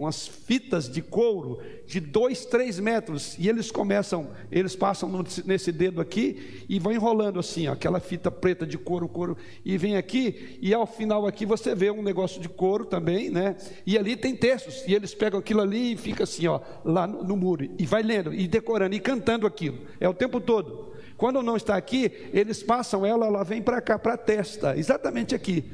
umas 0.00 0.26
fitas 0.26 0.88
de 0.88 1.02
couro 1.02 1.60
de 1.86 2.00
dois, 2.00 2.46
três 2.46 2.80
metros, 2.80 3.36
e 3.38 3.48
eles 3.48 3.70
começam, 3.70 4.30
eles 4.50 4.74
passam 4.74 5.10
nesse 5.44 5.70
dedo 5.70 6.00
aqui 6.00 6.64
e 6.68 6.78
vão 6.78 6.92
enrolando 6.92 7.38
assim, 7.38 7.68
ó, 7.68 7.72
aquela 7.72 8.00
fita 8.00 8.30
preta 8.30 8.66
de 8.66 8.78
couro, 8.78 9.06
couro, 9.06 9.36
e 9.62 9.76
vem 9.76 9.96
aqui, 9.96 10.58
e 10.62 10.72
ao 10.72 10.86
final 10.86 11.26
aqui 11.26 11.44
você 11.44 11.74
vê 11.74 11.90
um 11.90 12.02
negócio 12.02 12.40
de 12.40 12.48
couro 12.48 12.86
também, 12.86 13.28
né? 13.28 13.56
E 13.84 13.98
ali 13.98 14.16
tem 14.16 14.34
textos, 14.34 14.84
e 14.86 14.94
eles 14.94 15.14
pegam 15.14 15.38
aquilo 15.38 15.60
ali 15.60 15.92
e 15.92 15.96
fica 15.96 16.24
assim, 16.24 16.46
ó, 16.46 16.60
lá 16.82 17.06
no, 17.06 17.22
no 17.22 17.36
muro, 17.36 17.68
e 17.78 17.84
vai 17.84 18.02
lendo, 18.02 18.32
e 18.32 18.48
decorando, 18.48 18.94
e 18.94 19.00
cantando 19.00 19.46
aquilo, 19.46 19.80
é 19.98 20.08
o 20.08 20.14
tempo 20.14 20.40
todo. 20.40 20.94
Quando 21.16 21.42
não 21.42 21.56
está 21.56 21.76
aqui, 21.76 22.10
eles 22.32 22.62
passam 22.62 23.04
ela, 23.04 23.26
ela 23.26 23.44
vem 23.44 23.60
para 23.60 23.82
cá, 23.82 23.98
para 23.98 24.14
a 24.14 24.18
testa, 24.18 24.78
exatamente 24.78 25.34
aqui. 25.34 25.70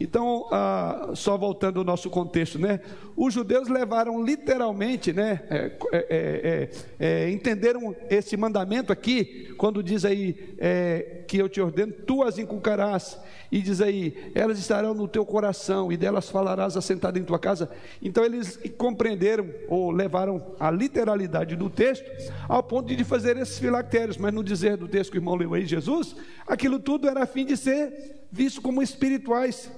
Então, 0.00 0.46
ah, 0.52 1.10
só 1.14 1.36
voltando 1.36 1.80
ao 1.80 1.84
nosso 1.84 2.08
contexto, 2.08 2.56
né? 2.58 2.80
Os 3.16 3.34
judeus 3.34 3.68
levaram 3.68 4.22
literalmente, 4.24 5.12
né? 5.12 5.40
É, 5.50 5.72
é, 5.92 6.68
é, 7.00 7.24
é 7.24 7.30
entenderam 7.30 7.94
esse 8.08 8.36
mandamento 8.36 8.92
aqui, 8.92 9.52
quando 9.58 9.82
diz 9.82 10.04
aí 10.04 10.54
é, 10.58 11.24
que 11.26 11.36
eu 11.38 11.48
te 11.48 11.60
ordeno, 11.60 11.92
tu 12.06 12.22
as 12.22 12.38
inculcarás, 12.38 13.18
e 13.50 13.60
diz 13.60 13.80
aí, 13.80 14.32
elas 14.36 14.58
estarão 14.58 14.94
no 14.94 15.08
teu 15.08 15.26
coração, 15.26 15.90
e 15.90 15.96
delas 15.96 16.30
falarás 16.30 16.76
assentado 16.76 17.18
em 17.18 17.24
tua 17.24 17.38
casa. 17.38 17.68
Então, 18.00 18.24
eles 18.24 18.56
compreenderam, 18.76 19.48
ou 19.68 19.90
levaram 19.90 20.54
a 20.60 20.70
literalidade 20.70 21.56
do 21.56 21.68
texto, 21.68 22.06
ao 22.48 22.62
ponto 22.62 22.94
de 22.94 23.02
fazer 23.02 23.36
esses 23.36 23.58
filactérios, 23.58 24.16
mas 24.16 24.32
no 24.32 24.44
dizer 24.44 24.76
do 24.76 24.86
texto 24.86 25.10
que 25.10 25.18
o 25.18 25.20
irmão 25.20 25.34
leu 25.34 25.54
aí, 25.54 25.66
Jesus, 25.66 26.14
aquilo 26.46 26.78
tudo 26.78 27.08
era 27.08 27.24
a 27.24 27.26
fim 27.26 27.44
de 27.44 27.56
ser 27.56 28.28
visto 28.30 28.62
como 28.62 28.80
espirituais 28.80 29.68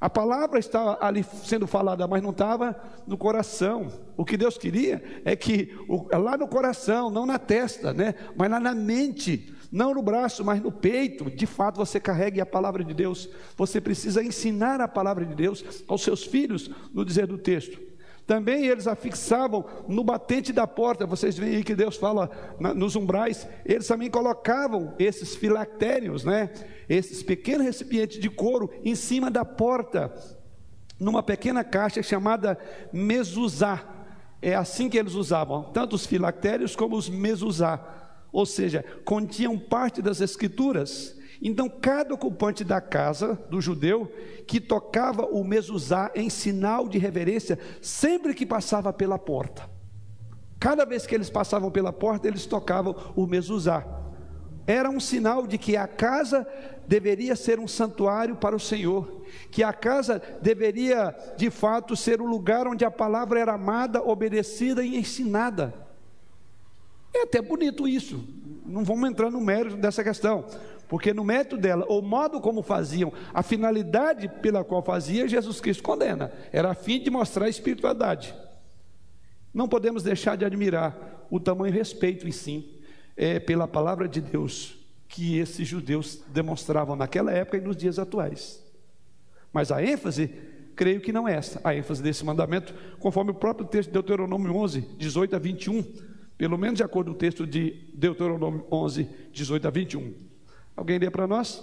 a 0.00 0.08
palavra 0.08 0.58
estava 0.58 0.96
ali 1.00 1.22
sendo 1.44 1.66
falada, 1.66 2.06
mas 2.06 2.22
não 2.22 2.30
estava 2.30 2.74
no 3.06 3.18
coração. 3.18 3.88
O 4.16 4.24
que 4.24 4.36
Deus 4.36 4.56
queria 4.56 5.02
é 5.26 5.36
que 5.36 5.76
lá 6.10 6.38
no 6.38 6.48
coração, 6.48 7.10
não 7.10 7.26
na 7.26 7.38
testa, 7.38 7.92
né? 7.92 8.14
mas 8.34 8.50
lá 8.50 8.58
na 8.58 8.74
mente, 8.74 9.54
não 9.70 9.92
no 9.92 10.02
braço, 10.02 10.42
mas 10.42 10.62
no 10.62 10.72
peito, 10.72 11.30
de 11.30 11.44
fato 11.44 11.76
você 11.76 12.00
carregue 12.00 12.40
a 12.40 12.46
palavra 12.46 12.82
de 12.82 12.94
Deus. 12.94 13.28
Você 13.58 13.78
precisa 13.78 14.24
ensinar 14.24 14.80
a 14.80 14.88
palavra 14.88 15.24
de 15.24 15.34
Deus 15.34 15.62
aos 15.86 16.02
seus 16.02 16.24
filhos, 16.24 16.70
no 16.94 17.04
dizer 17.04 17.26
do 17.26 17.36
texto. 17.36 17.89
Também 18.30 18.64
eles 18.66 18.86
afixavam 18.86 19.64
no 19.88 20.04
batente 20.04 20.52
da 20.52 20.64
porta, 20.64 21.04
vocês 21.04 21.36
veem 21.36 21.56
aí 21.56 21.64
que 21.64 21.74
Deus 21.74 21.96
fala 21.96 22.30
nos 22.76 22.94
umbrais, 22.94 23.44
eles 23.66 23.88
também 23.88 24.08
colocavam 24.08 24.94
esses 25.00 25.34
filactérios, 25.34 26.24
né? 26.24 26.48
esses 26.88 27.24
pequenos 27.24 27.66
recipientes 27.66 28.20
de 28.20 28.30
couro 28.30 28.70
em 28.84 28.94
cima 28.94 29.32
da 29.32 29.44
porta, 29.44 30.14
numa 30.96 31.24
pequena 31.24 31.64
caixa 31.64 32.04
chamada 32.04 32.56
mezuzá. 32.92 33.82
É 34.40 34.54
assim 34.54 34.88
que 34.88 34.96
eles 34.96 35.14
usavam, 35.14 35.64
tanto 35.64 35.96
os 35.96 36.06
filactérios 36.06 36.76
como 36.76 36.94
os 36.94 37.08
mezuzá, 37.08 37.84
ou 38.30 38.46
seja, 38.46 38.84
continham 39.04 39.58
parte 39.58 40.00
das 40.00 40.20
escrituras 40.20 41.18
então, 41.42 41.70
cada 41.70 42.12
ocupante 42.12 42.62
da 42.62 42.80
casa 42.80 43.38
do 43.48 43.60
judeu 43.60 44.12
que 44.46 44.60
tocava 44.60 45.24
o 45.24 45.42
mezuzá 45.42 46.10
em 46.14 46.28
sinal 46.28 46.86
de 46.86 46.98
reverência 46.98 47.58
sempre 47.80 48.34
que 48.34 48.44
passava 48.44 48.92
pela 48.92 49.18
porta. 49.18 49.68
Cada 50.58 50.84
vez 50.84 51.06
que 51.06 51.14
eles 51.14 51.30
passavam 51.30 51.70
pela 51.70 51.92
porta, 51.92 52.28
eles 52.28 52.44
tocavam 52.44 52.94
o 53.16 53.26
mezuzá. 53.26 53.86
Era 54.66 54.90
um 54.90 55.00
sinal 55.00 55.46
de 55.46 55.56
que 55.56 55.76
a 55.76 55.88
casa 55.88 56.46
deveria 56.86 57.34
ser 57.34 57.58
um 57.58 57.66
santuário 57.66 58.36
para 58.36 58.54
o 58.54 58.60
Senhor, 58.60 59.22
que 59.50 59.62
a 59.62 59.72
casa 59.72 60.20
deveria, 60.42 61.16
de 61.38 61.48
fato, 61.48 61.96
ser 61.96 62.20
o 62.20 62.24
um 62.24 62.28
lugar 62.28 62.68
onde 62.68 62.84
a 62.84 62.90
palavra 62.90 63.40
era 63.40 63.54
amada, 63.54 64.02
obedecida 64.02 64.84
e 64.84 64.98
ensinada. 64.98 65.72
É 67.14 67.22
até 67.22 67.40
bonito 67.40 67.88
isso. 67.88 68.22
Não 68.66 68.84
vamos 68.84 69.08
entrar 69.08 69.30
no 69.30 69.40
mérito 69.40 69.76
dessa 69.76 70.04
questão, 70.04 70.44
porque 70.90 71.14
no 71.14 71.22
método 71.22 71.62
dela, 71.62 71.86
o 71.88 72.02
modo 72.02 72.40
como 72.40 72.64
faziam, 72.64 73.12
a 73.32 73.44
finalidade 73.44 74.26
pela 74.26 74.64
qual 74.64 74.82
fazia, 74.82 75.28
Jesus 75.28 75.60
Cristo 75.60 75.84
condena. 75.84 76.32
Era 76.50 76.72
a 76.72 76.74
fim 76.74 77.00
de 77.00 77.08
mostrar 77.08 77.46
a 77.46 77.48
espiritualidade. 77.48 78.34
Não 79.54 79.68
podemos 79.68 80.02
deixar 80.02 80.36
de 80.36 80.44
admirar 80.44 81.28
o 81.30 81.38
tamanho 81.38 81.72
respeito 81.72 82.26
em 82.26 82.32
si 82.32 82.82
é, 83.16 83.38
pela 83.38 83.68
palavra 83.68 84.08
de 84.08 84.20
Deus 84.20 84.76
que 85.06 85.38
esses 85.38 85.66
judeus 85.66 86.24
demonstravam 86.26 86.96
naquela 86.96 87.30
época 87.30 87.58
e 87.58 87.60
nos 87.60 87.76
dias 87.76 87.96
atuais. 87.96 88.60
Mas 89.52 89.70
a 89.70 89.80
ênfase, 89.80 90.26
creio 90.74 91.00
que 91.00 91.12
não 91.12 91.28
é 91.28 91.36
essa, 91.36 91.60
a 91.62 91.72
ênfase 91.72 92.02
desse 92.02 92.24
mandamento, 92.24 92.74
conforme 92.98 93.30
o 93.30 93.34
próprio 93.34 93.68
texto 93.68 93.90
de 93.90 93.94
Deuteronômio 93.94 94.56
11, 94.56 94.80
18 94.98 95.36
a 95.36 95.38
21, 95.38 95.84
pelo 96.36 96.58
menos 96.58 96.78
de 96.78 96.82
acordo 96.82 97.12
com 97.12 97.16
o 97.16 97.18
texto 97.18 97.46
de 97.46 97.88
Deuteronômio 97.94 98.66
11, 98.72 99.08
18 99.32 99.68
a 99.68 99.70
21. 99.70 100.29
Alguém 100.80 100.98
lê 100.98 101.10
para 101.10 101.26
nós? 101.26 101.62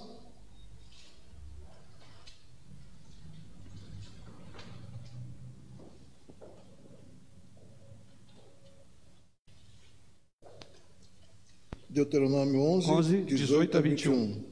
Deuteronômio 11.89 12.61
11, 12.61 12.91
11 12.91 13.21
18, 13.23 13.25
18 13.25 13.77
a 13.77 13.81
21. 13.81 14.13
21. 14.13 14.43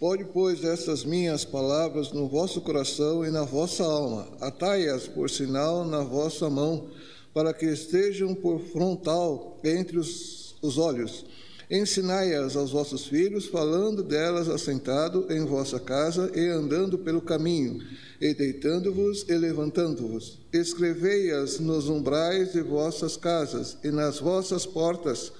Pode, 0.00 0.24
pois, 0.24 0.64
essas 0.64 1.04
minhas 1.04 1.44
palavras 1.44 2.10
no 2.10 2.26
vosso 2.26 2.62
coração 2.62 3.22
e 3.22 3.30
na 3.30 3.42
vossa 3.42 3.84
alma, 3.84 4.28
atai-as 4.40 5.06
por 5.06 5.28
sinal 5.28 5.84
na 5.84 6.00
vossa 6.02 6.48
mão, 6.48 6.88
para 7.34 7.52
que 7.52 7.66
estejam 7.66 8.34
por 8.34 8.60
frontal 8.60 9.60
entre 9.62 9.98
os, 9.98 10.54
os 10.62 10.78
olhos 10.78 11.26
Ensinai-as 11.68 12.54
aos 12.54 12.70
vossos 12.70 13.06
filhos, 13.06 13.46
falando 13.46 14.00
delas 14.00 14.48
assentado 14.48 15.26
em 15.28 15.44
vossa 15.44 15.80
casa 15.80 16.30
e 16.32 16.48
andando 16.48 16.96
pelo 16.96 17.20
caminho, 17.20 17.82
e 18.20 18.32
deitando-vos 18.32 19.26
e 19.28 19.34
levantando-vos. 19.34 20.38
Escrevei-as 20.52 21.58
nos 21.58 21.88
umbrais 21.88 22.52
de 22.52 22.62
vossas 22.62 23.16
casas 23.16 23.76
e 23.82 23.90
nas 23.90 24.20
vossas 24.20 24.64
portas, 24.64 25.32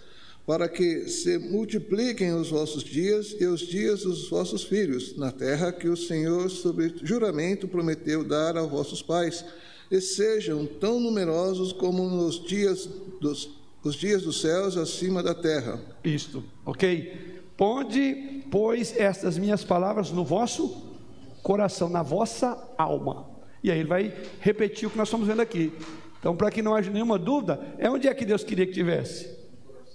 para 0.44 0.68
que 0.68 1.08
se 1.08 1.38
multipliquem 1.38 2.34
os 2.34 2.50
vossos 2.50 2.82
dias 2.82 3.36
e 3.38 3.46
os 3.46 3.60
dias 3.60 4.02
dos 4.02 4.28
vossos 4.28 4.64
filhos, 4.64 5.16
na 5.16 5.30
terra 5.30 5.72
que 5.72 5.88
o 5.88 5.96
Senhor, 5.96 6.50
sob 6.50 6.92
juramento, 7.04 7.68
prometeu 7.68 8.24
dar 8.24 8.56
a 8.56 8.62
vossos 8.62 9.00
pais, 9.00 9.44
e 9.88 10.00
sejam 10.00 10.66
tão 10.66 10.98
numerosos 10.98 11.72
como 11.72 12.08
nos 12.08 12.44
dias 12.44 12.88
dos 13.20 13.48
os 13.86 13.94
dias 13.94 14.22
dos 14.22 14.40
céus 14.40 14.76
acima 14.76 15.22
da 15.22 15.34
terra. 15.34 15.80
Isto, 16.04 16.44
ok? 16.64 17.42
Ponde, 17.56 18.44
pois, 18.50 18.94
estas 18.98 19.38
minhas 19.38 19.64
palavras 19.64 20.10
no 20.10 20.24
vosso 20.24 20.94
coração, 21.42 21.88
na 21.88 22.02
vossa 22.02 22.58
alma. 22.76 23.28
E 23.62 23.70
aí 23.70 23.78
ele 23.78 23.88
vai 23.88 24.12
repetir 24.40 24.88
o 24.88 24.90
que 24.90 24.98
nós 24.98 25.08
estamos 25.08 25.26
vendo 25.26 25.40
aqui. 25.40 25.72
Então, 26.18 26.36
para 26.36 26.50
que 26.50 26.60
não 26.60 26.74
haja 26.74 26.90
nenhuma 26.90 27.18
dúvida, 27.18 27.60
é 27.78 27.88
onde 27.88 28.08
é 28.08 28.14
que 28.14 28.24
Deus 28.24 28.42
queria 28.42 28.66
que 28.66 28.72
tivesse? 28.72 29.36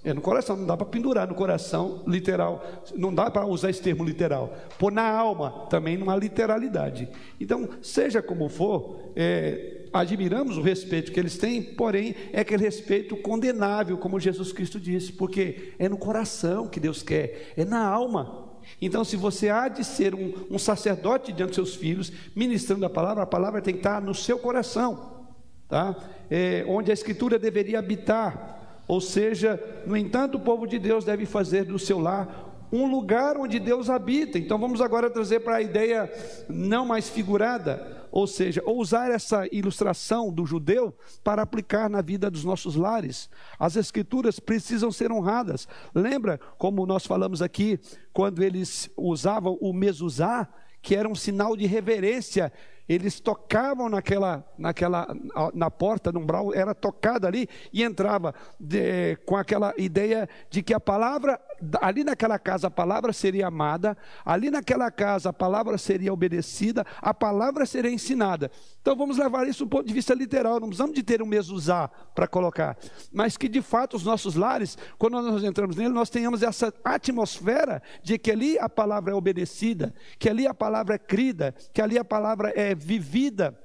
É 0.04 0.12
no 0.12 0.20
coração, 0.20 0.56
não 0.56 0.66
dá 0.66 0.76
para 0.76 0.86
pendurar 0.86 1.28
no 1.28 1.34
coração 1.34 2.02
literal, 2.06 2.64
não 2.96 3.14
dá 3.14 3.30
para 3.30 3.46
usar 3.46 3.70
esse 3.70 3.80
termo 3.80 4.02
literal. 4.02 4.52
Pôr 4.78 4.90
na 4.90 5.08
alma 5.08 5.66
também 5.70 6.02
há 6.08 6.16
literalidade. 6.16 7.08
Então, 7.40 7.68
seja 7.80 8.20
como 8.20 8.48
for, 8.48 9.12
é, 9.14 9.81
admiramos 9.92 10.56
o 10.56 10.62
respeito 10.62 11.12
que 11.12 11.20
eles 11.20 11.36
têm, 11.36 11.62
porém 11.62 12.14
é 12.32 12.40
aquele 12.40 12.64
respeito 12.64 13.16
condenável, 13.16 13.98
como 13.98 14.18
Jesus 14.18 14.52
Cristo 14.52 14.80
disse, 14.80 15.12
porque 15.12 15.74
é 15.78 15.88
no 15.88 15.98
coração 15.98 16.68
que 16.68 16.80
Deus 16.80 17.02
quer, 17.02 17.52
é 17.56 17.64
na 17.64 17.84
alma. 17.84 18.50
Então, 18.80 19.04
se 19.04 19.16
você 19.16 19.48
há 19.48 19.68
de 19.68 19.84
ser 19.84 20.14
um, 20.14 20.32
um 20.50 20.58
sacerdote 20.58 21.32
diante 21.32 21.50
dos 21.50 21.56
seus 21.56 21.74
filhos, 21.74 22.12
ministrando 22.34 22.86
a 22.86 22.90
palavra, 22.90 23.22
a 23.22 23.26
palavra 23.26 23.60
tem 23.60 23.74
que 23.74 23.80
estar 23.80 24.00
no 24.00 24.14
seu 24.14 24.38
coração, 24.38 25.26
tá? 25.68 25.96
É, 26.30 26.64
onde 26.66 26.90
a 26.90 26.94
Escritura 26.94 27.38
deveria 27.38 27.78
habitar. 27.78 28.82
Ou 28.88 29.00
seja, 29.00 29.60
no 29.86 29.96
entanto, 29.96 30.36
o 30.36 30.40
povo 30.40 30.66
de 30.66 30.78
Deus 30.78 31.04
deve 31.04 31.26
fazer 31.26 31.64
do 31.64 31.78
seu 31.78 31.98
lar 31.98 32.50
um 32.72 32.90
lugar 32.90 33.36
onde 33.36 33.58
Deus 33.58 33.90
habita. 33.90 34.38
Então 34.38 34.58
vamos 34.58 34.80
agora 34.80 35.10
trazer 35.10 35.40
para 35.40 35.56
a 35.56 35.62
ideia 35.62 36.10
não 36.48 36.86
mais 36.86 37.08
figurada, 37.08 38.01
ou 38.12 38.26
seja, 38.26 38.62
usar 38.66 39.10
essa 39.10 39.48
ilustração 39.50 40.30
do 40.30 40.44
judeu 40.44 40.94
para 41.24 41.40
aplicar 41.40 41.88
na 41.88 42.02
vida 42.02 42.30
dos 42.30 42.44
nossos 42.44 42.76
lares. 42.76 43.30
As 43.58 43.74
escrituras 43.74 44.38
precisam 44.38 44.92
ser 44.92 45.10
honradas. 45.10 45.66
Lembra 45.94 46.38
como 46.58 46.84
nós 46.84 47.06
falamos 47.06 47.40
aqui 47.40 47.80
quando 48.12 48.42
eles 48.42 48.90
usavam 48.96 49.56
o 49.62 49.72
mezuzá, 49.72 50.46
que 50.82 50.94
era 50.94 51.08
um 51.08 51.14
sinal 51.14 51.56
de 51.56 51.64
reverência 51.64 52.52
eles 52.88 53.20
tocavam 53.20 53.88
naquela, 53.88 54.44
naquela 54.58 55.06
na 55.54 55.70
porta, 55.70 56.10
no 56.10 56.20
umbral, 56.20 56.52
era 56.54 56.74
tocada 56.74 57.26
ali 57.26 57.48
e 57.72 57.82
entrava 57.82 58.34
de, 58.58 59.16
com 59.24 59.36
aquela 59.36 59.72
ideia 59.78 60.28
de 60.50 60.62
que 60.62 60.74
a 60.74 60.80
palavra, 60.80 61.40
ali 61.80 62.04
naquela 62.04 62.38
casa 62.38 62.66
a 62.66 62.70
palavra 62.70 63.12
seria 63.12 63.46
amada, 63.46 63.96
ali 64.24 64.50
naquela 64.50 64.90
casa 64.90 65.30
a 65.30 65.32
palavra 65.32 65.78
seria 65.78 66.12
obedecida, 66.12 66.84
a 67.00 67.14
palavra 67.14 67.64
seria 67.66 67.90
ensinada. 67.90 68.50
Então 68.80 68.96
vamos 68.96 69.18
levar 69.18 69.46
isso 69.46 69.64
do 69.64 69.70
ponto 69.70 69.86
de 69.86 69.94
vista 69.94 70.14
literal, 70.14 70.58
não 70.60 70.68
precisamos 70.68 70.94
de 70.94 71.02
ter 71.02 71.22
um 71.22 71.26
mesuzá 71.26 71.88
para 72.14 72.26
colocar, 72.26 72.76
mas 73.12 73.36
que 73.36 73.48
de 73.48 73.62
fato 73.62 73.96
os 73.96 74.04
nossos 74.04 74.34
lares, 74.34 74.76
quando 74.98 75.20
nós 75.20 75.44
entramos 75.44 75.76
nele, 75.76 75.90
nós 75.90 76.10
tenhamos 76.10 76.42
essa 76.42 76.72
atmosfera 76.84 77.82
de 78.02 78.18
que 78.18 78.30
ali 78.30 78.58
a 78.58 78.68
palavra 78.68 79.12
é 79.12 79.14
obedecida, 79.14 79.94
que 80.18 80.28
ali 80.28 80.46
a 80.46 80.54
palavra 80.54 80.96
é 80.96 80.98
crida, 80.98 81.54
que 81.72 81.80
ali 81.80 81.98
a 81.98 82.04
palavra 82.04 82.52
é 82.56 82.74
vivida. 82.74 83.58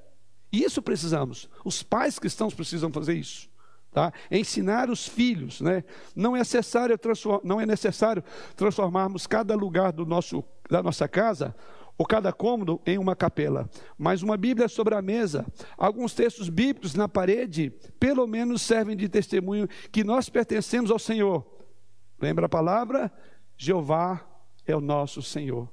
Isso 0.52 0.82
precisamos. 0.82 1.50
Os 1.66 1.84
pais 1.84 2.18
cristãos 2.18 2.54
precisam 2.54 2.92
fazer 2.92 3.16
isso. 3.16 3.50
Tá? 3.98 4.14
Ensinar 4.30 4.92
os 4.92 5.08
filhos, 5.08 5.60
né? 5.60 5.84
Não 6.16 6.36
é 6.36 6.40
necessário 6.40 7.00
não 7.44 7.60
é 7.60 7.66
necessário 7.66 8.24
transformarmos 8.56 9.26
cada 9.26 9.56
lugar 9.56 9.92
do 9.92 10.06
nosso 10.06 10.44
da 10.70 10.84
nossa 10.84 11.08
casa 11.08 11.56
ou 11.98 12.06
cada 12.06 12.32
cômodo 12.32 12.80
em 12.86 13.00
uma 13.00 13.16
capela, 13.16 13.68
mas 13.98 14.22
uma 14.22 14.38
Bíblia 14.38 14.68
sobre 14.68 14.94
a 14.94 15.02
mesa, 15.02 15.48
alguns 15.76 16.14
textos 16.14 16.48
bíblicos 16.48 16.94
na 16.94 17.10
parede, 17.10 17.72
pelo 18.00 18.28
menos 18.28 18.62
servem 18.62 18.96
de 18.96 19.10
testemunho 19.10 19.68
que 19.92 20.04
nós 20.04 20.30
pertencemos 20.30 20.92
ao 20.92 21.00
Senhor. 21.00 21.44
Lembra 22.22 22.46
a 22.46 22.50
palavra? 22.50 23.12
Jeová 23.58 24.24
é 24.68 24.76
o 24.76 24.80
nosso 24.80 25.24
Senhor. 25.24 25.68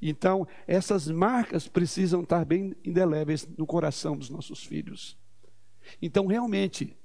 Então, 0.00 0.48
essas 0.66 1.08
marcas 1.08 1.68
precisam 1.68 2.22
estar 2.22 2.42
bem 2.46 2.74
indeléveis 2.82 3.46
no 3.58 3.66
coração 3.66 4.16
dos 4.16 4.30
nossos 4.30 4.64
filhos. 4.64 5.14
Então, 6.00 6.26
realmente, 6.26 6.96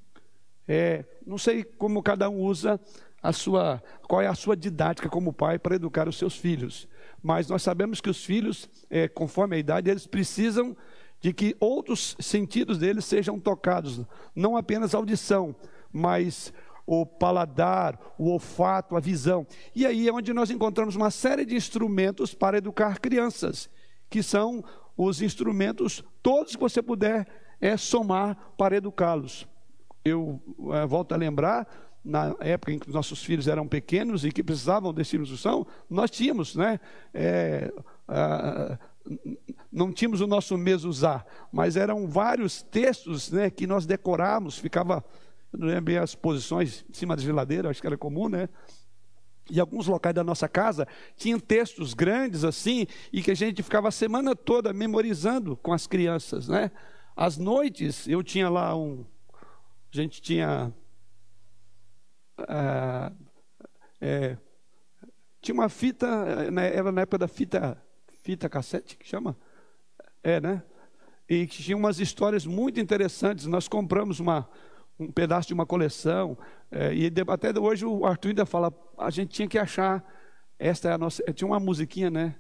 é, 0.68 1.06
não 1.26 1.38
sei 1.38 1.64
como 1.64 2.04
cada 2.04 2.30
um 2.30 2.42
usa 2.42 2.80
a 3.22 3.32
sua, 3.32 3.82
qual 4.08 4.22
é 4.22 4.28
a 4.28 4.34
sua 4.34 4.56
didática 4.56 5.10
como 5.10 5.34
pai 5.34 5.60
para 5.60 5.76
educar 5.76 6.08
os 6.08 6.18
seus 6.18 6.36
filhos, 6.36 6.88
mas 7.22 7.48
nós 7.48 7.62
sabemos 7.62 8.02
que 8.02 8.10
os 8.10 8.24
filhos, 8.24 8.70
é, 8.90 9.08
conforme 9.08 9.56
a 9.56 9.60
idade, 9.60 9.90
eles 9.90 10.08
precisam 10.08 10.76
de 11.20 11.32
que 11.32 11.56
outros 11.60 12.16
sentidos 12.20 12.80
deles 12.80 13.06
sejam 13.06 13.40
tocados, 13.40 14.02
não 14.36 14.58
apenas 14.58 14.96
a 14.96 14.98
audição, 14.98 15.56
mas 15.92 16.52
o 16.86 17.06
paladar, 17.06 18.00
o 18.18 18.32
olfato, 18.32 18.96
a 18.96 19.00
visão. 19.00 19.46
E 19.76 19.86
aí 19.86 20.08
é 20.08 20.14
onde 20.14 20.34
nós 20.34 20.50
encontramos 20.50 20.96
uma 20.96 21.12
série 21.12 21.46
de 21.46 21.56
instrumentos 21.56 22.34
para 22.34 22.58
educar 22.58 23.00
crianças, 23.00 23.70
que 24.10 24.24
são 24.24 24.64
os 24.98 25.22
instrumentos 25.22 26.04
todos 26.24 26.56
que 26.56 26.62
você 26.62 26.82
puder 26.82 27.28
é 27.62 27.78
somar 27.78 28.36
para 28.58 28.76
educá-los. 28.76 29.48
Eu 30.04 30.42
é, 30.74 30.86
volto 30.86 31.14
a 31.14 31.18
lembrar, 31.18 31.68
na 32.04 32.36
época 32.40 32.72
em 32.72 32.80
que 32.80 32.90
nossos 32.90 33.24
filhos 33.24 33.48
eram 33.48 33.68
pequenos 33.68 34.26
e 34.26 34.32
que 34.32 34.44
precisavam 34.44 34.94
dessa 34.94 35.16
instrução, 35.16 35.66
nós 35.90 36.10
tínhamos, 36.10 36.56
né? 36.56 36.80
É, 37.14 37.72
não 39.72 39.92
tínhamos 39.92 40.22
o 40.22 40.28
nosso 40.28 40.58
mesuzá, 40.58 41.26
mas 41.52 41.76
eram 41.76 42.08
vários 42.08 42.62
textos 42.62 43.32
né, 43.32 43.50
que 43.50 43.66
nós 43.66 43.86
decorávamos, 43.86 44.58
ficava 44.58 45.04
não 45.58 45.68
lembro 45.68 46.02
as 46.02 46.16
posições 46.16 46.86
em 46.90 46.94
cima 46.94 47.16
da 47.16 47.22
geladeira, 47.22 47.70
acho 47.70 47.82
que 47.82 47.88
era 47.88 47.98
comum, 47.98 48.30
né? 48.30 48.48
E 49.50 49.60
alguns 49.60 49.88
locais 49.88 50.16
da 50.16 50.24
nossa 50.24 50.48
casa 50.48 50.88
tinham 51.18 51.40
textos 51.40 51.94
grandes 51.94 52.46
assim, 52.46 52.88
e 53.12 53.22
que 53.22 53.32
a 53.32 53.36
gente 53.36 53.62
ficava 53.62 53.90
a 53.90 53.92
semana 53.92 54.36
toda 54.36 54.72
memorizando 54.72 55.58
com 55.58 55.74
as 55.74 55.88
crianças, 55.88 56.48
né? 56.48 56.72
Às 57.16 57.38
noites 57.38 58.08
eu 58.08 58.24
tinha 58.24 58.50
lá 58.50 58.76
um. 58.76 59.06
A 59.94 59.98
gente 59.98 60.22
tinha. 60.22 60.74
Ah, 62.38 63.12
é, 64.00 64.38
tinha 65.42 65.54
uma 65.54 65.70
fita, 65.70 66.50
né, 66.50 66.76
era 66.76 66.92
na 66.92 67.02
época 67.02 67.18
da 67.18 67.28
fita, 67.28 67.82
fita 68.24 68.48
cassete, 68.48 68.98
que 68.98 69.08
chama? 69.08 69.36
É, 70.24 70.40
né? 70.40 70.64
E 71.28 71.46
tinha 71.48 71.76
umas 71.76 72.00
histórias 72.00 72.46
muito 72.46 72.80
interessantes. 72.80 73.46
Nós 73.46 73.68
compramos 73.68 74.20
uma, 74.20 74.50
um 75.00 75.12
pedaço 75.12 75.48
de 75.48 75.54
uma 75.54 75.66
coleção. 75.66 76.38
É, 76.72 76.94
e 76.94 77.12
até 77.28 77.60
hoje 77.60 77.86
o 77.86 78.06
Arthur 78.06 78.30
ainda 78.30 78.46
fala, 78.46 78.74
a 78.98 79.10
gente 79.10 79.32
tinha 79.32 79.48
que 79.48 79.58
achar, 79.58 80.04
esta 80.58 80.90
é 80.90 80.94
a 80.94 80.98
nossa. 80.98 81.24
Tinha 81.34 81.48
uma 81.48 81.60
musiquinha, 81.60 82.10
né? 82.10 82.36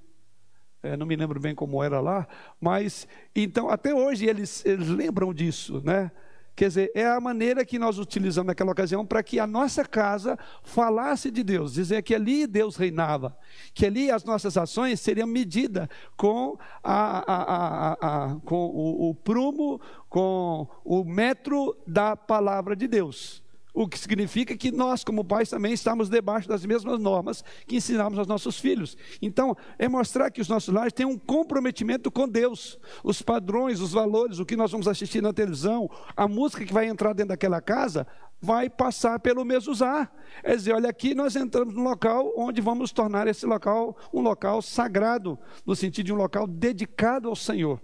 É, 0.83 0.97
não 0.97 1.05
me 1.05 1.15
lembro 1.15 1.39
bem 1.39 1.53
como 1.53 1.83
era 1.83 1.99
lá, 1.99 2.27
mas 2.59 3.07
então 3.35 3.69
até 3.69 3.93
hoje 3.93 4.25
eles, 4.25 4.65
eles 4.65 4.87
lembram 4.87 5.31
disso, 5.31 5.79
né? 5.85 6.11
Quer 6.55 6.67
dizer, 6.67 6.91
é 6.93 7.07
a 7.07 7.19
maneira 7.19 7.65
que 7.65 7.79
nós 7.79 7.97
utilizamos 7.97 8.47
naquela 8.47 8.71
ocasião 8.71 9.05
para 9.05 9.23
que 9.23 9.39
a 9.39 9.47
nossa 9.47 9.85
casa 9.85 10.37
falasse 10.63 11.31
de 11.31 11.43
Deus, 11.43 11.73
dizer 11.73 12.01
que 12.03 12.13
ali 12.13 12.45
Deus 12.45 12.75
reinava, 12.75 13.37
que 13.73 13.85
ali 13.85 14.11
as 14.11 14.23
nossas 14.23 14.57
ações 14.57 14.99
seriam 14.99 15.27
medidas 15.27 15.87
com, 16.17 16.57
a, 16.83 17.33
a, 17.33 17.93
a, 17.93 18.35
com 18.45 18.65
o, 18.65 19.09
o 19.09 19.15
prumo, 19.15 19.79
com 20.09 20.67
o 20.83 21.03
metro 21.03 21.75
da 21.87 22.15
palavra 22.15 22.75
de 22.75 22.87
Deus. 22.87 23.41
O 23.73 23.87
que 23.87 23.97
significa 23.97 24.55
que 24.57 24.71
nós, 24.71 25.03
como 25.03 25.23
pais, 25.23 25.49
também 25.49 25.73
estamos 25.73 26.09
debaixo 26.09 26.47
das 26.47 26.65
mesmas 26.65 26.99
normas 26.99 27.43
que 27.65 27.77
ensinamos 27.77 28.19
aos 28.19 28.27
nossos 28.27 28.59
filhos. 28.59 28.97
Então, 29.21 29.55
é 29.79 29.87
mostrar 29.87 30.29
que 30.29 30.41
os 30.41 30.49
nossos 30.49 30.73
lares 30.73 30.91
têm 30.91 31.05
um 31.05 31.17
comprometimento 31.17 32.11
com 32.11 32.27
Deus. 32.27 32.77
Os 33.03 33.21
padrões, 33.21 33.79
os 33.79 33.93
valores, 33.93 34.39
o 34.39 34.45
que 34.45 34.57
nós 34.57 34.71
vamos 34.71 34.87
assistir 34.87 35.21
na 35.21 35.31
televisão, 35.31 35.89
a 36.15 36.27
música 36.27 36.65
que 36.65 36.73
vai 36.73 36.87
entrar 36.87 37.13
dentro 37.13 37.29
daquela 37.29 37.61
casa, 37.61 38.05
vai 38.41 38.69
passar 38.69 39.19
pelo 39.19 39.45
mesuzar. 39.45 40.11
É 40.43 40.55
dizer, 40.55 40.73
olha, 40.73 40.89
aqui 40.89 41.13
nós 41.13 41.35
entramos 41.35 41.73
num 41.73 41.83
local 41.83 42.33
onde 42.35 42.59
vamos 42.59 42.91
tornar 42.91 43.27
esse 43.27 43.45
local 43.45 43.95
um 44.13 44.19
local 44.19 44.61
sagrado, 44.61 45.39
no 45.65 45.75
sentido 45.75 46.07
de 46.07 46.13
um 46.13 46.17
local 46.17 46.45
dedicado 46.45 47.29
ao 47.29 47.35
Senhor. 47.35 47.79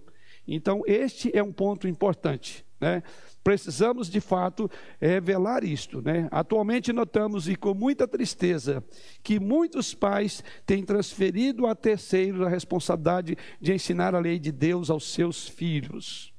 Então, 0.46 0.82
este 0.86 1.34
é 1.36 1.42
um 1.42 1.52
ponto 1.52 1.86
importante. 1.86 2.66
Né? 2.80 3.02
Precisamos 3.42 4.08
de 4.08 4.20
fato 4.20 4.70
revelar 5.00 5.64
isto. 5.64 6.02
Né? 6.02 6.28
Atualmente 6.30 6.92
notamos, 6.92 7.48
e 7.48 7.56
com 7.56 7.74
muita 7.74 8.06
tristeza, 8.06 8.84
que 9.22 9.40
muitos 9.40 9.94
pais 9.94 10.42
têm 10.66 10.84
transferido 10.84 11.66
a 11.66 11.74
terceiros 11.74 12.42
a 12.42 12.48
responsabilidade 12.48 13.36
de 13.60 13.72
ensinar 13.72 14.14
a 14.14 14.18
lei 14.18 14.38
de 14.38 14.52
Deus 14.52 14.90
aos 14.90 15.12
seus 15.12 15.48
filhos. 15.48 16.32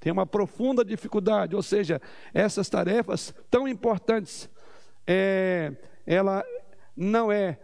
Tem 0.00 0.12
uma 0.12 0.26
profunda 0.26 0.84
dificuldade, 0.84 1.56
ou 1.56 1.62
seja, 1.62 2.00
essas 2.32 2.68
tarefas 2.68 3.34
tão 3.50 3.66
importantes, 3.66 4.48
é, 5.06 5.72
ela 6.06 6.44
não 6.96 7.30
é 7.30 7.58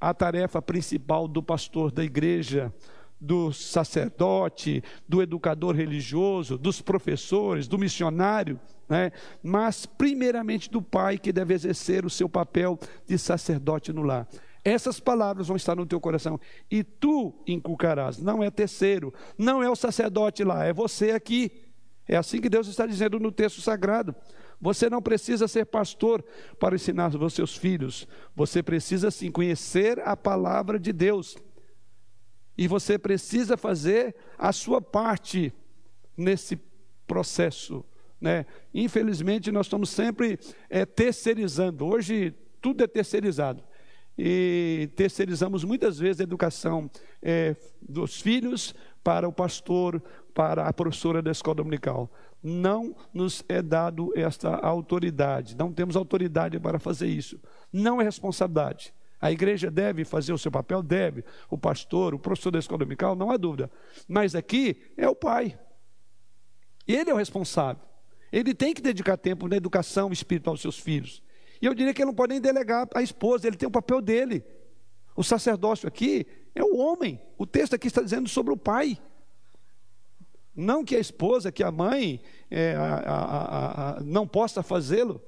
a 0.00 0.12
tarefa 0.12 0.60
principal 0.60 1.28
do 1.28 1.42
pastor 1.42 1.92
da 1.92 2.02
igreja, 2.02 2.74
do 3.22 3.52
sacerdote, 3.52 4.82
do 5.08 5.22
educador 5.22 5.76
religioso, 5.76 6.58
dos 6.58 6.82
professores, 6.82 7.68
do 7.68 7.78
missionário, 7.78 8.58
né? 8.88 9.12
mas 9.40 9.86
primeiramente 9.86 10.68
do 10.68 10.82
pai 10.82 11.16
que 11.16 11.32
deve 11.32 11.54
exercer 11.54 12.04
o 12.04 12.10
seu 12.10 12.28
papel 12.28 12.76
de 13.06 13.16
sacerdote 13.16 13.92
no 13.92 14.02
lar. 14.02 14.26
Essas 14.64 14.98
palavras 14.98 15.46
vão 15.46 15.56
estar 15.56 15.76
no 15.76 15.86
teu 15.86 16.00
coração 16.00 16.38
e 16.68 16.82
tu 16.82 17.32
inculcarás. 17.46 18.18
Não 18.18 18.42
é 18.42 18.50
terceiro, 18.50 19.14
não 19.38 19.62
é 19.62 19.70
o 19.70 19.76
sacerdote 19.76 20.42
lá, 20.42 20.64
é 20.64 20.72
você 20.72 21.12
aqui. 21.12 21.52
É 22.08 22.16
assim 22.16 22.40
que 22.40 22.48
Deus 22.48 22.66
está 22.66 22.86
dizendo 22.86 23.20
no 23.20 23.30
texto 23.30 23.60
sagrado. 23.60 24.14
Você 24.60 24.90
não 24.90 25.00
precisa 25.00 25.46
ser 25.46 25.66
pastor 25.66 26.24
para 26.58 26.74
ensinar 26.74 27.14
os 27.14 27.34
seus 27.34 27.56
filhos. 27.56 28.06
Você 28.34 28.64
precisa 28.64 29.12
sim 29.12 29.30
conhecer 29.30 30.00
a 30.00 30.16
palavra 30.16 30.78
de 30.78 30.92
Deus. 30.92 31.36
E 32.62 32.68
você 32.68 32.96
precisa 32.96 33.56
fazer 33.56 34.14
a 34.38 34.52
sua 34.52 34.80
parte 34.80 35.52
nesse 36.16 36.56
processo. 37.08 37.84
Né? 38.20 38.46
Infelizmente, 38.72 39.50
nós 39.50 39.66
estamos 39.66 39.90
sempre 39.90 40.38
é, 40.70 40.86
terceirizando. 40.86 41.84
Hoje, 41.84 42.32
tudo 42.60 42.84
é 42.84 42.86
terceirizado. 42.86 43.64
e 44.16 44.88
terceirizamos 44.94 45.64
muitas 45.64 45.98
vezes 45.98 46.20
a 46.20 46.22
educação 46.22 46.88
é, 47.20 47.56
dos 47.80 48.20
filhos 48.20 48.76
para 49.02 49.26
o 49.26 49.32
pastor, 49.32 50.00
para 50.32 50.68
a 50.68 50.72
professora 50.72 51.20
da 51.20 51.32
escola 51.32 51.56
dominical. 51.56 52.12
Não 52.40 52.94
nos 53.12 53.44
é 53.48 53.60
dado 53.60 54.12
esta 54.14 54.54
autoridade, 54.54 55.56
não 55.56 55.72
temos 55.72 55.96
autoridade 55.96 56.60
para 56.60 56.78
fazer 56.78 57.08
isso. 57.08 57.40
Não 57.72 58.00
é 58.00 58.04
responsabilidade. 58.04 58.94
A 59.22 59.30
igreja 59.30 59.70
deve 59.70 60.04
fazer 60.04 60.32
o 60.32 60.38
seu 60.38 60.50
papel? 60.50 60.82
Deve. 60.82 61.24
O 61.48 61.56
pastor, 61.56 62.12
o 62.12 62.18
professor 62.18 62.50
da 62.50 62.58
escola 62.58 62.80
dominical, 62.80 63.14
não 63.14 63.30
há 63.30 63.36
dúvida. 63.36 63.70
Mas 64.08 64.34
aqui 64.34 64.92
é 64.96 65.08
o 65.08 65.14
pai. 65.14 65.56
Ele 66.88 67.08
é 67.08 67.14
o 67.14 67.16
responsável. 67.16 67.80
Ele 68.32 68.52
tem 68.52 68.74
que 68.74 68.82
dedicar 68.82 69.16
tempo 69.16 69.46
na 69.46 69.56
educação 69.56 70.10
espiritual 70.10 70.54
dos 70.54 70.62
seus 70.62 70.76
filhos. 70.76 71.22
E 71.60 71.66
eu 71.66 71.72
diria 71.72 71.94
que 71.94 72.02
ele 72.02 72.08
não 72.08 72.14
pode 72.14 72.32
nem 72.32 72.40
delegar 72.40 72.88
à 72.92 73.00
esposa, 73.00 73.46
ele 73.46 73.56
tem 73.56 73.68
o 73.68 73.70
papel 73.70 74.00
dele. 74.00 74.44
O 75.14 75.22
sacerdócio 75.22 75.86
aqui 75.86 76.26
é 76.52 76.64
o 76.64 76.76
homem. 76.76 77.20
O 77.38 77.46
texto 77.46 77.74
aqui 77.74 77.86
está 77.86 78.02
dizendo 78.02 78.28
sobre 78.28 78.52
o 78.52 78.56
pai. 78.56 78.98
Não 80.52 80.84
que 80.84 80.96
a 80.96 80.98
esposa, 80.98 81.52
que 81.52 81.62
a 81.62 81.70
mãe 81.70 82.20
é, 82.50 82.74
a, 82.74 82.94
a, 82.96 83.98
a, 83.98 84.00
não 84.00 84.26
possa 84.26 84.64
fazê-lo, 84.64 85.22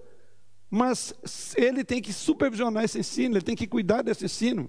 mas 0.75 1.14
ele 1.57 1.85
tem 1.85 2.03
que 2.03 2.12
supervisionar 2.12 2.83
esse 2.83 2.99
ensino, 2.99 3.37
ele 3.37 3.45
tem 3.45 3.55
que 3.55 3.66
cuidar 3.66 4.03
desse 4.03 4.25
ensino. 4.25 4.68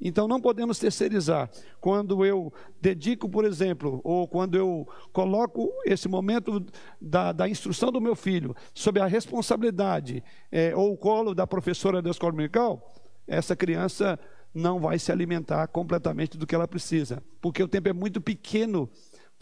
Então 0.00 0.26
não 0.26 0.40
podemos 0.40 0.78
terceirizar. 0.78 1.50
Quando 1.78 2.24
eu 2.24 2.50
dedico, 2.80 3.28
por 3.28 3.44
exemplo, 3.44 4.00
ou 4.02 4.26
quando 4.26 4.56
eu 4.56 4.88
coloco 5.12 5.70
esse 5.84 6.08
momento 6.08 6.64
da, 6.98 7.32
da 7.32 7.46
instrução 7.46 7.92
do 7.92 8.00
meu 8.00 8.16
filho 8.16 8.56
sob 8.72 8.98
a 8.98 9.06
responsabilidade 9.06 10.24
é, 10.50 10.74
ou 10.74 10.94
o 10.94 10.96
colo 10.96 11.34
da 11.34 11.46
professora 11.46 12.00
da 12.00 12.10
escola 12.10 12.32
dominical, 12.32 12.90
essa 13.28 13.54
criança 13.54 14.18
não 14.54 14.80
vai 14.80 14.98
se 14.98 15.12
alimentar 15.12 15.66
completamente 15.68 16.38
do 16.38 16.46
que 16.46 16.54
ela 16.54 16.66
precisa, 16.66 17.22
porque 17.42 17.62
o 17.62 17.68
tempo 17.68 17.90
é 17.90 17.92
muito 17.92 18.22
pequeno 18.22 18.88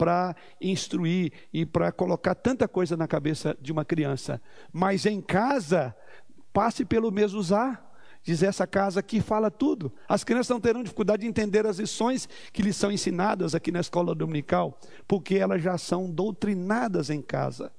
para 0.01 0.35
instruir 0.59 1.31
e 1.53 1.63
para 1.63 1.91
colocar 1.91 2.33
tanta 2.33 2.67
coisa 2.67 2.97
na 2.97 3.07
cabeça 3.07 3.55
de 3.61 3.71
uma 3.71 3.85
criança. 3.85 4.41
Mas 4.73 5.05
em 5.05 5.21
casa, 5.21 5.95
passe 6.51 6.83
pelo 6.83 7.11
mesmo 7.11 7.39
usar 7.39 7.87
diz 8.23 8.43
essa 8.43 8.67
casa 8.67 9.01
que 9.01 9.19
fala 9.19 9.49
tudo. 9.49 9.91
As 10.07 10.23
crianças 10.23 10.49
não 10.49 10.59
terão 10.59 10.83
dificuldade 10.83 11.21
de 11.21 11.27
entender 11.27 11.65
as 11.65 11.77
lições 11.77 12.29
que 12.51 12.61
lhes 12.61 12.75
são 12.75 12.91
ensinadas 12.91 13.55
aqui 13.55 13.71
na 13.71 13.79
escola 13.79 14.13
dominical, 14.13 14.79
porque 15.07 15.35
elas 15.35 15.61
já 15.61 15.75
são 15.77 16.09
doutrinadas 16.09 17.09
em 17.09 17.19
casa. 17.21 17.71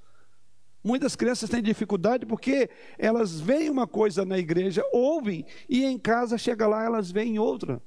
Muitas 0.82 1.14
crianças 1.14 1.48
têm 1.48 1.62
dificuldade 1.62 2.26
porque 2.26 2.70
elas 2.98 3.40
veem 3.40 3.70
uma 3.70 3.86
coisa 3.86 4.24
na 4.24 4.36
igreja, 4.36 4.82
ouvem, 4.92 5.44
e 5.68 5.84
em 5.84 5.96
casa 5.96 6.36
chega 6.36 6.66
lá, 6.66 6.84
elas 6.84 7.10
veem 7.10 7.38
outra. 7.38 7.80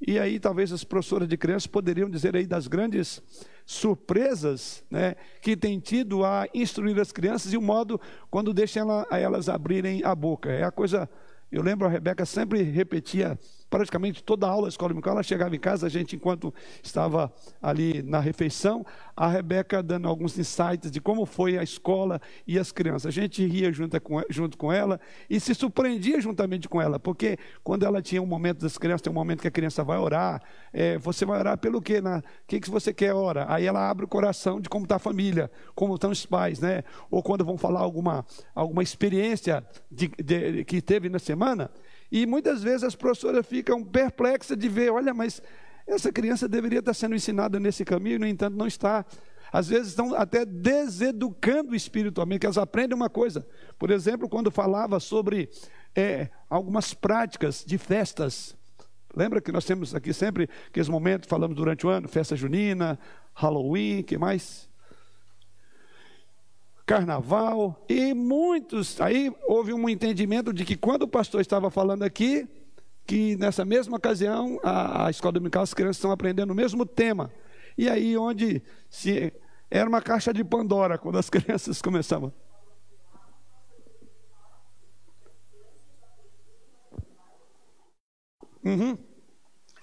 E 0.00 0.18
aí 0.18 0.38
talvez 0.38 0.72
as 0.72 0.84
professoras 0.84 1.28
de 1.28 1.36
crianças 1.36 1.66
poderiam 1.66 2.10
dizer 2.10 2.36
aí 2.36 2.46
das 2.46 2.66
grandes 2.66 3.22
surpresas 3.64 4.84
né, 4.90 5.16
que 5.40 5.56
tem 5.56 5.80
tido 5.80 6.24
a 6.24 6.46
instruir 6.54 6.98
as 7.00 7.10
crianças 7.10 7.52
e 7.52 7.56
o 7.56 7.62
modo 7.62 8.00
quando 8.30 8.52
deixam 8.52 8.82
ela, 8.82 9.06
elas 9.10 9.48
abrirem 9.48 10.02
a 10.04 10.14
boca. 10.14 10.50
É 10.50 10.62
a 10.62 10.70
coisa 10.70 11.08
eu 11.50 11.62
lembro 11.62 11.86
a 11.86 11.90
Rebeca 11.90 12.26
sempre 12.26 12.62
repetia 12.62 13.38
praticamente 13.68 14.22
toda 14.22 14.46
a 14.46 14.50
aula 14.50 14.62
da 14.62 14.68
escola 14.68 14.90
dominical, 14.90 15.14
ela 15.14 15.22
chegava 15.22 15.54
em 15.54 15.58
casa, 15.58 15.86
a 15.86 15.90
gente, 15.90 16.16
enquanto 16.16 16.52
estava 16.82 17.32
ali 17.60 18.02
na 18.02 18.20
refeição, 18.20 18.84
a 19.16 19.28
Rebeca 19.28 19.82
dando 19.82 20.08
alguns 20.08 20.38
insights 20.38 20.90
de 20.90 21.00
como 21.00 21.26
foi 21.26 21.58
a 21.58 21.62
escola 21.62 22.20
e 22.46 22.58
as 22.58 22.70
crianças. 22.70 23.06
A 23.06 23.10
gente 23.10 23.44
ria 23.46 23.72
junto 23.72 24.00
com, 24.00 24.22
junto 24.28 24.56
com 24.56 24.72
ela 24.72 25.00
e 25.28 25.40
se 25.40 25.54
surpreendia 25.54 26.20
juntamente 26.20 26.68
com 26.68 26.80
ela, 26.80 26.98
porque 26.98 27.38
quando 27.64 27.84
ela 27.84 28.00
tinha 28.00 28.22
um 28.22 28.26
momento 28.26 28.60
das 28.60 28.78
crianças, 28.78 29.02
tem 29.02 29.10
um 29.10 29.14
momento 29.14 29.40
que 29.40 29.48
a 29.48 29.50
criança 29.50 29.82
vai 29.82 29.98
orar, 29.98 30.42
é, 30.72 30.98
você 30.98 31.24
vai 31.24 31.38
orar 31.38 31.58
pelo 31.58 31.80
quê? 31.80 31.98
O 31.98 32.22
que, 32.46 32.60
que 32.60 32.70
você 32.70 32.92
quer 32.92 33.14
orar? 33.14 33.50
Aí 33.50 33.66
ela 33.66 33.88
abre 33.88 34.04
o 34.04 34.08
coração 34.08 34.60
de 34.60 34.68
como 34.68 34.84
está 34.84 34.96
a 34.96 34.98
família, 34.98 35.50
como 35.74 35.94
estão 35.94 36.10
os 36.10 36.24
pais, 36.26 36.60
né? 36.60 36.84
Ou 37.10 37.22
quando 37.22 37.44
vão 37.44 37.56
falar 37.56 37.80
alguma, 37.80 38.24
alguma 38.54 38.82
experiência 38.82 39.64
de, 39.90 40.08
de, 40.22 40.64
que 40.64 40.80
teve 40.82 41.08
na 41.08 41.18
semana, 41.18 41.70
e 42.10 42.26
muitas 42.26 42.62
vezes 42.62 42.84
as 42.84 42.94
professoras 42.94 43.46
ficam 43.46 43.82
perplexas 43.82 44.56
de 44.56 44.68
ver, 44.68 44.90
olha, 44.90 45.12
mas 45.12 45.42
essa 45.86 46.12
criança 46.12 46.48
deveria 46.48 46.80
estar 46.80 46.94
sendo 46.94 47.14
ensinada 47.14 47.60
nesse 47.60 47.84
caminho, 47.84 48.20
no 48.20 48.26
entanto, 48.26 48.56
não 48.56 48.66
está. 48.66 49.04
Às 49.52 49.68
vezes 49.68 49.88
estão 49.88 50.14
até 50.14 50.44
deseducando 50.44 51.74
espiritualmente, 51.74 52.40
que 52.40 52.46
elas 52.46 52.58
aprendem 52.58 52.96
uma 52.96 53.08
coisa. 53.08 53.46
Por 53.78 53.90
exemplo, 53.90 54.28
quando 54.28 54.50
falava 54.50 54.98
sobre 54.98 55.48
é, 55.94 56.28
algumas 56.50 56.92
práticas 56.92 57.64
de 57.64 57.78
festas. 57.78 58.56
Lembra 59.14 59.40
que 59.40 59.50
nós 59.50 59.64
temos 59.64 59.94
aqui 59.94 60.12
sempre 60.12 60.48
aqueles 60.68 60.88
momentos, 60.88 61.28
falamos 61.28 61.56
durante 61.56 61.86
o 61.86 61.88
ano, 61.88 62.06
festa 62.06 62.36
junina, 62.36 62.98
Halloween, 63.32 64.02
que 64.02 64.18
mais? 64.18 64.68
Carnaval, 66.86 67.84
e 67.88 68.14
muitos. 68.14 69.00
Aí 69.00 69.34
houve 69.46 69.72
um 69.72 69.88
entendimento 69.88 70.52
de 70.52 70.64
que 70.64 70.76
quando 70.76 71.02
o 71.02 71.08
pastor 71.08 71.40
estava 71.40 71.68
falando 71.68 72.04
aqui, 72.04 72.48
que 73.04 73.36
nessa 73.36 73.64
mesma 73.64 73.96
ocasião 73.96 74.60
a, 74.62 75.06
a 75.06 75.10
escola 75.10 75.32
dominical 75.32 75.64
as 75.64 75.74
crianças 75.74 75.96
estão 75.96 76.12
aprendendo 76.12 76.52
o 76.52 76.54
mesmo 76.54 76.86
tema. 76.86 77.32
E 77.76 77.90
aí 77.90 78.16
onde 78.16 78.62
se 78.88 79.32
era 79.68 79.88
uma 79.88 80.00
caixa 80.00 80.32
de 80.32 80.44
Pandora 80.44 80.96
quando 80.96 81.18
as 81.18 81.28
crianças 81.30 81.82
começavam. 81.82 82.32
Uhum. 88.64 88.96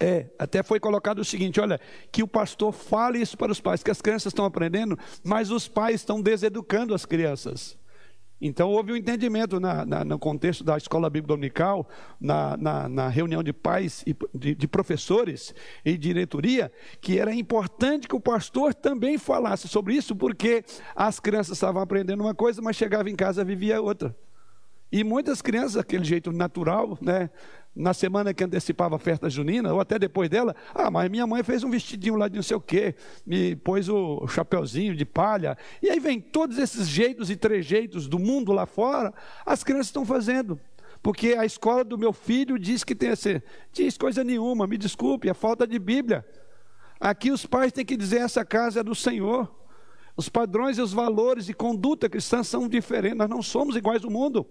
É, 0.06 0.26
até 0.38 0.62
foi 0.62 0.78
colocado 0.78 1.20
o 1.20 1.24
seguinte: 1.24 1.58
olha, 1.58 1.80
que 2.12 2.22
o 2.22 2.28
pastor 2.28 2.72
fale 2.72 3.18
isso 3.18 3.38
para 3.38 3.50
os 3.50 3.58
pais, 3.58 3.82
que 3.82 3.90
as 3.90 4.02
crianças 4.02 4.32
estão 4.32 4.44
aprendendo, 4.44 4.98
mas 5.24 5.50
os 5.50 5.66
pais 5.66 5.94
estão 5.94 6.20
deseducando 6.20 6.94
as 6.94 7.06
crianças. 7.06 7.78
Então 8.38 8.70
houve 8.70 8.92
um 8.92 8.96
entendimento 8.96 9.58
na, 9.58 9.86
na, 9.86 10.04
no 10.04 10.18
contexto 10.18 10.62
da 10.62 10.76
escola 10.76 11.08
bíblica 11.08 11.28
dominical, 11.28 11.88
na, 12.20 12.54
na 12.86 13.08
reunião 13.08 13.42
de 13.42 13.54
pais 13.54 14.04
e 14.06 14.14
de, 14.34 14.54
de, 14.54 14.68
professores 14.68 15.54
e 15.82 15.96
diretoria, 15.96 16.70
que 17.00 17.18
era 17.18 17.34
importante 17.34 18.06
que 18.06 18.14
o 18.14 18.20
pastor 18.20 18.74
também 18.74 19.16
falasse 19.16 19.68
sobre 19.68 19.94
isso, 19.94 20.14
porque 20.14 20.62
as 20.94 21.18
crianças 21.18 21.56
estavam 21.56 21.80
aprendendo 21.80 22.20
uma 22.20 22.34
coisa, 22.34 22.60
mas 22.60 22.76
chegava 22.76 23.08
em 23.08 23.16
casa 23.16 23.42
vivia 23.42 23.80
outra. 23.80 24.14
E 24.92 25.02
muitas 25.02 25.40
crianças, 25.40 25.78
aquele 25.78 26.04
jeito 26.04 26.30
natural, 26.30 26.98
né? 27.00 27.30
Na 27.74 27.92
semana 27.92 28.32
que 28.32 28.44
antecipava 28.44 28.96
a 28.96 28.98
festa 28.98 29.28
junina, 29.28 29.72
ou 29.72 29.80
até 29.80 29.98
depois 29.98 30.28
dela, 30.28 30.54
ah, 30.74 30.90
mas 30.90 31.10
minha 31.10 31.26
mãe 31.26 31.42
fez 31.42 31.64
um 31.64 31.70
vestidinho 31.70 32.14
lá 32.14 32.28
de 32.28 32.36
não 32.36 32.42
sei 32.42 32.56
o 32.56 32.60
quê, 32.60 32.94
me 33.26 33.56
pôs 33.56 33.88
o 33.88 34.26
chapeuzinho 34.28 34.94
de 34.94 35.04
palha, 35.04 35.58
e 35.82 35.90
aí 35.90 35.98
vem 35.98 36.20
todos 36.20 36.58
esses 36.58 36.86
jeitos 36.88 37.30
e 37.30 37.36
trejeitos 37.36 38.06
do 38.06 38.18
mundo 38.18 38.52
lá 38.52 38.66
fora, 38.66 39.12
as 39.44 39.64
crianças 39.64 39.86
estão 39.86 40.06
fazendo. 40.06 40.58
Porque 41.02 41.34
a 41.34 41.44
escola 41.44 41.84
do 41.84 41.98
meu 41.98 42.14
filho 42.14 42.58
diz 42.58 42.82
que 42.82 42.94
tem 42.94 43.10
esse. 43.10 43.42
Diz 43.70 43.98
coisa 43.98 44.24
nenhuma, 44.24 44.66
me 44.66 44.78
desculpe, 44.78 45.28
é 45.28 45.34
falta 45.34 45.66
de 45.66 45.78
Bíblia. 45.78 46.24
Aqui 46.98 47.30
os 47.30 47.44
pais 47.44 47.72
têm 47.72 47.84
que 47.84 47.94
dizer: 47.94 48.22
essa 48.22 48.42
casa 48.42 48.80
é 48.80 48.82
do 48.82 48.94
Senhor. 48.94 49.54
Os 50.16 50.30
padrões 50.30 50.78
e 50.78 50.80
os 50.80 50.94
valores 50.94 51.50
e 51.50 51.52
conduta 51.52 52.08
cristã 52.08 52.42
são 52.42 52.66
diferentes, 52.66 53.18
nós 53.18 53.28
não 53.28 53.42
somos 53.42 53.76
iguais 53.76 54.02
ao 54.02 54.10
mundo. 54.10 54.46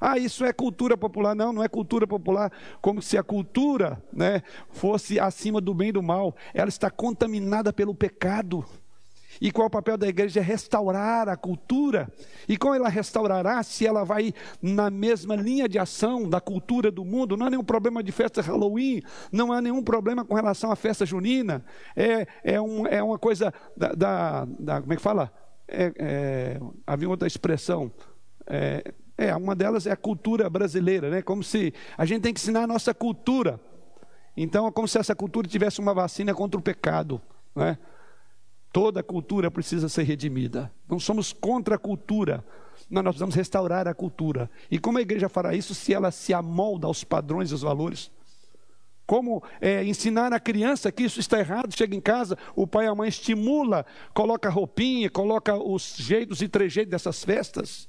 Ah, 0.00 0.18
isso 0.18 0.44
é 0.44 0.52
cultura 0.52 0.96
popular. 0.96 1.34
Não, 1.34 1.52
não 1.52 1.62
é 1.62 1.68
cultura 1.68 2.06
popular, 2.06 2.52
como 2.80 3.02
se 3.02 3.16
a 3.18 3.22
cultura 3.22 4.02
né, 4.12 4.42
fosse 4.70 5.18
acima 5.18 5.60
do 5.60 5.74
bem 5.74 5.88
e 5.88 5.92
do 5.92 6.02
mal. 6.02 6.34
Ela 6.54 6.68
está 6.68 6.90
contaminada 6.90 7.72
pelo 7.72 7.94
pecado. 7.94 8.64
E 9.40 9.52
qual 9.52 9.64
é 9.64 9.68
o 9.68 9.70
papel 9.70 9.96
da 9.96 10.08
igreja? 10.08 10.40
É 10.40 10.42
restaurar 10.42 11.28
a 11.28 11.36
cultura. 11.36 12.10
E 12.48 12.56
como 12.56 12.74
ela 12.74 12.88
restaurará 12.88 13.62
se 13.62 13.86
ela 13.86 14.04
vai 14.04 14.32
na 14.60 14.90
mesma 14.90 15.36
linha 15.36 15.68
de 15.68 15.78
ação 15.78 16.28
da 16.28 16.40
cultura 16.40 16.90
do 16.90 17.04
mundo? 17.04 17.36
Não 17.36 17.46
há 17.46 17.50
nenhum 17.50 17.64
problema 17.64 18.02
de 18.02 18.10
festa 18.10 18.42
Halloween, 18.42 19.02
não 19.30 19.52
há 19.52 19.60
nenhum 19.60 19.82
problema 19.82 20.24
com 20.24 20.34
relação 20.34 20.72
à 20.72 20.76
festa 20.76 21.06
junina. 21.06 21.64
É, 21.94 22.26
é, 22.42 22.60
um, 22.60 22.86
é 22.86 23.02
uma 23.02 23.18
coisa 23.18 23.52
da, 23.76 23.92
da, 23.92 24.44
da 24.44 24.80
Como 24.80 24.92
é 24.92 24.96
que 24.96 25.02
fala? 25.02 25.32
É, 25.68 25.92
é, 25.98 26.60
havia 26.86 27.08
outra 27.08 27.28
expressão. 27.28 27.92
É, 28.46 28.92
é, 29.18 29.34
uma 29.34 29.56
delas 29.56 29.84
é 29.84 29.90
a 29.90 29.96
cultura 29.96 30.48
brasileira, 30.48 31.10
né? 31.10 31.20
Como 31.20 31.42
se 31.42 31.74
a 31.96 32.04
gente 32.04 32.22
tem 32.22 32.32
que 32.32 32.40
ensinar 32.40 32.62
a 32.62 32.66
nossa 32.68 32.94
cultura. 32.94 33.60
Então, 34.36 34.68
é 34.68 34.70
como 34.70 34.86
se 34.86 34.96
essa 34.96 35.16
cultura 35.16 35.48
tivesse 35.48 35.80
uma 35.80 35.92
vacina 35.92 36.32
contra 36.32 36.56
o 36.56 36.62
pecado, 36.62 37.20
né? 37.54 37.76
Toda 38.72 39.02
cultura 39.02 39.50
precisa 39.50 39.88
ser 39.88 40.04
redimida. 40.04 40.70
Não 40.88 41.00
somos 41.00 41.32
contra 41.32 41.74
a 41.74 41.78
cultura, 41.78 42.44
nós 42.88 43.02
precisamos 43.02 43.34
restaurar 43.34 43.88
a 43.88 43.94
cultura. 43.94 44.48
E 44.70 44.78
como 44.78 44.98
a 44.98 45.02
igreja 45.02 45.28
fará 45.28 45.52
isso 45.52 45.74
se 45.74 45.92
ela 45.92 46.12
se 46.12 46.32
amolda 46.32 46.86
aos 46.86 47.02
padrões 47.02 47.50
e 47.50 47.54
aos 47.54 47.62
valores? 47.62 48.12
Como 49.04 49.42
é, 49.60 49.82
ensinar 49.82 50.32
a 50.32 50.38
criança 50.38 50.92
que 50.92 51.02
isso 51.02 51.18
está 51.18 51.40
errado, 51.40 51.74
chega 51.74 51.96
em 51.96 52.00
casa, 52.00 52.38
o 52.54 52.66
pai 52.68 52.84
e 52.84 52.88
a 52.88 52.94
mãe 52.94 53.08
estimula, 53.08 53.84
coloca 54.14 54.48
roupinha, 54.48 55.10
coloca 55.10 55.56
os 55.56 55.96
jeitos 55.96 56.40
e 56.40 56.46
trejeitos 56.46 56.90
dessas 56.90 57.24
festas. 57.24 57.88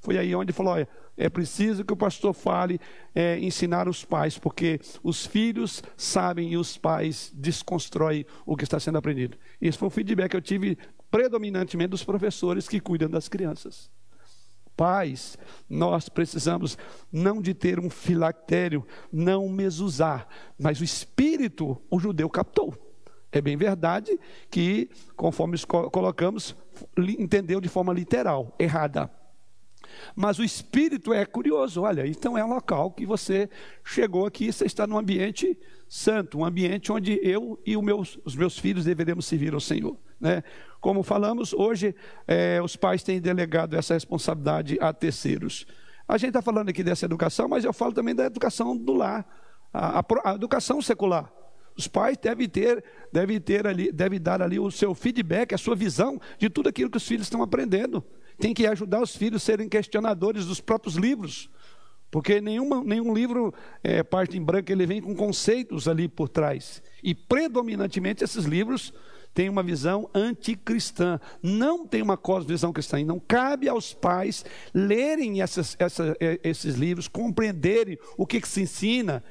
Foi 0.00 0.18
aí 0.18 0.34
onde 0.34 0.52
falou: 0.52 0.72
olha, 0.72 0.88
é 1.16 1.28
preciso 1.28 1.84
que 1.84 1.92
o 1.92 1.96
pastor 1.96 2.32
fale, 2.32 2.80
é, 3.14 3.38
ensinar 3.38 3.88
os 3.88 4.04
pais, 4.04 4.38
porque 4.38 4.80
os 5.02 5.26
filhos 5.26 5.82
sabem 5.96 6.52
e 6.52 6.56
os 6.56 6.78
pais 6.78 7.30
desconstroem 7.34 8.24
o 8.46 8.56
que 8.56 8.64
está 8.64 8.80
sendo 8.80 8.98
aprendido. 8.98 9.36
Esse 9.60 9.76
foi 9.76 9.88
o 9.88 9.90
feedback 9.90 10.30
que 10.30 10.36
eu 10.36 10.40
tive 10.40 10.78
predominantemente 11.10 11.90
dos 11.90 12.04
professores 12.04 12.68
que 12.68 12.80
cuidam 12.80 13.10
das 13.10 13.28
crianças. 13.28 13.90
Pais, 14.76 15.36
nós 15.68 16.08
precisamos 16.08 16.78
não 17.12 17.42
de 17.42 17.52
ter 17.52 17.78
um 17.78 17.90
filactério, 17.90 18.86
não 19.12 19.46
mesuzar, 19.46 20.26
mas 20.58 20.80
o 20.80 20.84
espírito 20.84 21.76
o 21.90 22.00
judeu 22.00 22.30
captou. 22.30 22.74
É 23.30 23.40
bem 23.40 23.56
verdade 23.56 24.18
que, 24.50 24.88
conforme 25.14 25.56
colocamos, 25.66 26.56
entendeu 26.96 27.60
de 27.60 27.68
forma 27.68 27.92
literal, 27.92 28.54
errada. 28.58 29.10
Mas 30.14 30.38
o 30.38 30.44
espírito 30.44 31.12
é 31.12 31.24
curioso, 31.24 31.82
olha, 31.82 32.06
então 32.06 32.36
é 32.36 32.44
um 32.44 32.48
local 32.48 32.90
que 32.90 33.06
você 33.06 33.48
chegou 33.84 34.26
aqui, 34.26 34.52
você 34.52 34.66
está 34.66 34.86
num 34.86 34.98
ambiente 34.98 35.58
santo, 35.88 36.38
um 36.38 36.44
ambiente 36.44 36.92
onde 36.92 37.18
eu 37.22 37.58
e 37.66 37.76
meus, 37.76 38.18
os 38.24 38.36
meus 38.36 38.58
filhos 38.58 38.84
deveremos 38.84 39.26
servir 39.26 39.54
ao 39.54 39.60
Senhor. 39.60 39.96
Né? 40.20 40.42
Como 40.80 41.02
falamos, 41.02 41.52
hoje 41.52 41.94
é, 42.26 42.60
os 42.62 42.76
pais 42.76 43.02
têm 43.02 43.20
delegado 43.20 43.74
essa 43.74 43.94
responsabilidade 43.94 44.78
a 44.80 44.92
terceiros. 44.92 45.66
A 46.06 46.16
gente 46.16 46.28
está 46.28 46.42
falando 46.42 46.68
aqui 46.68 46.82
dessa 46.82 47.06
educação, 47.06 47.48
mas 47.48 47.64
eu 47.64 47.72
falo 47.72 47.92
também 47.92 48.14
da 48.14 48.24
educação 48.24 48.76
do 48.76 48.92
lar, 48.92 49.26
a, 49.72 50.00
a, 50.00 50.04
a 50.24 50.34
educação 50.34 50.80
secular. 50.82 51.32
Os 51.76 51.88
pais 51.88 52.16
devem 52.16 52.48
ter, 52.48 52.84
devem 53.12 53.40
ter 53.40 53.66
ali, 53.66 53.90
devem 53.90 54.20
dar 54.20 54.42
ali 54.42 54.58
o 54.58 54.70
seu 54.70 54.94
feedback, 54.94 55.54
a 55.54 55.58
sua 55.58 55.74
visão 55.74 56.20
de 56.38 56.50
tudo 56.50 56.68
aquilo 56.68 56.90
que 56.90 56.96
os 56.96 57.06
filhos 57.06 57.26
estão 57.26 57.42
aprendendo 57.42 58.04
tem 58.40 58.54
que 58.54 58.66
ajudar 58.66 59.00
os 59.00 59.14
filhos 59.14 59.42
a 59.42 59.44
serem 59.44 59.68
questionadores 59.68 60.46
dos 60.46 60.60
próprios 60.60 60.96
livros. 60.96 61.50
Porque 62.10 62.40
nenhuma, 62.40 62.82
nenhum 62.82 63.14
livro, 63.14 63.54
é, 63.84 64.02
parte 64.02 64.36
em 64.36 64.42
branco, 64.42 64.72
ele 64.72 64.84
vem 64.84 65.00
com 65.00 65.14
conceitos 65.14 65.86
ali 65.86 66.08
por 66.08 66.28
trás. 66.28 66.82
E 67.04 67.14
predominantemente 67.14 68.24
esses 68.24 68.44
livros 68.44 68.92
têm 69.32 69.48
uma 69.48 69.62
visão 69.62 70.10
anticristã, 70.12 71.20
não 71.40 71.86
tem 71.86 72.02
uma 72.02 72.16
cosmovisão 72.16 72.72
cristã. 72.72 72.98
E 72.98 73.04
não 73.04 73.20
cabe 73.20 73.68
aos 73.68 73.94
pais 73.94 74.44
lerem 74.74 75.40
essas, 75.40 75.76
essa, 75.78 76.16
é, 76.18 76.40
esses 76.42 76.74
livros, 76.74 77.06
compreenderem 77.06 77.96
o 78.16 78.26
que, 78.26 78.40
que 78.40 78.48
se 78.48 78.62
ensina, 78.62 79.22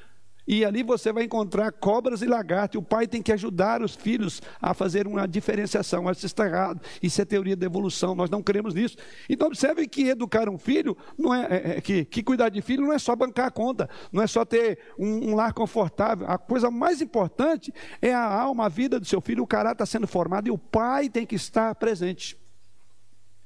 e 0.49 0.65
ali 0.65 0.81
você 0.81 1.13
vai 1.13 1.25
encontrar 1.25 1.71
cobras 1.71 2.23
e 2.23 2.25
lagartos. 2.25 2.73
E 2.73 2.79
o 2.79 2.81
pai 2.81 3.05
tem 3.05 3.21
que 3.21 3.31
ajudar 3.31 3.83
os 3.83 3.95
filhos 3.95 4.41
a 4.59 4.73
fazer 4.73 5.05
uma 5.05 5.27
diferenciação. 5.27 6.09
Isso 6.09 6.25
está 6.25 6.47
errado. 6.47 6.81
Isso 7.03 7.21
é 7.21 7.25
teoria 7.25 7.55
da 7.55 7.67
evolução. 7.67 8.15
Nós 8.15 8.31
não 8.31 8.41
cremos 8.41 8.73
nisso. 8.73 8.97
Então, 9.29 9.47
observe 9.47 9.87
que 9.87 10.07
educar 10.07 10.49
um 10.49 10.57
filho, 10.57 10.97
não 11.15 11.35
é, 11.35 11.45
é, 11.45 11.77
é 11.77 11.81
que, 11.81 12.03
que, 12.03 12.23
cuidar 12.23 12.49
de 12.49 12.63
filho 12.63 12.81
não 12.81 12.91
é 12.91 12.97
só 12.97 13.15
bancar 13.15 13.45
a 13.45 13.51
conta, 13.51 13.87
não 14.11 14.23
é 14.23 14.27
só 14.27 14.43
ter 14.43 14.79
um, 14.97 15.29
um, 15.29 15.35
lar 15.35 15.53
confortável. 15.53 16.25
A 16.27 16.39
coisa 16.39 16.71
mais 16.71 16.99
importante 16.99 17.71
é 18.01 18.11
a 18.11 18.25
alma, 18.25 18.65
a 18.65 18.69
vida 18.69 18.99
do 18.99 19.05
seu 19.05 19.21
filho. 19.21 19.43
O 19.43 19.47
caráter 19.47 19.83
está 19.83 19.85
sendo 19.85 20.07
formado 20.07 20.47
e 20.47 20.51
o 20.51 20.57
pai 20.57 21.09
tem 21.09 21.27
que 21.27 21.35
estar 21.35 21.75
presente. 21.75 22.35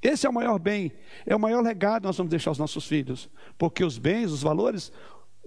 Esse 0.03 0.27
é 0.27 0.29
o 0.29 0.33
maior 0.33 0.59
bem, 0.59 0.91
é 1.25 1.33
o 1.33 1.39
maior 1.39 1.63
legado 1.63 2.01
que 2.01 2.07
nós 2.07 2.17
vamos 2.17 2.29
deixar 2.29 2.51
aos 2.51 2.57
nossos 2.57 2.85
filhos. 2.85 3.29
Porque 3.57 3.85
os 3.85 3.97
bens, 3.97 4.31
os 4.31 4.41
valores, 4.41 4.91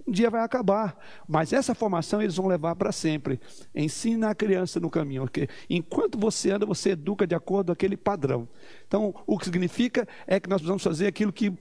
um 0.07 0.11
dia 0.11 0.29
vai 0.29 0.41
acabar. 0.41 0.97
Mas 1.27 1.51
essa 1.51 1.75
formação 1.75 2.21
eles 2.21 2.35
vão 2.35 2.47
levar 2.47 2.75
para 2.75 2.91
sempre. 2.91 3.39
Ensina 3.75 4.29
a 4.29 4.35
criança 4.35 4.79
no 4.79 4.89
caminho, 4.89 5.23
porque 5.23 5.49
enquanto 5.69 6.17
você 6.17 6.51
anda, 6.51 6.65
você 6.65 6.91
educa 6.91 7.27
de 7.27 7.35
acordo 7.35 7.67
com 7.67 7.73
aquele 7.73 7.97
padrão. 7.97 8.47
Então, 8.87 9.13
o 9.25 9.37
que 9.37 9.45
significa 9.45 10.07
é 10.25 10.39
que 10.39 10.49
nós 10.49 10.61
precisamos 10.61 10.83
fazer 10.83 11.07
aquilo 11.07 11.33
que 11.33 11.53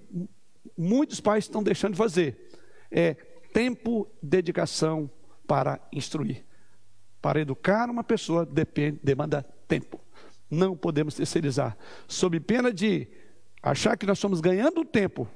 muitos 0.79 1.21
pais 1.21 1.45
estão 1.45 1.63
deixando 1.63 1.93
de 1.93 1.99
fazer. 1.99 2.51
É 2.91 3.15
tempo, 3.53 4.09
dedicação 4.23 5.11
para 5.47 5.81
instruir. 5.93 6.45
Para 7.21 7.41
educar 7.41 7.91
uma 7.91 8.05
pessoa 8.05 8.47
depende, 8.47 9.01
demanda 9.03 9.43
tempo. 9.67 10.01
Não 10.49 10.77
podemos 10.77 11.15
terceirizar. 11.15 11.77
Sob 12.07 12.39
pena 12.39 12.73
de 12.73 13.09
achar 13.63 13.97
que 13.97 14.07
nós 14.07 14.19
estamos 14.19 14.41
ganhando 14.41 14.85
tempo 14.85 15.29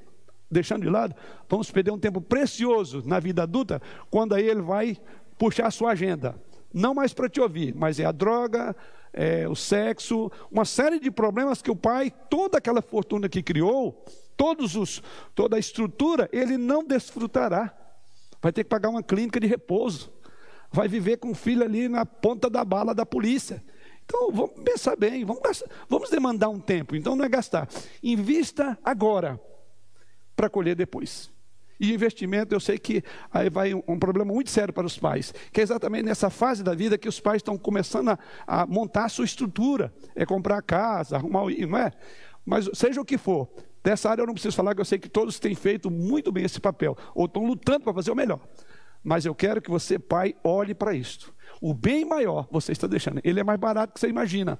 deixando 0.51 0.83
de 0.83 0.89
lado, 0.89 1.15
vamos 1.49 1.71
perder 1.71 1.91
um 1.91 1.97
tempo 1.97 2.19
precioso 2.19 3.01
na 3.05 3.19
vida 3.19 3.43
adulta, 3.43 3.81
quando 4.09 4.35
aí 4.35 4.47
ele 4.47 4.61
vai 4.61 4.97
puxar 5.37 5.67
a 5.67 5.71
sua 5.71 5.91
agenda. 5.91 6.35
Não 6.73 6.93
mais 6.93 7.13
para 7.13 7.29
te 7.29 7.39
ouvir, 7.39 7.73
mas 7.75 7.99
é 7.99 8.05
a 8.05 8.11
droga, 8.11 8.75
é 9.13 9.47
o 9.47 9.55
sexo, 9.55 10.31
uma 10.51 10.65
série 10.65 10.99
de 10.99 11.09
problemas 11.09 11.61
que 11.61 11.71
o 11.71 11.75
pai, 11.75 12.11
toda 12.29 12.57
aquela 12.57 12.81
fortuna 12.81 13.27
que 13.27 13.41
criou, 13.41 14.05
todos 14.37 14.75
os, 14.75 15.01
toda 15.33 15.55
a 15.55 15.59
estrutura, 15.59 16.29
ele 16.31 16.57
não 16.57 16.83
desfrutará. 16.83 17.75
Vai 18.41 18.51
ter 18.51 18.63
que 18.63 18.69
pagar 18.69 18.89
uma 18.89 19.03
clínica 19.03 19.39
de 19.39 19.47
repouso. 19.47 20.11
Vai 20.71 20.87
viver 20.87 21.17
com 21.17 21.31
o 21.31 21.35
filho 21.35 21.63
ali 21.63 21.89
na 21.89 22.05
ponta 22.05 22.49
da 22.49 22.63
bala 22.63 22.95
da 22.95 23.05
polícia. 23.05 23.61
Então, 24.05 24.31
vamos 24.31 24.63
pensar 24.63 24.95
bem, 24.95 25.23
vamos, 25.23 25.41
gastar, 25.41 25.67
vamos 25.87 26.09
demandar 26.09 26.49
um 26.49 26.59
tempo. 26.59 26.95
Então, 26.95 27.15
não 27.15 27.23
é 27.23 27.29
gastar. 27.29 27.67
Invista 28.01 28.77
agora 28.83 29.39
para 30.41 30.49
colher 30.49 30.75
depois. 30.75 31.31
E 31.79 31.93
investimento, 31.93 32.53
eu 32.53 32.59
sei 32.59 32.79
que 32.79 33.03
aí 33.31 33.47
vai 33.47 33.75
um, 33.75 33.83
um, 33.87 33.99
problema 33.99 34.33
muito 34.33 34.49
sério 34.49 34.73
para 34.73 34.87
os 34.87 34.97
pais, 34.97 35.31
que 35.51 35.59
é 35.59 35.63
exatamente 35.63 36.03
nessa 36.03 36.31
fase 36.31 36.63
da 36.63 36.73
vida 36.73 36.97
que 36.97 37.07
os 37.07 37.19
pais 37.19 37.37
estão 37.37 37.57
começando 37.57 38.09
a, 38.09 38.19
a 38.47 38.65
montar 38.65 39.05
a 39.05 39.09
sua 39.09 39.25
estrutura, 39.25 39.93
é 40.15 40.25
comprar 40.25 40.61
casa, 40.63 41.15
arrumar, 41.15 41.43
não 41.67 41.77
é? 41.77 41.91
Mas 42.43 42.69
seja 42.73 42.99
o 42.99 43.05
que 43.05 43.19
for, 43.19 43.47
dessa 43.83 44.09
área 44.09 44.23
eu 44.23 44.27
não 44.27 44.33
preciso 44.33 44.55
falar, 44.55 44.73
que 44.73 44.81
eu 44.81 44.85
sei 44.85 44.97
que 44.97 45.09
todos 45.09 45.39
têm 45.39 45.53
feito 45.53 45.91
muito 45.91 46.31
bem 46.31 46.43
esse 46.43 46.59
papel, 46.59 46.97
ou 47.13 47.25
estão 47.25 47.45
lutando 47.45 47.81
para 47.81 47.93
fazer 47.93 48.09
o 48.09 48.15
melhor. 48.15 48.39
Mas 49.03 49.25
eu 49.25 49.35
quero 49.35 49.61
que 49.61 49.69
você, 49.69 49.99
pai, 49.99 50.35
olhe 50.43 50.73
para 50.73 50.93
isto. 50.93 51.33
O 51.59 51.73
bem 51.73 52.03
maior 52.03 52.47
você 52.51 52.71
está 52.71 52.87
deixando, 52.87 53.21
ele 53.23 53.39
é 53.39 53.43
mais 53.43 53.59
barato 53.59 53.93
que 53.93 53.99
você 53.99 54.07
imagina. 54.07 54.59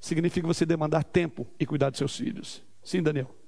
Significa 0.00 0.46
você 0.46 0.64
demandar 0.64 1.04
tempo 1.04 1.46
e 1.58 1.66
cuidar 1.66 1.90
dos 1.90 1.98
seus 1.98 2.16
filhos. 2.16 2.62
Sim, 2.82 3.02
Daniel. 3.02 3.43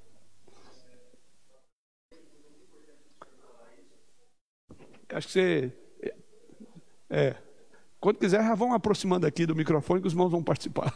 Acho 5.10 5.26
que 5.26 5.32
você. 5.32 5.72
É. 7.08 7.36
Quando 8.00 8.18
quiser, 8.18 8.42
já 8.42 8.54
vão 8.54 8.72
aproximando 8.72 9.26
aqui 9.26 9.46
do 9.46 9.54
microfone 9.54 10.00
que 10.00 10.06
os 10.06 10.12
irmãos 10.12 10.30
vão 10.30 10.42
participar. 10.42 10.94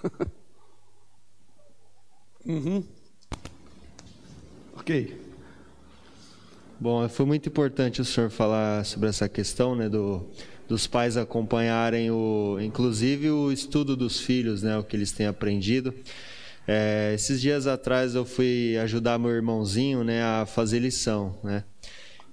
uhum. 2.45 2.85
Ok. 4.77 5.31
Bom, 6.79 7.07
foi 7.09 7.27
muito 7.27 7.49
importante 7.49 8.01
o 8.01 8.05
senhor 8.05 8.31
falar 8.31 8.85
sobre 8.85 9.09
essa 9.09 9.29
questão, 9.29 9.77
né, 9.77 9.89
do, 9.89 10.27
dos 10.67 10.87
pais 10.87 11.17
acompanharem 11.17 12.11
o, 12.11 12.59
inclusive 12.61 13.31
o 13.31 13.53
estudo 13.53 13.95
dos 13.95 14.21
filhos, 14.21 14.63
né, 14.63 14.79
o 14.79 14.83
que 14.83 14.97
eles 14.97 15.13
têm 15.13 15.27
aprendido. 15.27 15.93
É, 16.67 17.13
esses 17.15 17.41
dias 17.41 17.67
atrás 17.67 18.15
eu 18.15 18.25
fui 18.25 18.79
ajudar 18.79 19.19
meu 19.19 19.31
irmãozinho, 19.31 20.03
né, 20.03 20.23
a 20.23 20.47
fazer 20.47 20.79
lição, 20.79 21.37
né. 21.43 21.65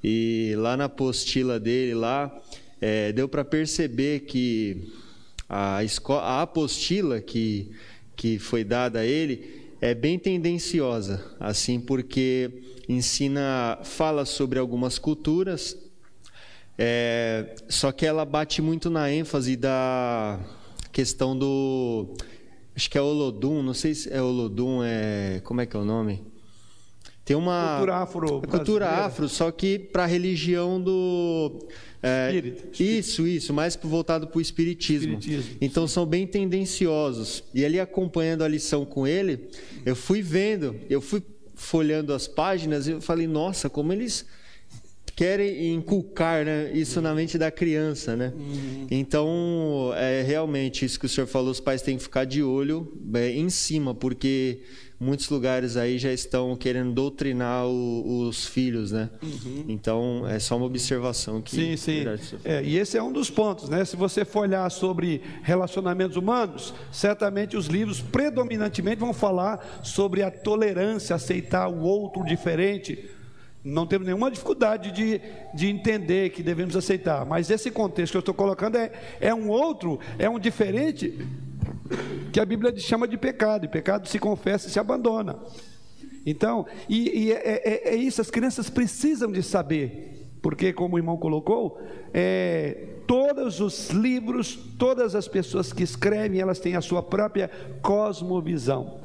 E 0.04 0.54
lá 0.58 0.78
na 0.78 0.86
apostila 0.86 1.60
dele, 1.60 1.94
lá, 1.94 2.36
é, 2.80 3.12
deu 3.12 3.28
para 3.28 3.44
perceber 3.44 4.22
que 4.22 4.92
a, 5.50 5.84
escola, 5.84 6.22
a 6.22 6.42
apostila 6.44 7.22
que, 7.22 7.72
que 8.16 8.38
foi 8.40 8.64
dada 8.64 9.00
a 9.00 9.06
ele 9.06 9.68
é 9.82 9.94
bem 9.94 10.18
tendenciosa, 10.18 11.24
assim, 11.40 11.80
porque 11.80 12.52
ensina, 12.88 13.80
fala 13.84 14.26
sobre 14.26 14.60
algumas 14.60 14.98
culturas, 14.98 15.78
é, 16.78 17.56
só 17.68 17.92
que 17.92 18.06
ela 18.06 18.24
bate 18.24 18.62
muito 18.62 18.90
na 18.90 19.12
ênfase 19.12 19.56
da 19.56 20.40
questão 20.92 21.38
do. 21.38 22.16
Acho 22.76 22.90
que 22.90 22.98
é 22.98 23.02
Olodum, 23.02 23.64
não 23.64 23.74
sei 23.74 23.96
se 23.96 24.14
é 24.14 24.22
Olodum, 24.22 24.84
é. 24.84 25.42
Como 25.44 25.60
é 25.60 25.66
que 25.66 25.76
é 25.76 25.80
o 25.80 25.86
nome? 25.86 26.24
Tem 27.28 27.36
uma 27.36 27.72
cultura 27.72 27.96
afro, 27.98 28.42
cultura 28.42 28.88
afro, 28.88 29.28
só 29.28 29.52
que 29.52 29.78
para 29.78 30.04
a 30.04 30.06
religião 30.06 30.82
do 30.82 31.60
é, 32.02 32.28
Espírito. 32.34 32.82
isso, 32.82 33.28
isso, 33.28 33.54
mais 33.54 33.76
voltado 33.76 34.28
para 34.28 34.38
o 34.38 34.42
espiritismo. 34.42 35.16
espiritismo. 35.20 35.58
Então 35.60 35.86
são 35.90 36.06
bem 36.06 36.26
tendenciosos. 36.26 37.44
E 37.54 37.66
ali 37.66 37.82
acompanhando 37.82 38.46
a 38.46 38.48
lição 38.48 38.86
com 38.86 39.06
ele, 39.06 39.50
eu 39.86 39.94
fui 39.94 40.22
vendo, 40.22 40.74
eu 40.90 41.02
fui 41.02 41.22
folhando 41.54 42.14
as 42.14 42.30
páginas 42.30 42.88
e 42.88 42.92
eu 42.92 43.02
falei, 43.02 43.28
nossa, 43.28 43.70
como 43.70 43.92
eles 43.92 44.26
querem 45.14 45.74
inculcar 45.74 46.46
né, 46.46 46.72
isso 46.74 47.02
na 47.02 47.14
mente 47.14 47.38
da 47.38 47.52
criança, 47.52 48.16
né? 48.16 48.32
Uhum. 48.38 48.88
Então, 48.90 49.92
é 49.98 50.22
realmente 50.22 50.86
isso 50.86 50.98
que 50.98 51.08
o 51.08 51.10
senhor 51.10 51.28
falou, 51.28 51.50
os 51.50 51.60
pais 51.60 51.82
têm 51.82 51.98
que 51.98 52.04
ficar 52.04 52.24
de 52.24 52.42
olho 52.42 52.94
é, 53.16 53.32
em 53.32 53.50
cima, 53.50 53.94
porque 53.94 54.60
muitos 55.00 55.30
lugares 55.30 55.78
aí 55.78 55.98
já 56.00 56.12
estão 56.12 56.56
querendo 56.56 56.92
doutrinar 56.92 57.68
o, 57.68 58.28
os 58.28 58.46
filhos, 58.46 58.92
né? 58.92 59.10
Uhum. 59.22 59.66
Então, 59.68 60.28
é 60.28 60.40
só 60.40 60.58
uma 60.58 60.66
observação 60.66 61.42
que... 61.42 61.56
Sim, 61.56 61.78
sim. 61.78 62.04
É, 62.44 62.64
e 62.64 62.78
esse 62.78 62.98
é 62.98 63.04
um 63.04 63.12
dos 63.12 63.30
pontos, 63.30 63.70
né? 63.70 63.86
Se 63.86 63.96
você 63.96 64.26
for 64.26 64.42
olhar 64.42 64.70
sobre 64.72 65.22
relacionamentos 65.44 66.18
humanos, 66.18 66.74
certamente 66.92 67.56
os 67.56 67.68
livros 67.68 68.02
predominantemente 68.02 69.00
vão 69.00 69.14
falar 69.14 69.82
sobre 69.84 70.24
a 70.24 70.32
tolerância, 70.32 71.16
aceitar 71.16 71.68
o 71.68 71.82
outro 71.82 72.26
diferente, 72.26 73.12
não 73.64 73.86
temos 73.86 74.08
nenhuma 74.08 74.32
dificuldade 74.32 74.92
de, 74.92 75.22
de 75.54 75.68
entender 75.68 76.30
que 76.30 76.42
devemos 76.42 76.76
aceitar, 76.76 77.26
mas 77.26 77.50
esse 77.50 77.70
contexto 77.70 78.14
que 78.14 78.18
eu 78.18 78.22
estou 78.22 78.34
colocando 78.34 78.78
é, 78.78 78.92
é 79.20 79.34
um 79.34 79.50
outro, 79.50 80.00
é 80.18 80.30
um 80.30 80.40
diferente 80.40 81.20
que 82.32 82.40
a 82.40 82.46
Bíblia 82.46 82.76
chama 82.78 83.08
de 83.08 83.18
pecado, 83.18 83.66
e 83.66 83.68
pecado 83.68 84.08
se 84.08 84.20
confessa 84.20 84.68
e 84.68 84.72
se 84.72 84.80
abandona. 84.80 85.40
Então, 86.26 86.66
e, 86.90 87.28
e 87.28 87.32
é, 87.32 87.36
é, 87.36 87.90
é, 87.94 87.96
isso, 87.96 88.20
as 88.20 88.30
crianças 88.30 88.70
precisam 88.70 89.32
de 89.32 89.42
saber, 89.42 90.28
porque, 90.42 90.74
como 90.74 90.96
o 90.96 91.00
irmão 91.00 91.18
colocou, 91.18 91.82
é, 92.14 92.96
todos 93.08 93.62
os 93.62 93.90
livros, 93.92 94.60
todas 94.78 95.16
as 95.16 95.28
pessoas 95.28 95.72
que 95.72 95.84
escrevem, 95.84 96.42
elas 96.42 96.60
têm 96.60 96.76
a 96.76 96.82
sua 96.82 97.02
própria 97.02 97.50
cosmovisão. 97.82 99.00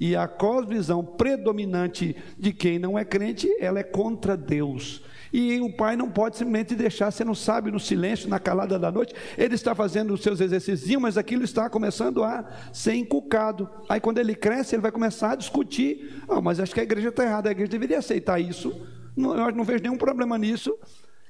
E 0.00 0.16
a 0.16 0.26
cosmovisão 0.26 1.04
predominante 1.04 2.16
de 2.36 2.52
quem 2.52 2.80
não 2.80 2.98
é 2.98 3.04
crente, 3.04 3.48
ela 3.60 3.78
é 3.78 3.84
contra 3.84 4.36
Deus. 4.36 5.00
E 5.36 5.60
o 5.60 5.68
pai 5.68 5.96
não 5.96 6.08
pode 6.08 6.36
simplesmente 6.36 6.76
deixar, 6.76 7.10
você 7.10 7.24
não 7.24 7.34
sabe, 7.34 7.68
no 7.68 7.80
silêncio, 7.80 8.28
na 8.28 8.38
calada 8.38 8.78
da 8.78 8.92
noite, 8.92 9.12
ele 9.36 9.56
está 9.56 9.74
fazendo 9.74 10.14
os 10.14 10.22
seus 10.22 10.40
exercícios, 10.40 10.88
mas 11.02 11.18
aquilo 11.18 11.42
está 11.42 11.68
começando 11.68 12.22
a 12.22 12.48
ser 12.72 12.94
inculcado. 12.94 13.68
Aí 13.88 13.98
quando 13.98 14.18
ele 14.18 14.36
cresce, 14.36 14.76
ele 14.76 14.82
vai 14.82 14.92
começar 14.92 15.32
a 15.32 15.34
discutir. 15.34 16.22
Ah, 16.28 16.40
mas 16.40 16.60
acho 16.60 16.72
que 16.72 16.78
a 16.78 16.84
igreja 16.84 17.08
está 17.08 17.24
errada, 17.24 17.48
a 17.48 17.50
igreja 17.50 17.68
deveria 17.68 17.98
aceitar 17.98 18.38
isso. 18.38 18.80
Não, 19.16 19.36
eu 19.36 19.52
não 19.52 19.64
vejo 19.64 19.82
nenhum 19.82 19.98
problema 19.98 20.38
nisso. 20.38 20.78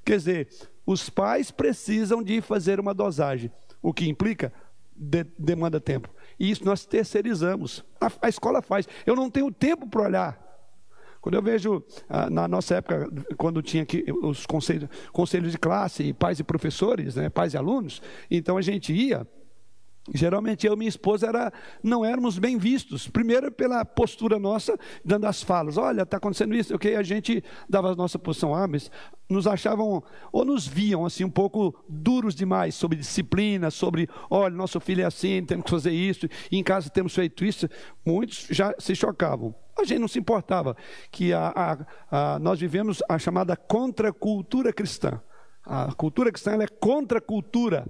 Quer 0.04 0.18
dizer, 0.18 0.48
os 0.84 1.08
pais 1.08 1.50
precisam 1.50 2.22
de 2.22 2.42
fazer 2.42 2.78
uma 2.78 2.92
dosagem, 2.92 3.50
o 3.80 3.90
que 3.90 4.06
implica 4.06 4.52
de, 4.94 5.24
demanda 5.38 5.80
tempo. 5.80 6.10
E 6.38 6.50
isso 6.50 6.62
nós 6.62 6.84
terceirizamos. 6.84 7.82
A, 7.98 8.12
a 8.20 8.28
escola 8.28 8.60
faz. 8.60 8.86
Eu 9.06 9.16
não 9.16 9.30
tenho 9.30 9.50
tempo 9.50 9.88
para 9.88 10.02
olhar 10.02 10.43
quando 11.24 11.36
eu 11.36 11.42
vejo, 11.42 11.82
ah, 12.06 12.28
na 12.28 12.46
nossa 12.46 12.74
época, 12.74 13.10
quando 13.38 13.62
tinha 13.62 13.82
aqui 13.82 14.04
os 14.22 14.44
conselhos, 14.44 14.90
conselhos 15.10 15.52
de 15.52 15.56
classe, 15.56 16.12
pais 16.12 16.38
e 16.38 16.44
professores, 16.44 17.16
né, 17.16 17.30
pais 17.30 17.54
e 17.54 17.56
alunos, 17.56 18.02
então 18.30 18.58
a 18.58 18.60
gente 18.60 18.92
ia, 18.92 19.26
Geralmente 20.12 20.66
eu 20.66 20.74
e 20.74 20.76
minha 20.76 20.88
esposa 20.90 21.26
era, 21.26 21.50
não 21.82 22.04
éramos 22.04 22.38
bem 22.38 22.58
vistos. 22.58 23.08
Primeiro 23.08 23.50
pela 23.50 23.86
postura 23.86 24.38
nossa, 24.38 24.78
dando 25.02 25.26
as 25.26 25.42
falas. 25.42 25.78
Olha, 25.78 26.02
está 26.02 26.18
acontecendo 26.18 26.54
isso, 26.54 26.74
ok? 26.74 26.94
A 26.94 27.02
gente 27.02 27.42
dava 27.70 27.92
a 27.92 27.96
nossa 27.96 28.18
posição, 28.18 28.54
ah, 28.54 28.68
mas 28.68 28.90
nos 29.30 29.46
achavam, 29.46 30.02
ou 30.30 30.44
nos 30.44 30.66
viam 30.66 31.06
assim 31.06 31.24
um 31.24 31.30
pouco 31.30 31.74
duros 31.88 32.34
demais 32.34 32.74
sobre 32.74 32.98
disciplina, 32.98 33.70
sobre, 33.70 34.06
olha, 34.28 34.54
nosso 34.54 34.78
filho 34.78 35.00
é 35.00 35.06
assim, 35.06 35.42
temos 35.42 35.64
que 35.64 35.70
fazer 35.70 35.92
isso, 35.92 36.28
e 36.52 36.58
em 36.58 36.62
casa 36.62 36.90
temos 36.90 37.14
feito 37.14 37.46
isso. 37.46 37.66
Muitos 38.04 38.46
já 38.50 38.74
se 38.78 38.94
chocavam. 38.94 39.54
A 39.78 39.84
gente 39.84 39.98
não 39.98 40.08
se 40.08 40.18
importava 40.18 40.76
que 41.10 41.32
a, 41.32 41.52
a, 42.10 42.34
a, 42.34 42.38
nós 42.38 42.60
vivemos 42.60 43.02
a 43.08 43.18
chamada 43.18 43.56
contracultura 43.56 44.72
cristã. 44.72 45.20
A 45.64 45.92
cultura 45.94 46.30
cristã 46.30 46.52
é 46.62 46.66
contracultura, 46.66 47.86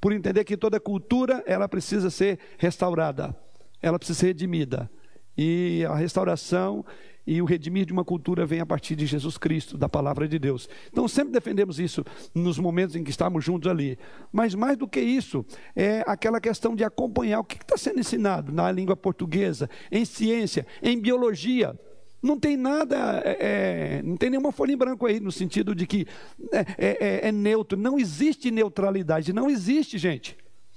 por 0.00 0.12
entender 0.12 0.44
que 0.44 0.56
toda 0.56 0.78
cultura 0.78 1.42
ela 1.46 1.68
precisa 1.68 2.10
ser 2.10 2.38
restaurada, 2.58 3.34
ela 3.80 3.98
precisa 3.98 4.18
ser 4.18 4.26
redimida. 4.26 4.90
E 5.36 5.84
a 5.88 5.94
restauração 5.94 6.84
e 7.26 7.40
o 7.40 7.44
redimir 7.44 7.86
de 7.86 7.92
uma 7.92 8.04
cultura 8.04 8.44
vem 8.44 8.60
a 8.60 8.66
partir 8.66 8.94
de 8.94 9.06
Jesus 9.06 9.38
Cristo, 9.38 9.78
da 9.78 9.88
palavra 9.88 10.28
de 10.28 10.38
Deus. 10.38 10.68
Então 10.90 11.08
sempre 11.08 11.32
defendemos 11.32 11.78
isso 11.80 12.04
nos 12.34 12.58
momentos 12.58 12.96
em 12.96 13.04
que 13.04 13.10
estamos 13.10 13.44
juntos 13.44 13.70
ali. 13.70 13.98
Mas 14.32 14.54
mais 14.54 14.76
do 14.76 14.86
que 14.86 15.00
isso, 15.00 15.44
é 15.74 16.04
aquela 16.06 16.40
questão 16.40 16.74
de 16.74 16.84
acompanhar 16.84 17.40
o 17.40 17.44
que 17.44 17.56
está 17.56 17.76
sendo 17.76 18.00
ensinado 18.00 18.52
na 18.52 18.70
língua 18.70 18.96
portuguesa, 18.96 19.68
em 19.90 20.04
ciência, 20.04 20.66
em 20.82 20.98
biologia. 20.98 21.78
Não 22.22 22.38
tem 22.38 22.56
nada, 22.56 23.22
é, 23.24 23.98
é 23.98 24.02
não 24.02 24.16
tem 24.16 24.30
nenhuma 24.30 24.50
folha 24.50 24.72
em 24.72 24.76
branco 24.76 25.06
aí, 25.06 25.20
no 25.20 25.30
sentido 25.30 25.74
de 25.74 25.86
que 25.86 26.06
é, 26.52 26.58
é, 26.78 27.06
é, 27.26 27.28
é 27.28 27.32
neutro. 27.32 27.78
Não 27.78 27.98
existe 27.98 28.50
neutralidade, 28.50 29.32
não 29.32 29.50
existe, 29.50 29.98
gente. 29.98 30.36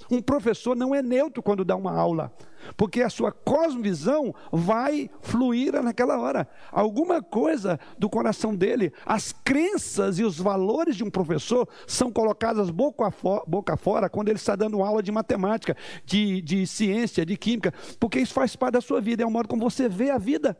Um 0.10 0.22
professor 0.22 0.76
não 0.76 0.96
é 0.96 1.02
neutro 1.02 1.44
quando 1.44 1.66
dá 1.66 1.76
uma 1.76 1.92
aula, 1.92 2.32
porque 2.78 3.02
a 3.02 3.10
sua 3.10 3.32
cosmovisão 3.32 4.34
vai 4.52 5.10
fluir 5.22 5.82
naquela 5.82 6.20
hora. 6.20 6.48
Alguma 6.72 7.22
coisa 7.22 7.80
do 7.98 8.10
coração 8.10 8.56
dele, 8.56 8.94
as 9.06 9.32
crenças 9.32 10.20
e 10.20 10.24
os 10.24 10.40
valores 10.40 10.96
de 10.96 11.04
um 11.04 11.10
professor 11.10 11.68
são 11.86 12.12
colocadas 12.12 12.70
boca, 12.70 13.12
fora, 13.12 13.44
boca 13.48 13.76
fora 13.76 14.10
quando 14.10 14.30
ele 14.30 14.38
está 14.38 14.56
dando 14.56 14.82
aula 14.82 15.04
de 15.04 15.12
matemática, 15.12 15.76
de, 16.06 16.42
de 16.42 16.66
ciência, 16.66 17.26
de 17.26 17.36
química, 17.36 17.74
porque 18.00 18.20
isso 18.20 18.34
faz 18.34 18.56
parte 18.56 18.74
da 18.74 18.82
sua 18.82 19.02
vida, 19.02 19.24
é 19.24 19.26
o 19.26 19.32
modo 19.32 19.50
como 19.50 19.70
você 19.70 19.90
vê 19.90 20.10
a 20.10 20.18
vida. 20.18 20.58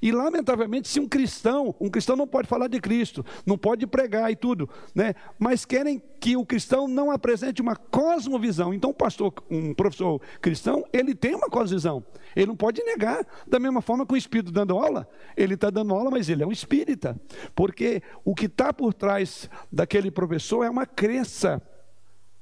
E 0.00 0.12
lamentavelmente, 0.12 0.88
se 0.88 1.00
um 1.00 1.08
cristão, 1.08 1.74
um 1.80 1.88
cristão 1.88 2.16
não 2.16 2.26
pode 2.26 2.48
falar 2.48 2.68
de 2.68 2.80
Cristo, 2.80 3.24
não 3.44 3.56
pode 3.56 3.86
pregar 3.86 4.30
e 4.30 4.36
tudo, 4.36 4.68
né? 4.94 5.14
Mas 5.38 5.64
querem 5.64 6.02
que 6.20 6.36
o 6.36 6.44
cristão 6.44 6.88
não 6.88 7.10
apresente 7.10 7.62
uma 7.62 7.76
cosmovisão. 7.76 8.74
Então, 8.74 8.90
um 8.90 8.94
pastor, 8.94 9.32
um 9.50 9.74
professor 9.74 10.20
cristão, 10.40 10.84
ele 10.92 11.14
tem 11.14 11.34
uma 11.34 11.48
cosmovisão. 11.48 12.04
Ele 12.34 12.46
não 12.46 12.56
pode 12.56 12.82
negar. 12.82 13.26
Da 13.46 13.58
mesma 13.58 13.80
forma 13.80 14.06
que 14.06 14.14
o 14.14 14.16
espírito 14.16 14.52
dando 14.52 14.76
aula, 14.76 15.08
ele 15.36 15.54
está 15.54 15.70
dando 15.70 15.94
aula, 15.94 16.10
mas 16.10 16.28
ele 16.28 16.42
é 16.42 16.46
um 16.46 16.52
espírita, 16.52 17.18
porque 17.54 18.02
o 18.24 18.34
que 18.34 18.46
está 18.46 18.72
por 18.72 18.92
trás 18.92 19.48
daquele 19.70 20.10
professor 20.10 20.64
é 20.64 20.70
uma 20.70 20.86
crença 20.86 21.62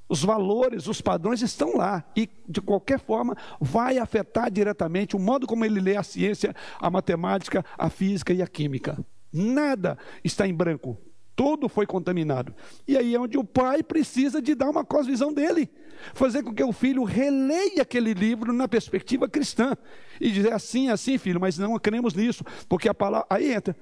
os 0.08 0.22
valores, 0.22 0.86
os 0.86 1.00
padrões 1.00 1.40
estão 1.42 1.76
lá 1.76 2.04
e, 2.16 2.28
de 2.48 2.60
qualquer 2.60 3.00
forma, 3.00 3.36
vai 3.60 3.98
afetar 3.98 4.50
diretamente 4.50 5.16
o 5.16 5.18
modo 5.18 5.46
como 5.46 5.64
ele 5.64 5.80
lê 5.80 5.96
a 5.96 6.02
ciência, 6.02 6.54
a 6.78 6.90
matemática, 6.90 7.64
a 7.78 7.88
física 7.88 8.32
e 8.32 8.42
a 8.42 8.46
química. 8.46 8.98
Nada 9.32 9.98
está 10.22 10.46
em 10.46 10.54
branco, 10.54 10.96
tudo 11.34 11.68
foi 11.68 11.86
contaminado. 11.86 12.54
E 12.86 12.96
aí 12.96 13.14
é 13.14 13.20
onde 13.20 13.36
o 13.36 13.44
pai 13.44 13.82
precisa 13.82 14.40
de 14.40 14.54
dar 14.54 14.70
uma 14.70 14.84
cosvisão 14.84 15.32
dele, 15.32 15.68
fazer 16.12 16.42
com 16.42 16.54
que 16.54 16.62
o 16.62 16.72
filho 16.72 17.02
releia 17.02 17.82
aquele 17.82 18.14
livro 18.14 18.52
na 18.52 18.68
perspectiva 18.68 19.28
cristã 19.28 19.76
e 20.20 20.30
dizer 20.30 20.52
assim, 20.52 20.90
assim, 20.90 21.18
filho, 21.18 21.40
mas 21.40 21.58
não 21.58 21.78
cremos 21.78 22.14
nisso, 22.14 22.44
porque 22.68 22.88
a 22.88 22.94
palavra 22.94 23.26
aí 23.30 23.52
entra 23.52 23.76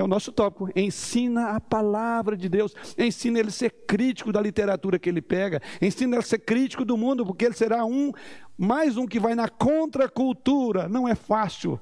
é 0.00 0.04
o 0.04 0.06
nosso 0.06 0.30
tópico. 0.30 0.70
Ensina 0.76 1.50
a 1.50 1.60
palavra 1.60 2.36
de 2.36 2.48
Deus. 2.48 2.72
Ensina 2.96 3.40
ele 3.40 3.48
a 3.48 3.52
ser 3.52 3.70
crítico 3.70 4.32
da 4.32 4.40
literatura 4.40 4.96
que 4.96 5.08
ele 5.08 5.20
pega. 5.20 5.60
Ensina 5.82 6.14
ele 6.14 6.22
a 6.22 6.26
ser 6.26 6.38
crítico 6.38 6.84
do 6.84 6.96
mundo, 6.96 7.26
porque 7.26 7.44
ele 7.44 7.54
será 7.54 7.84
um, 7.84 8.12
mais 8.56 8.96
um 8.96 9.06
que 9.06 9.18
vai 9.18 9.34
na 9.34 9.48
contracultura. 9.48 10.88
Não 10.88 11.08
é 11.08 11.16
fácil. 11.16 11.80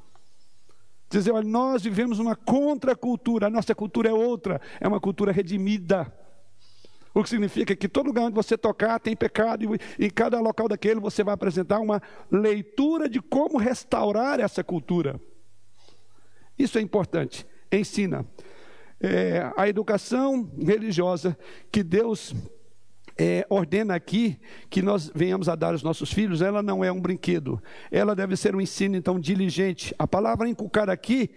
Dizer, 1.11 1.31
olha, 1.31 1.47
nós 1.47 1.83
vivemos 1.83 2.19
uma 2.19 2.35
contracultura. 2.35 3.49
A 3.49 3.51
nossa 3.51 3.75
cultura 3.75 4.09
é 4.09 4.13
outra. 4.15 4.63
É 4.81 4.89
uma 4.89 4.99
cultura 4.99 5.31
redimida. 5.31 6.11
O 7.13 7.23
que 7.23 7.29
significa 7.29 7.77
que 7.77 7.87
todo 7.87 8.07
lugar 8.07 8.25
onde 8.25 8.35
você 8.35 8.57
tocar 8.57 8.99
tem 8.99 9.15
pecado, 9.15 9.75
e 9.99 10.07
em 10.07 10.11
cada 10.11 10.41
local 10.41 10.69
daquele 10.69 11.01
você 11.01 11.23
vai 11.23 11.35
apresentar 11.35 11.81
uma 11.81 12.01
leitura 12.31 13.11
de 13.11 13.21
como 13.21 13.59
restaurar 13.59 14.41
essa 14.41 14.65
cultura. 14.65 15.21
Isso 16.59 16.79
é 16.79 16.81
importante 16.81 17.47
ensina. 17.73 18.27
É, 19.01 19.51
a 19.57 19.69
educação 19.69 20.51
religiosa 20.59 21.37
que 21.71 21.83
Deus 21.83 22.35
é, 23.19 23.47
ordena 23.49 23.95
aqui 23.95 24.39
que 24.69 24.83
nós 24.83 25.11
venhamos 25.15 25.49
a 25.49 25.55
dar 25.55 25.73
aos 25.73 25.83
nossos 25.83 26.13
filhos, 26.13 26.43
ela 26.43 26.63
não 26.63 26.85
é 26.85 26.93
um 26.93 27.01
brinquedo, 27.01 27.63
ela 27.91 28.15
deve 28.15 28.37
ser 28.37 28.55
um 28.55 28.61
ensino 28.61 28.97
então 28.97 29.19
diligente. 29.19 29.95
A 29.99 30.07
palavra 30.07 30.49
inculcar 30.49 30.89
aqui 30.91 31.31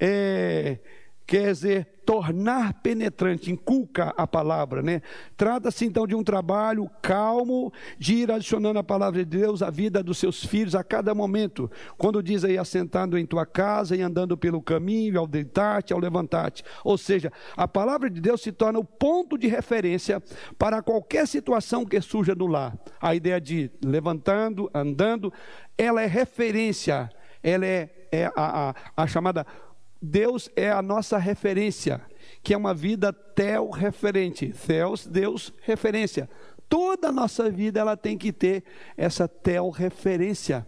é, 0.00 0.78
quer 1.26 1.52
dizer 1.52 1.96
tornar 2.06 2.74
penetrante, 2.74 3.50
inculca 3.50 4.14
a 4.16 4.28
palavra, 4.28 4.80
né? 4.80 5.02
Trata-se 5.36 5.84
então 5.84 6.06
de 6.06 6.14
um 6.14 6.22
trabalho 6.22 6.88
calmo, 7.02 7.72
de 7.98 8.14
ir 8.14 8.30
adicionando 8.30 8.78
a 8.78 8.84
palavra 8.84 9.24
de 9.24 9.38
Deus 9.38 9.60
à 9.60 9.70
vida 9.70 10.04
dos 10.04 10.18
seus 10.18 10.44
filhos 10.44 10.76
a 10.76 10.84
cada 10.84 11.12
momento. 11.16 11.68
Quando 11.98 12.22
diz 12.22 12.44
aí, 12.44 12.56
assentando 12.56 13.18
em 13.18 13.26
tua 13.26 13.44
casa 13.44 13.96
e 13.96 14.02
andando 14.02 14.36
pelo 14.36 14.62
caminho, 14.62 15.18
ao 15.18 15.26
deitar-te, 15.26 15.92
ao 15.92 15.98
levantar-te. 15.98 16.62
Ou 16.84 16.96
seja, 16.96 17.32
a 17.56 17.66
palavra 17.66 18.08
de 18.08 18.20
Deus 18.20 18.40
se 18.40 18.52
torna 18.52 18.78
o 18.78 18.84
ponto 18.84 19.36
de 19.36 19.48
referência 19.48 20.22
para 20.56 20.80
qualquer 20.80 21.26
situação 21.26 21.84
que 21.84 22.00
surja 22.00 22.36
no 22.36 22.46
lar. 22.46 22.78
A 23.00 23.16
ideia 23.16 23.40
de 23.40 23.68
levantando, 23.84 24.70
andando, 24.72 25.32
ela 25.76 26.00
é 26.00 26.06
referência, 26.06 27.10
ela 27.42 27.66
é, 27.66 27.90
é 28.12 28.26
a, 28.26 28.70
a, 28.70 28.74
a 28.96 29.06
chamada 29.08 29.44
Deus 30.00 30.50
é 30.54 30.70
a 30.70 30.82
nossa 30.82 31.18
referência. 31.18 32.00
que 32.42 32.54
é 32.54 32.56
uma 32.56 32.74
vida 32.74 33.12
tel-referente. 33.12 34.52
Theos, 34.66 35.06
Deus, 35.06 35.52
referência. 35.62 36.28
Toda 36.68 37.08
a 37.08 37.12
nossa 37.12 37.50
vida 37.50 37.80
ela 37.80 37.96
tem 37.96 38.16
que 38.16 38.32
ter 38.32 38.64
essa 38.96 39.26
tel-referência. 39.26 40.66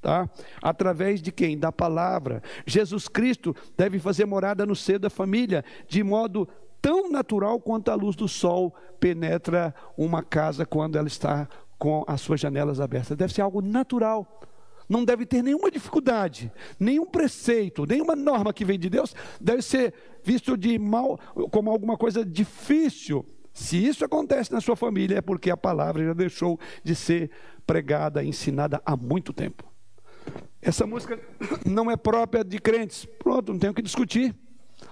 Tá? 0.00 0.28
Através 0.60 1.22
de 1.22 1.30
quem? 1.30 1.56
Da 1.56 1.70
palavra. 1.70 2.42
Jesus 2.66 3.06
Cristo 3.08 3.54
deve 3.76 3.98
fazer 3.98 4.24
morada 4.26 4.66
no 4.66 4.74
seio 4.74 4.98
da 4.98 5.08
família, 5.10 5.64
de 5.88 6.02
modo 6.02 6.48
tão 6.80 7.10
natural 7.10 7.60
quanto 7.60 7.90
a 7.90 7.94
luz 7.94 8.16
do 8.16 8.26
sol 8.26 8.74
penetra 8.98 9.72
uma 9.96 10.22
casa 10.22 10.66
quando 10.66 10.96
ela 10.96 11.06
está 11.06 11.48
com 11.78 12.04
as 12.06 12.20
suas 12.20 12.40
janelas 12.40 12.80
abertas. 12.80 13.16
Deve 13.16 13.32
ser 13.32 13.42
algo 13.42 13.60
natural. 13.62 14.40
Não 14.88 15.04
deve 15.04 15.24
ter 15.24 15.42
nenhuma 15.42 15.70
dificuldade, 15.70 16.52
nenhum 16.78 17.06
preceito, 17.06 17.86
nenhuma 17.86 18.16
norma 18.16 18.52
que 18.52 18.64
vem 18.64 18.78
de 18.78 18.90
Deus 18.90 19.14
deve 19.40 19.62
ser 19.62 19.94
visto 20.22 20.56
de 20.56 20.78
mal 20.78 21.18
como 21.50 21.70
alguma 21.70 21.96
coisa 21.96 22.24
difícil. 22.24 23.24
Se 23.52 23.76
isso 23.76 24.04
acontece 24.04 24.52
na 24.52 24.60
sua 24.60 24.76
família, 24.76 25.18
é 25.18 25.20
porque 25.20 25.50
a 25.50 25.56
palavra 25.56 26.04
já 26.04 26.12
deixou 26.12 26.58
de 26.82 26.94
ser 26.94 27.30
pregada, 27.66 28.24
ensinada 28.24 28.80
há 28.84 28.96
muito 28.96 29.32
tempo. 29.32 29.70
Essa 30.60 30.86
música 30.86 31.20
não 31.66 31.90
é 31.90 31.96
própria 31.96 32.44
de 32.44 32.58
crentes. 32.58 33.04
Pronto, 33.04 33.52
não 33.52 33.58
tem 33.58 33.70
o 33.70 33.74
que 33.74 33.82
discutir. 33.82 34.34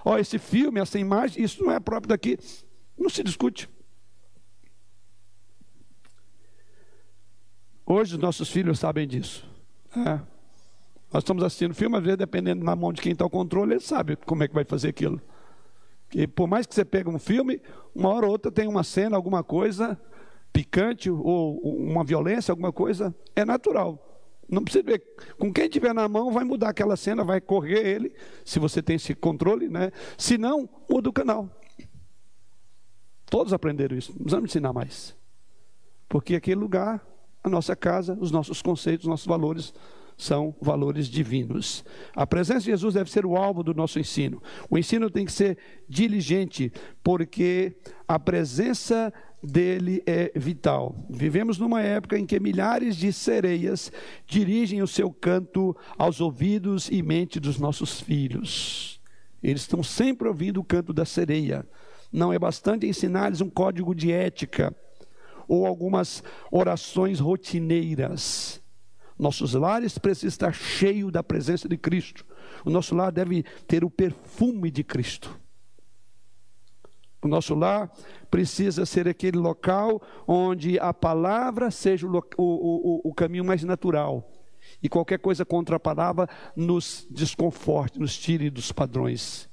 Ó, 0.03 0.17
esse 0.17 0.37
filme, 0.37 0.79
essa 0.79 0.99
imagem, 0.99 1.43
isso 1.43 1.63
não 1.63 1.71
é 1.71 1.79
próprio 1.79 2.09
daqui. 2.09 2.37
Não 2.97 3.09
se 3.09 3.23
discute. 3.23 3.69
Hoje 7.85 8.15
os 8.15 8.21
nossos 8.21 8.49
filhos 8.49 8.79
sabem 8.79 9.07
disso. 9.07 9.50
É. 9.95 10.19
Nós 11.11 11.23
estamos 11.23 11.43
assistindo 11.43 11.73
filme, 11.73 11.97
às 11.97 12.03
vezes, 12.03 12.17
dependendo 12.17 12.63
na 12.63 12.75
mão 12.75 12.93
de 12.93 13.01
quem 13.01 13.11
está 13.11 13.25
o 13.25 13.29
controle, 13.29 13.73
ele 13.73 13.81
sabe 13.81 14.15
como 14.15 14.43
é 14.43 14.47
que 14.47 14.53
vai 14.53 14.63
fazer 14.63 14.89
aquilo. 14.89 15.21
Que 16.09 16.27
por 16.27 16.47
mais 16.47 16.65
que 16.65 16.73
você 16.73 16.85
pegue 16.85 17.09
um 17.09 17.19
filme, 17.19 17.61
uma 17.93 18.09
hora 18.09 18.25
ou 18.25 18.31
outra 18.31 18.51
tem 18.51 18.67
uma 18.67 18.83
cena, 18.83 19.15
alguma 19.15 19.43
coisa 19.43 19.99
picante 20.51 21.09
ou 21.09 21.59
uma 21.59 22.03
violência, 22.03 22.51
alguma 22.51 22.71
coisa, 22.71 23.15
é 23.35 23.45
natural. 23.45 24.07
Não 24.49 24.63
precisa 24.63 24.83
ver. 24.83 25.01
Com 25.39 25.51
quem 25.51 25.69
tiver 25.69 25.93
na 25.93 26.07
mão, 26.09 26.31
vai 26.31 26.43
mudar 26.43 26.69
aquela 26.69 26.97
cena, 26.97 27.23
vai 27.23 27.39
correr 27.39 27.87
ele, 27.87 28.13
se 28.43 28.59
você 28.59 28.81
tem 28.81 28.97
esse 28.97 29.15
controle, 29.15 29.69
né? 29.69 29.91
Se 30.17 30.37
não, 30.37 30.69
muda 30.89 31.09
o 31.09 31.13
canal. 31.13 31.49
Todos 33.29 33.53
aprenderam 33.53 33.97
isso, 33.97 34.11
não 34.11 34.17
precisamos 34.19 34.49
ensinar 34.49 34.73
mais. 34.73 35.15
Porque 36.09 36.35
aquele 36.35 36.59
lugar, 36.59 37.01
a 37.43 37.49
nossa 37.49 37.75
casa, 37.75 38.17
os 38.19 38.31
nossos 38.31 38.61
conceitos, 38.61 39.05
os 39.05 39.09
nossos 39.09 39.27
valores 39.27 39.73
são 40.17 40.55
valores 40.61 41.07
divinos. 41.07 41.83
A 42.15 42.27
presença 42.27 42.59
de 42.59 42.65
Jesus 42.67 42.93
deve 42.93 43.09
ser 43.09 43.25
o 43.25 43.35
alvo 43.35 43.63
do 43.63 43.73
nosso 43.73 43.99
ensino. 43.99 44.41
O 44.69 44.77
ensino 44.77 45.09
tem 45.09 45.25
que 45.25 45.31
ser 45.31 45.57
diligente, 45.89 46.71
porque 47.03 47.75
a 48.07 48.19
presença 48.19 49.11
dele 49.41 50.03
é 50.05 50.31
vital. 50.35 50.95
Vivemos 51.09 51.57
numa 51.57 51.81
época 51.81 52.19
em 52.19 52.25
que 52.25 52.39
milhares 52.39 52.95
de 52.95 53.11
sereias 53.11 53.91
dirigem 54.27 54.83
o 54.83 54.87
seu 54.87 55.11
canto 55.11 55.75
aos 55.97 56.21
ouvidos 56.21 56.87
e 56.91 57.01
mente 57.01 57.39
dos 57.39 57.57
nossos 57.57 57.99
filhos. 57.99 59.01
Eles 59.41 59.61
estão 59.61 59.81
sempre 59.81 60.27
ouvindo 60.27 60.59
o 60.59 60.63
canto 60.63 60.93
da 60.93 61.05
sereia. 61.05 61.67
Não 62.11 62.31
é 62.31 62.37
bastante 62.37 62.85
ensinar-lhes 62.85 63.41
um 63.41 63.49
código 63.49 63.95
de 63.95 64.11
ética 64.11 64.75
ou 65.51 65.67
algumas 65.67 66.23
orações 66.49 67.19
rotineiras. 67.19 68.61
Nossos 69.19 69.53
lares 69.53 69.97
precisam 69.97 70.29
estar 70.29 70.53
cheios 70.53 71.11
da 71.11 71.21
presença 71.21 71.67
de 71.67 71.75
Cristo. 71.75 72.25
O 72.63 72.69
nosso 72.69 72.95
lar 72.95 73.11
deve 73.11 73.43
ter 73.67 73.83
o 73.83 73.89
perfume 73.89 74.71
de 74.71 74.81
Cristo. 74.81 75.37
O 77.21 77.27
nosso 77.27 77.53
lar 77.53 77.91
precisa 78.31 78.85
ser 78.85 79.09
aquele 79.09 79.37
local 79.37 80.01
onde 80.25 80.79
a 80.79 80.93
palavra 80.93 81.69
seja 81.69 82.07
o, 82.07 82.17
o, 82.17 82.21
o, 82.37 83.09
o 83.09 83.13
caminho 83.13 83.43
mais 83.43 83.61
natural. 83.61 84.31
E 84.81 84.87
qualquer 84.87 85.19
coisa 85.19 85.43
contra 85.43 85.75
a 85.75 85.79
palavra 85.79 86.29
nos 86.55 87.05
desconforte, 87.11 87.99
nos 87.99 88.17
tire 88.17 88.49
dos 88.49 88.71
padrões. 88.71 89.49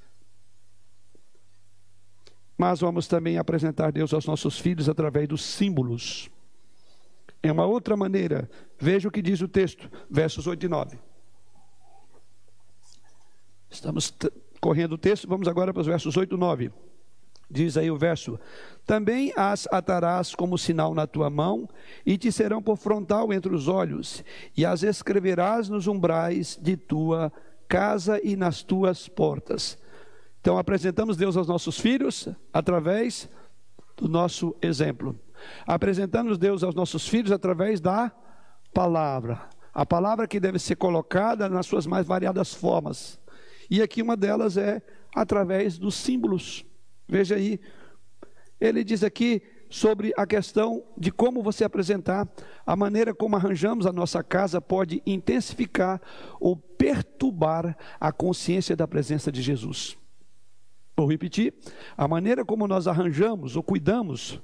Mas 2.59 2.81
vamos 2.81 3.07
também 3.07 3.39
apresentar 3.39 3.93
Deus 3.93 4.13
aos 4.13 4.27
nossos 4.27 4.59
filhos 4.59 4.89
através 4.89 5.29
dos 5.29 5.45
símbolos. 5.45 6.29
É 7.41 7.53
uma 7.53 7.65
outra 7.65 7.97
maneira. 7.97 8.51
Veja 8.77 9.09
o 9.09 9.13
que 9.13 9.23
diz 9.23 9.41
o 9.41 9.47
texto, 9.47 9.89
versos 10.11 10.49
8 10.49 10.67
e 10.67 10.69
9. 10.69 10.99
Estamos 13.71 14.13
correndo 14.61 14.95
o 14.95 14.99
texto, 14.99 15.29
vamos 15.29 15.47
agora 15.47 15.73
para 15.73 15.81
os 15.81 15.87
versos 15.87 16.17
8 16.17 16.35
e 16.35 16.39
9. 16.39 16.73
Diz 17.49 17.77
aí 17.77 17.91
o 17.91 17.97
verso: 17.97 18.41
Também 18.85 19.33
as 19.37 19.69
atarás 19.71 20.35
como 20.35 20.59
sinal 20.59 20.95
na 20.95 21.07
tua 21.07 21.31
mão, 21.31 21.69
e 22.05 22.19
te 22.19 22.33
serão 22.33 22.61
por 22.61 22.77
frontal 22.77 23.33
entre 23.33 23.55
os 23.55 23.69
olhos, 23.69 24.25
e 24.57 24.67
as 24.67 24.83
escreverás 24.83 25.69
nos 25.69 25.87
umbrais 25.87 26.59
de 26.61 26.77
tua 26.77 27.33
casa 27.69 28.21
e 28.23 28.35
nas 28.35 28.63
tuas 28.63 29.09
portas. 29.09 29.79
Então 30.41 30.59
apresentamos 30.59 31.17
Deus 31.17 31.37
aos 31.37 31.47
nossos 31.47 31.79
filhos 31.79 32.29
através 32.53 33.29
do 33.97 34.09
nosso 34.09 34.57
exemplo. 34.63 35.19
Apresentamos 35.67 36.39
Deus 36.39 36.63
aos 36.63 36.75
nossos 36.75 37.09
filhos 37.09 37.33
através 37.33 37.81
da 37.81 38.13
palavra. 38.73 39.49
A 39.73 39.85
palavra 39.85 40.27
que 40.27 40.41
deve 40.41 40.59
ser 40.59 40.77
colocada 40.77 41.49
nas 41.49 41.67
suas 41.67 41.87
mais 41.87 42.07
variadas 42.07 42.55
formas. 42.55 43.21
E 43.71 43.83
aqui 43.83 44.03
uma 44.03 44.17
delas 44.17 44.57
é 44.57 44.83
através 45.15 45.79
dos 45.79 45.95
símbolos. 45.95 46.65
Veja 47.07 47.37
aí, 47.37 47.61
ele 48.61 48.83
diz 48.83 49.03
aqui 49.03 49.43
sobre 49.71 50.13
a 50.17 50.27
questão 50.27 50.83
de 50.97 51.13
como 51.13 51.43
você 51.43 51.65
apresentar, 51.65 52.27
a 52.65 52.75
maneira 52.75 53.15
como 53.15 53.37
arranjamos 53.37 53.87
a 53.87 53.93
nossa 53.93 54.23
casa 54.23 54.61
pode 54.61 55.03
intensificar 55.05 56.01
ou 56.41 56.57
perturbar 56.57 57.77
a 58.01 58.11
consciência 58.11 58.75
da 58.75 58.89
presença 58.89 59.31
de 59.31 59.43
Jesus. 59.43 59.97
Vou 60.99 61.07
repetir: 61.07 61.55
a 61.97 62.09
maneira 62.09 62.45
como 62.45 62.67
nós 62.67 62.89
arranjamos 62.89 63.55
ou 63.55 63.63
cuidamos, 63.63 64.41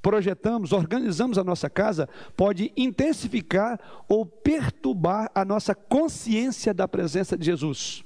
projetamos, 0.00 0.70
organizamos 0.70 1.36
a 1.36 1.42
nossa 1.42 1.68
casa 1.68 2.08
pode 2.36 2.72
intensificar 2.76 4.04
ou 4.08 4.24
perturbar 4.24 5.28
a 5.34 5.44
nossa 5.44 5.74
consciência 5.74 6.72
da 6.72 6.86
presença 6.86 7.36
de 7.36 7.44
Jesus. 7.44 8.04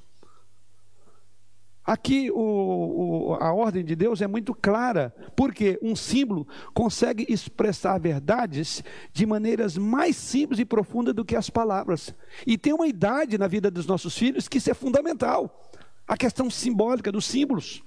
Aqui 1.85 2.31
o, 2.31 2.39
o, 2.39 3.35
a 3.35 3.53
ordem 3.53 3.85
de 3.85 3.95
Deus 3.95 4.23
é 4.23 4.27
muito 4.27 4.55
clara, 4.55 5.15
porque 5.37 5.79
um 5.83 5.95
símbolo 5.95 6.49
consegue 6.73 7.27
expressar 7.29 7.99
verdades 7.99 8.83
de 9.13 9.27
maneiras 9.27 9.77
mais 9.77 10.17
simples 10.17 10.59
e 10.59 10.65
profundas 10.65 11.13
do 11.13 11.25
que 11.25 11.37
as 11.37 11.51
palavras. 11.51 12.15
E 12.47 12.57
tem 12.57 12.73
uma 12.73 12.87
idade 12.87 13.37
na 13.37 13.47
vida 13.47 13.71
dos 13.71 13.87
nossos 13.87 14.17
filhos 14.17 14.49
que 14.49 14.57
isso 14.57 14.71
é 14.71 14.75
fundamental 14.75 15.70
a 16.11 16.17
questão 16.17 16.51
simbólica 16.51 17.13
dos 17.13 17.25
símbolos. 17.25 17.83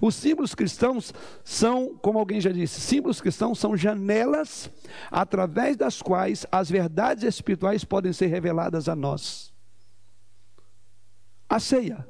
Os 0.00 0.14
símbolos 0.14 0.54
cristãos 0.54 1.14
são, 1.44 1.96
como 1.96 2.18
alguém 2.18 2.40
já 2.40 2.52
disse, 2.52 2.80
símbolos 2.80 3.20
cristãos 3.20 3.58
são 3.58 3.76
janelas 3.76 4.68
através 5.10 5.76
das 5.76 6.02
quais 6.02 6.44
as 6.52 6.68
verdades 6.68 7.24
espirituais 7.24 7.84
podem 7.84 8.12
ser 8.12 8.26
reveladas 8.26 8.88
a 8.88 8.94
nós. 8.94 9.54
A 11.48 11.58
ceia 11.58 12.06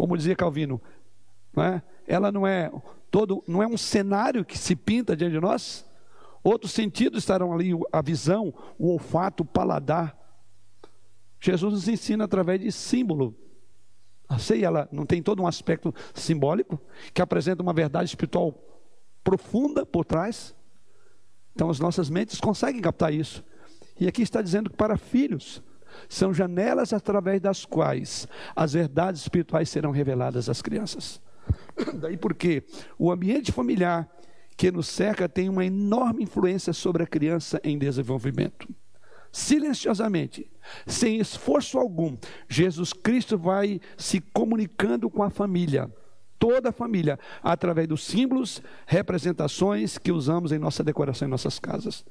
como 0.00 0.16
dizia 0.16 0.34
Calvino, 0.34 0.80
não 1.54 1.62
é? 1.62 1.82
ela 2.06 2.32
não 2.32 2.46
é 2.46 2.72
todo, 3.10 3.44
não 3.46 3.62
é 3.62 3.66
um 3.66 3.76
cenário 3.76 4.46
que 4.46 4.56
se 4.56 4.74
pinta 4.74 5.14
diante 5.14 5.32
de 5.32 5.40
nós. 5.40 5.84
Outros 6.42 6.72
sentidos 6.72 7.18
estarão 7.18 7.52
ali, 7.52 7.72
a 7.92 8.00
visão, 8.00 8.54
o 8.78 8.92
olfato, 8.92 9.42
o 9.42 9.46
paladar. 9.46 10.16
Jesus 11.38 11.74
nos 11.74 11.86
ensina 11.86 12.24
através 12.24 12.60
de 12.60 12.72
símbolo. 12.72 13.36
A 14.30 14.38
ceia 14.38 14.66
ela 14.66 14.88
não 14.92 15.04
tem 15.04 15.20
todo 15.20 15.42
um 15.42 15.46
aspecto 15.46 15.92
simbólico 16.14 16.80
que 17.12 17.20
apresenta 17.20 17.64
uma 17.64 17.72
verdade 17.72 18.08
espiritual 18.08 18.54
profunda 19.24 19.84
por 19.84 20.04
trás. 20.04 20.54
Então 21.52 21.68
as 21.68 21.80
nossas 21.80 22.08
mentes 22.08 22.40
conseguem 22.40 22.80
captar 22.80 23.12
isso. 23.12 23.44
E 23.98 24.06
aqui 24.06 24.22
está 24.22 24.40
dizendo 24.40 24.70
que 24.70 24.76
para 24.76 24.96
filhos, 24.96 25.60
são 26.08 26.32
janelas 26.32 26.92
através 26.92 27.40
das 27.40 27.64
quais 27.64 28.28
as 28.54 28.72
verdades 28.74 29.22
espirituais 29.22 29.68
serão 29.68 29.90
reveladas 29.90 30.48
às 30.48 30.62
crianças. 30.62 31.20
Daí 32.00 32.16
porque 32.16 32.62
o 32.96 33.10
ambiente 33.10 33.50
familiar 33.50 34.08
que 34.56 34.70
nos 34.70 34.86
cerca 34.86 35.28
tem 35.28 35.48
uma 35.48 35.64
enorme 35.64 36.22
influência 36.22 36.72
sobre 36.72 37.02
a 37.02 37.06
criança 37.06 37.60
em 37.64 37.76
desenvolvimento. 37.76 38.68
Silenciosamente, 39.32 40.50
sem 40.86 41.18
esforço 41.18 41.78
algum, 41.78 42.16
Jesus 42.48 42.92
Cristo 42.92 43.38
vai 43.38 43.80
se 43.96 44.20
comunicando 44.20 45.08
com 45.08 45.22
a 45.22 45.30
família, 45.30 45.88
toda 46.38 46.70
a 46.70 46.72
família, 46.72 47.18
através 47.42 47.86
dos 47.86 48.04
símbolos, 48.04 48.60
representações 48.86 49.98
que 49.98 50.10
usamos 50.10 50.50
em 50.50 50.58
nossa 50.58 50.82
decoração 50.82 51.28
em 51.28 51.30
nossas 51.30 51.58
casas. 51.60 52.04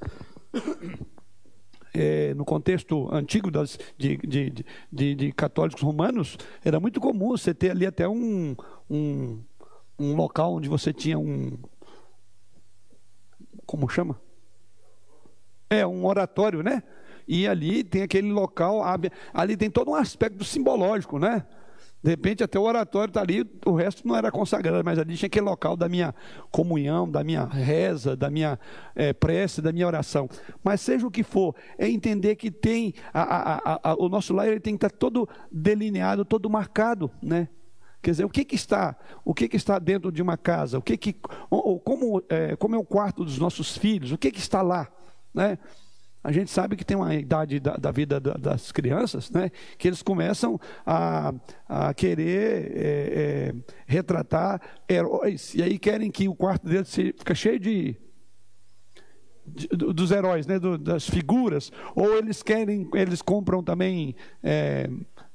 é, 1.92 2.32
no 2.34 2.44
contexto 2.44 3.12
antigo 3.12 3.50
das, 3.50 3.78
de, 3.98 4.16
de, 4.18 4.64
de, 4.90 5.14
de, 5.14 5.32
católicos 5.32 5.82
romanos, 5.82 6.38
era 6.64 6.80
muito 6.80 7.00
comum 7.00 7.30
você 7.30 7.52
ter 7.52 7.70
ali 7.70 7.84
até 7.84 8.08
um, 8.08 8.56
um, 8.88 9.42
um 9.98 10.14
local 10.14 10.54
onde 10.54 10.68
você 10.68 10.92
tinha 10.92 11.18
um. 11.18 11.58
Como 13.66 13.88
chama? 13.88 14.20
É, 15.68 15.86
um 15.86 16.04
oratório, 16.06 16.62
né? 16.62 16.82
E 17.32 17.46
ali 17.46 17.84
tem 17.84 18.02
aquele 18.02 18.32
local, 18.32 18.82
ali 19.32 19.56
tem 19.56 19.70
todo 19.70 19.92
um 19.92 19.94
aspecto 19.94 20.42
simbológico, 20.42 21.16
né? 21.16 21.46
De 22.02 22.10
repente, 22.10 22.42
até 22.42 22.58
o 22.58 22.62
oratório 22.62 23.08
está 23.08 23.20
ali, 23.20 23.48
o 23.64 23.72
resto 23.72 24.08
não 24.08 24.16
era 24.16 24.32
consagrado, 24.32 24.82
mas 24.84 24.98
ali 24.98 25.16
tinha 25.16 25.28
aquele 25.28 25.44
local 25.44 25.76
da 25.76 25.88
minha 25.88 26.12
comunhão, 26.50 27.08
da 27.08 27.22
minha 27.22 27.44
reza, 27.44 28.16
da 28.16 28.28
minha 28.28 28.58
é, 28.96 29.12
prece, 29.12 29.62
da 29.62 29.70
minha 29.70 29.86
oração. 29.86 30.28
Mas 30.64 30.80
seja 30.80 31.06
o 31.06 31.10
que 31.10 31.22
for, 31.22 31.54
é 31.78 31.88
entender 31.88 32.34
que 32.34 32.50
tem, 32.50 32.94
a, 33.14 33.22
a, 33.22 33.90
a, 33.90 33.94
o 33.94 34.08
nosso 34.08 34.34
lar 34.34 34.48
ele 34.48 34.58
tem 34.58 34.76
que 34.76 34.84
estar 34.84 34.98
todo 34.98 35.28
delineado, 35.52 36.24
todo 36.24 36.50
marcado, 36.50 37.12
né? 37.22 37.48
Quer 38.02 38.10
dizer, 38.10 38.24
o 38.24 38.30
que, 38.30 38.44
que 38.44 38.56
está, 38.56 38.96
o 39.24 39.32
que, 39.32 39.46
que 39.46 39.56
está 39.56 39.78
dentro 39.78 40.10
de 40.10 40.20
uma 40.20 40.36
casa? 40.36 40.78
O 40.78 40.82
que 40.82 40.96
que, 40.96 41.14
ou 41.48 41.78
como, 41.78 42.20
é, 42.28 42.56
como 42.56 42.74
é 42.74 42.78
o 42.78 42.84
quarto 42.84 43.24
dos 43.24 43.38
nossos 43.38 43.76
filhos? 43.76 44.10
O 44.10 44.18
que, 44.18 44.32
que 44.32 44.40
está 44.40 44.62
lá, 44.62 44.88
né? 45.32 45.58
A 46.22 46.32
gente 46.32 46.50
sabe 46.50 46.76
que 46.76 46.84
tem 46.84 46.96
uma 46.96 47.14
idade 47.14 47.58
da, 47.58 47.76
da 47.76 47.90
vida 47.90 48.20
da, 48.20 48.34
das 48.34 48.70
crianças, 48.70 49.30
né? 49.30 49.50
Que 49.78 49.88
eles 49.88 50.02
começam 50.02 50.60
a, 50.84 51.32
a 51.66 51.94
querer 51.94 52.72
é, 52.76 52.82
é, 52.82 53.54
retratar 53.86 54.60
heróis 54.88 55.54
e 55.54 55.62
aí 55.62 55.78
querem 55.78 56.10
que 56.10 56.28
o 56.28 56.34
quarto 56.34 56.66
deles 56.66 56.94
fica 56.94 57.34
cheio 57.34 57.58
de 57.58 57.96
dos 59.72 60.10
heróis, 60.10 60.46
né? 60.46 60.58
Do, 60.58 60.76
das 60.78 61.08
figuras. 61.08 61.72
Ou 61.94 62.16
eles 62.18 62.42
querem, 62.42 62.88
eles 62.94 63.22
compram 63.22 63.62
também 63.62 64.14
é, 64.42 64.88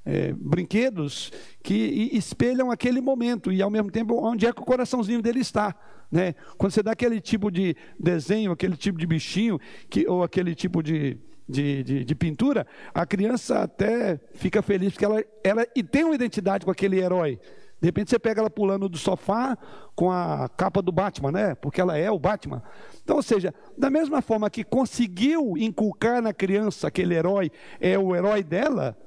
é, 0.06 0.32
brinquedos 0.34 1.32
que 1.64 2.10
espelham 2.14 2.70
aquele 2.70 3.01
momento 3.01 3.51
e 3.51 3.62
ao 3.62 3.72
mesmo 3.72 3.89
tempo 3.89 4.16
onde 4.24 4.45
é 4.45 4.53
que 4.53 4.62
o 4.62 4.66
coraçãozinho 4.66 5.22
dele 5.22 5.39
está. 5.39 5.76
Né? 6.12 6.36
Quando 6.58 6.72
você 6.72 6.84
dá 6.84 6.91
aquele 6.91 7.20
tipo 7.20 7.49
de 7.49 7.76
desenho, 7.99 8.51
aquele 8.51 8.78
tipo 8.78 8.99
de 8.99 9.08
bichinho, 9.08 9.60
que, 9.89 10.08
ou 10.08 10.24
aquele 10.24 10.53
tipo 10.53 10.84
de, 10.84 11.18
de, 11.49 11.84
de, 11.84 12.06
de, 12.06 12.16
pintura, 12.16 12.68
a 12.93 13.06
criança 13.06 13.64
até 13.64 14.20
fica 14.36 14.62
feliz, 14.62 14.93
porque 14.93 15.06
ela, 15.06 15.24
ela 15.43 15.66
e 15.76 15.84
tem 15.84 16.03
uma 16.03 16.16
identidade 16.16 16.64
com 16.64 16.72
aquele 16.72 16.99
herói. 16.99 17.39
De 17.82 17.88
repente 17.88 18.10
você 18.10 18.18
pega 18.18 18.39
ela 18.39 18.49
pulando 18.49 18.88
do 18.88 18.97
sofá 18.97 19.58
com 19.95 20.10
a 20.10 20.49
capa 20.49 20.82
do 20.82 20.91
Batman, 20.91 21.32
né? 21.32 21.56
Porque 21.56 21.82
ela 21.82 21.97
é 21.97 22.10
o 22.10 22.18
Batman. 22.18 22.64
Então, 23.03 23.18
ou 23.18 23.22
seja, 23.22 23.53
da 23.78 23.89
mesma 23.89 24.22
forma 24.22 24.49
que 24.49 24.64
conseguiu 24.64 25.58
inculcar 25.58 26.22
na 26.22 26.34
criança 26.34 26.88
aquele 26.88 27.16
herói, 27.16 27.51
é 27.80 27.99
o 27.99 28.16
herói 28.16 28.43
dela. 28.43 28.97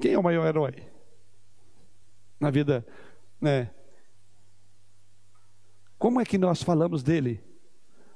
Quem 0.00 0.12
é 0.12 0.18
o 0.18 0.22
maior 0.22 0.46
herói? 0.46 0.74
Na 2.38 2.50
vida, 2.50 2.86
né? 3.40 3.70
Como 5.98 6.20
é 6.20 6.24
que 6.24 6.36
nós 6.36 6.62
falamos 6.62 7.02
dele? 7.02 7.42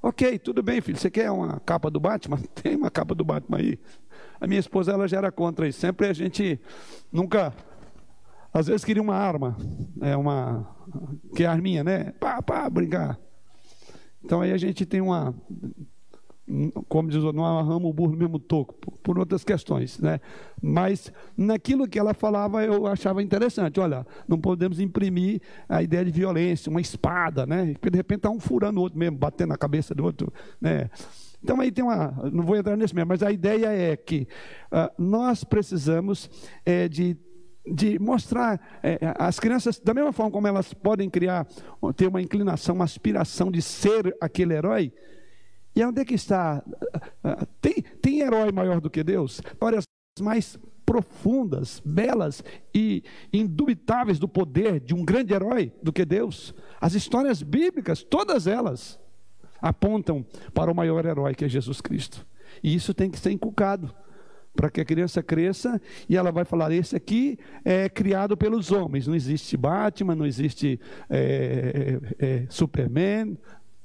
Ok, 0.03 0.39
tudo 0.39 0.62
bem, 0.62 0.81
filho. 0.81 0.99
Você 0.99 1.11
quer 1.11 1.31
uma 1.31 1.61
capa 1.61 1.91
do 1.91 2.01
Batman? 2.01 2.39
Tem 2.55 2.76
uma 2.76 2.91
capa 2.91 3.14
do 3.14 3.24
Batman 3.24 3.59
aí. 3.59 3.78
A 4.41 4.47
minha 4.47 4.61
esposa 4.61 4.93
ela 4.93 5.07
já 5.07 5.18
era 5.18 5.33
contra 5.33 5.68
isso. 5.68 5.81
Sempre 5.81 6.07
a 6.07 6.12
gente 6.12 6.61
nunca. 7.12 7.55
Às 8.53 8.66
vezes 8.66 8.85
queria 8.85 9.03
uma 9.03 9.14
arma, 9.14 9.57
é 10.01 10.16
uma 10.16 10.76
que 11.37 11.45
é 11.45 11.47
a 11.47 11.53
arminha, 11.53 11.85
né? 11.85 12.12
Pá, 12.12 12.43
pá, 12.43 12.68
brincar. 12.68 13.18
Então 14.24 14.41
aí 14.41 14.53
a 14.53 14.57
gente 14.57 14.85
tem 14.85 15.01
uma 15.01 15.35
como 16.88 17.09
diz, 17.09 17.22
não 17.22 17.44
amarramos 17.44 17.88
o 17.88 17.92
burro 17.92 18.12
no 18.12 18.18
mesmo 18.18 18.38
toco, 18.38 18.74
por 18.74 19.18
outras 19.18 19.44
questões, 19.44 19.98
né? 19.98 20.20
Mas 20.61 21.12
naquilo 21.36 21.86
que 21.86 21.98
ela 21.98 22.12
falava 22.12 22.64
eu 22.64 22.86
achava 22.86 23.22
interessante. 23.22 23.78
Olha, 23.78 24.07
não 24.26 24.38
podemos 24.38 24.80
imprimir 24.80 25.40
a 25.68 25.82
ideia 25.82 26.05
de 26.05 26.11
violência, 26.11 26.70
uma 26.70 26.80
espada, 26.80 27.46
né? 27.46 27.72
Porque 27.74 27.90
de 27.90 27.96
repente 27.96 28.18
está 28.18 28.30
um 28.30 28.40
furando 28.40 28.80
o 28.80 28.82
outro 28.82 28.98
mesmo, 28.98 29.16
batendo 29.16 29.51
na 29.51 29.57
cabeça 29.57 29.94
do 29.94 30.05
outro, 30.05 30.32
né? 30.61 30.90
Então 31.42 31.61
aí 31.61 31.70
tem 31.70 31.82
uma, 31.82 32.12
não 32.32 32.44
vou 32.44 32.57
entrar 32.57 32.76
nisso 32.76 32.94
mesmo, 32.94 33.09
mas 33.09 33.22
a 33.22 33.32
ideia 33.32 33.66
é 33.66 33.96
que 33.96 34.28
uh, 34.72 35.03
nós 35.03 35.44
precisamos 35.44 36.28
é, 36.64 36.88
de 36.88 37.16
de 37.72 37.98
mostrar 37.98 38.80
é, 38.82 38.98
as 39.18 39.38
crianças 39.38 39.78
da 39.78 39.92
mesma 39.92 40.12
forma 40.12 40.30
como 40.30 40.48
elas 40.48 40.72
podem 40.72 41.11
criar 41.11 41.46
ter 41.94 42.07
uma 42.07 42.20
inclinação, 42.20 42.74
uma 42.74 42.84
aspiração 42.84 43.51
de 43.51 43.61
ser 43.61 44.16
aquele 44.20 44.55
herói, 44.55 44.92
e 45.81 45.85
onde 45.85 46.03
é 46.03 46.05
que 46.05 46.14
está? 46.14 46.62
Tem, 47.61 47.83
tem 48.03 48.20
herói 48.20 48.53
maior 48.53 48.81
do 48.81 48.91
que 48.91 49.03
Deus? 49.03 49.41
Histórias 49.53 49.85
mais 50.20 50.59
profundas, 50.85 51.81
belas 51.85 52.45
e 52.74 53.03
indubitáveis 53.33 54.18
do 54.18 54.28
poder 54.28 54.81
de 54.81 54.95
um 54.95 55.05
grande 55.05 55.33
herói 55.33 55.72
do 55.83 55.93
que 55.93 56.05
Deus. 56.05 56.55
As 56.81 56.95
histórias 56.95 57.43
bíblicas, 57.43 58.03
todas 58.03 58.47
elas, 58.47 59.01
apontam 59.61 60.26
para 60.53 60.70
o 60.70 60.74
maior 60.74 61.07
herói 61.07 61.35
que 61.35 61.45
é 61.45 61.49
Jesus 61.49 61.81
Cristo. 61.81 62.26
E 62.62 62.74
isso 62.74 62.93
tem 62.93 63.11
que 63.11 63.18
ser 63.18 63.31
inculcado 63.31 63.95
para 64.55 64.68
que 64.68 64.81
a 64.81 64.85
criança 64.85 65.22
cresça 65.22 65.81
e 66.09 66.16
ela 66.16 66.31
vai 66.31 66.45
falar: 66.45 66.72
esse 66.72 66.95
aqui 66.95 67.39
é 67.64 67.89
criado 67.89 68.37
pelos 68.37 68.70
homens. 68.70 69.07
Não 69.07 69.14
existe 69.14 69.57
Batman, 69.57 70.14
não 70.14 70.26
existe 70.26 70.78
é, 71.09 72.01
é, 72.18 72.47
Superman, 72.51 73.39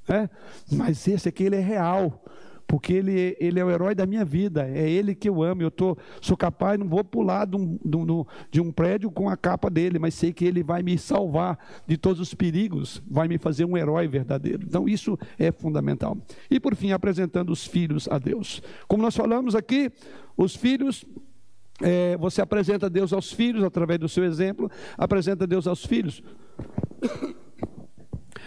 né? 0.07 0.29
Mas 0.71 1.07
esse 1.07 1.29
aqui 1.29 1.43
ele 1.43 1.55
é 1.55 1.61
real, 1.61 2.23
porque 2.67 2.93
ele, 2.93 3.37
ele 3.39 3.59
é 3.59 3.65
o 3.65 3.69
herói 3.69 3.93
da 3.93 4.05
minha 4.05 4.25
vida, 4.25 4.67
é 4.67 4.89
ele 4.89 5.13
que 5.13 5.29
eu 5.29 5.43
amo. 5.43 5.61
Eu 5.61 5.71
tô, 5.71 5.97
sou 6.21 6.35
capaz, 6.35 6.79
não 6.79 6.87
vou 6.87 7.03
pular 7.03 7.45
de 7.45 7.55
um, 7.55 7.79
de, 7.83 7.97
um, 7.97 8.25
de 8.51 8.61
um 8.61 8.71
prédio 8.71 9.11
com 9.11 9.29
a 9.29 9.37
capa 9.37 9.69
dele, 9.69 9.99
mas 9.99 10.15
sei 10.15 10.33
que 10.33 10.45
ele 10.45 10.63
vai 10.63 10.81
me 10.81 10.97
salvar 10.97 11.57
de 11.85 11.97
todos 11.97 12.19
os 12.19 12.33
perigos, 12.33 13.01
vai 13.09 13.27
me 13.27 13.37
fazer 13.37 13.65
um 13.65 13.77
herói 13.77 14.07
verdadeiro. 14.07 14.63
Então 14.63 14.87
isso 14.87 15.17
é 15.37 15.51
fundamental. 15.51 16.17
E 16.49 16.59
por 16.59 16.75
fim, 16.75 16.91
apresentando 16.91 17.51
os 17.51 17.65
filhos 17.65 18.07
a 18.09 18.17
Deus. 18.17 18.61
Como 18.87 19.03
nós 19.03 19.15
falamos 19.15 19.55
aqui, 19.55 19.91
os 20.35 20.55
filhos 20.55 21.05
é, 21.81 22.17
você 22.17 22.41
apresenta 22.41 22.89
Deus 22.89 23.11
aos 23.11 23.31
filhos 23.31 23.63
através 23.63 23.99
do 23.99 24.07
seu 24.07 24.23
exemplo, 24.23 24.71
apresenta 24.97 25.45
Deus 25.45 25.67
aos 25.67 25.85
filhos 25.85 26.23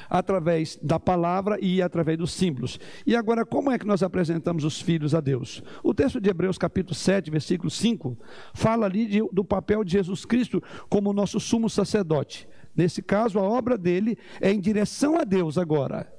através 0.08 0.78
da 0.82 0.98
palavra 0.98 1.58
e 1.60 1.82
através 1.82 2.16
dos 2.18 2.32
símbolos. 2.32 2.78
E 3.06 3.14
agora, 3.14 3.44
como 3.44 3.70
é 3.70 3.78
que 3.78 3.86
nós 3.86 4.02
apresentamos 4.02 4.64
os 4.64 4.80
filhos 4.80 5.14
a 5.14 5.20
Deus? 5.20 5.62
O 5.82 5.92
texto 5.92 6.20
de 6.20 6.30
Hebreus, 6.30 6.58
capítulo 6.58 6.94
7, 6.94 7.30
versículo 7.30 7.70
5, 7.70 8.16
fala 8.54 8.86
ali 8.86 9.06
de, 9.06 9.20
do 9.32 9.44
papel 9.44 9.84
de 9.84 9.92
Jesus 9.92 10.24
Cristo 10.24 10.62
como 10.88 11.12
nosso 11.12 11.38
sumo 11.38 11.68
sacerdote. 11.68 12.48
Nesse 12.74 13.02
caso, 13.02 13.38
a 13.38 13.42
obra 13.42 13.76
dele 13.76 14.16
é 14.40 14.50
em 14.52 14.60
direção 14.60 15.16
a 15.16 15.24
Deus 15.24 15.58
agora. 15.58 16.12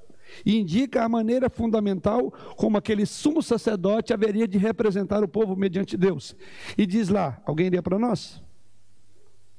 E 0.45 0.59
indica 0.59 1.03
a 1.03 1.09
maneira 1.09 1.49
fundamental 1.49 2.31
como 2.55 2.77
aquele 2.77 3.05
sumo 3.05 3.41
sacerdote 3.41 4.13
haveria 4.13 4.47
de 4.47 4.57
representar 4.57 5.23
o 5.23 5.27
povo 5.27 5.55
mediante 5.55 5.97
Deus. 5.97 6.35
E 6.77 6.85
diz 6.85 7.09
lá, 7.09 7.41
alguém 7.45 7.69
lê 7.69 7.81
para 7.81 7.97
nós? 7.97 8.41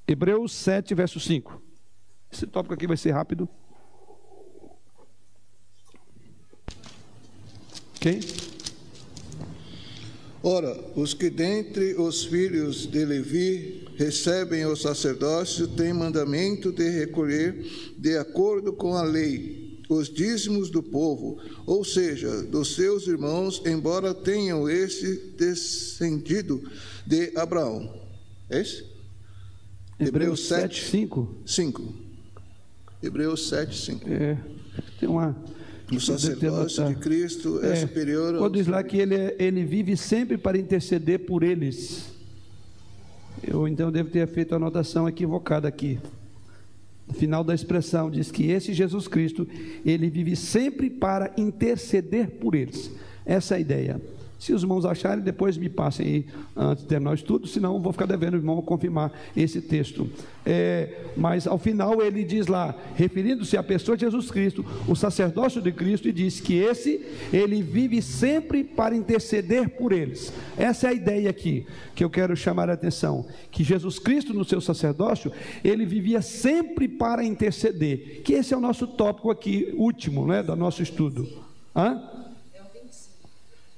Hebreus 0.07 0.53
7, 0.53 0.95
verso 0.95 1.21
5. 1.21 1.61
Esse 2.33 2.47
tópico 2.47 2.75
aqui 2.75 2.87
vai 2.87 2.97
ser 2.97 3.13
rápido. 3.13 3.49
Ok? 8.01 8.19
Ora, 10.43 10.75
os 10.97 11.13
que 11.13 11.29
dentre 11.29 11.93
os 12.01 12.25
filhos 12.25 12.91
de 12.91 13.05
Levi 13.05 13.87
recebem 13.97 14.65
o 14.65 14.75
sacerdócio 14.75 15.69
têm 15.69 15.93
mandamento 15.93 16.73
de 16.73 16.89
recolher, 16.89 17.63
de 17.99 18.17
acordo 18.17 18.73
com 18.73 18.95
a 18.95 19.03
lei, 19.03 19.83
os 19.87 20.09
dízimos 20.09 20.71
do 20.71 20.83
povo, 20.83 21.39
ou 21.67 21.85
seja, 21.85 22.43
dos 22.45 22.75
seus 22.75 23.07
irmãos, 23.07 23.61
embora 23.67 24.15
tenham 24.15 24.67
esse 24.67 25.35
descendido 25.37 26.63
de 27.07 27.37
Abraão. 27.37 28.01
É 28.49 28.63
esse? 28.63 28.83
Hebreus, 29.99 30.41
Hebreus 30.41 30.49
7, 30.49 30.85
5. 30.87 31.35
5. 31.45 31.95
Hebreus 33.03 33.49
7, 33.51 33.77
5. 33.77 34.09
É, 34.09 34.39
tem 34.99 35.07
uma 35.07 35.37
o 35.97 36.01
sacerdócio 36.01 36.89
de 36.89 36.95
Cristo 36.97 37.61
é, 37.63 37.73
é 37.73 37.77
superior 37.77 38.35
ao. 38.35 38.41
Quando 38.41 38.55
diz 38.55 38.67
lá 38.67 38.83
que 38.83 38.97
ele, 38.97 39.15
é, 39.15 39.37
ele 39.39 39.65
vive 39.65 39.97
sempre 39.97 40.39
para 40.39 40.59
interceder 40.59 41.21
por 41.21 41.43
eles. 41.43 42.11
Eu 43.43 43.67
então 43.67 43.91
devo 43.91 44.11
ter 44.11 44.27
feito 44.29 44.53
a 44.53 44.57
anotação 44.57 45.09
equivocada 45.09 45.67
aqui. 45.67 45.99
No 47.07 47.15
final 47.15 47.43
da 47.43 47.55
expressão 47.55 48.11
diz 48.11 48.31
que 48.31 48.51
esse 48.51 48.73
Jesus 48.73 49.09
Cristo, 49.09 49.49
ele 49.85 50.09
vive 50.09 50.37
sempre 50.37 50.89
para 50.89 51.33
interceder 51.37 52.31
por 52.31 52.55
eles. 52.55 52.91
Essa 53.27 53.55
é 53.55 53.57
a 53.57 53.61
ideia. 53.61 54.01
Se 54.41 54.55
os 54.55 54.63
irmãos 54.63 54.87
acharem, 54.87 55.23
depois 55.23 55.59
me 55.59 55.69
passem 55.69 56.07
aí 56.07 56.27
antes 56.57 56.83
de 56.83 56.89
terminar 56.89 57.11
o 57.11 57.15
estudo, 57.15 57.47
senão 57.47 57.79
vou 57.79 57.93
ficar 57.93 58.07
devendo 58.07 58.33
o 58.33 58.37
irmão 58.39 58.63
confirmar 58.63 59.13
esse 59.37 59.61
texto. 59.61 60.11
É, 60.47 61.11
mas 61.15 61.47
ao 61.47 61.59
final 61.59 62.01
ele 62.01 62.25
diz 62.25 62.47
lá, 62.47 62.75
referindo-se 62.95 63.59
à 63.59 63.63
pessoa 63.63 63.99
de 63.99 64.07
Jesus 64.07 64.31
Cristo, 64.31 64.65
o 64.89 64.97
sacerdócio 64.97 65.61
de 65.61 65.71
Cristo, 65.71 66.09
e 66.09 66.13
diz 66.13 66.41
que 66.41 66.55
esse, 66.55 67.05
ele 67.31 67.61
vive 67.61 68.01
sempre 68.01 68.65
para 68.65 68.97
interceder 68.97 69.69
por 69.69 69.93
eles. 69.93 70.33
Essa 70.57 70.87
é 70.87 70.91
a 70.91 70.95
ideia 70.95 71.29
aqui 71.29 71.67
que 71.95 72.03
eu 72.03 72.09
quero 72.09 72.35
chamar 72.35 72.71
a 72.71 72.73
atenção: 72.73 73.27
que 73.51 73.63
Jesus 73.63 73.99
Cristo, 73.99 74.33
no 74.33 74.43
seu 74.47 74.63
sacerdócio, 74.63 75.31
ele 75.63 75.85
vivia 75.85 76.23
sempre 76.23 76.89
para 76.89 77.23
interceder. 77.23 78.23
Que 78.25 78.33
esse 78.33 78.55
é 78.55 78.57
o 78.57 78.61
nosso 78.61 78.87
tópico 78.87 79.31
aqui, 79.31 79.75
último, 79.77 80.27
né, 80.27 80.43
do 80.43 80.57
nosso 80.57 80.83
estudo. 80.83 81.29
Hã? 81.77 82.20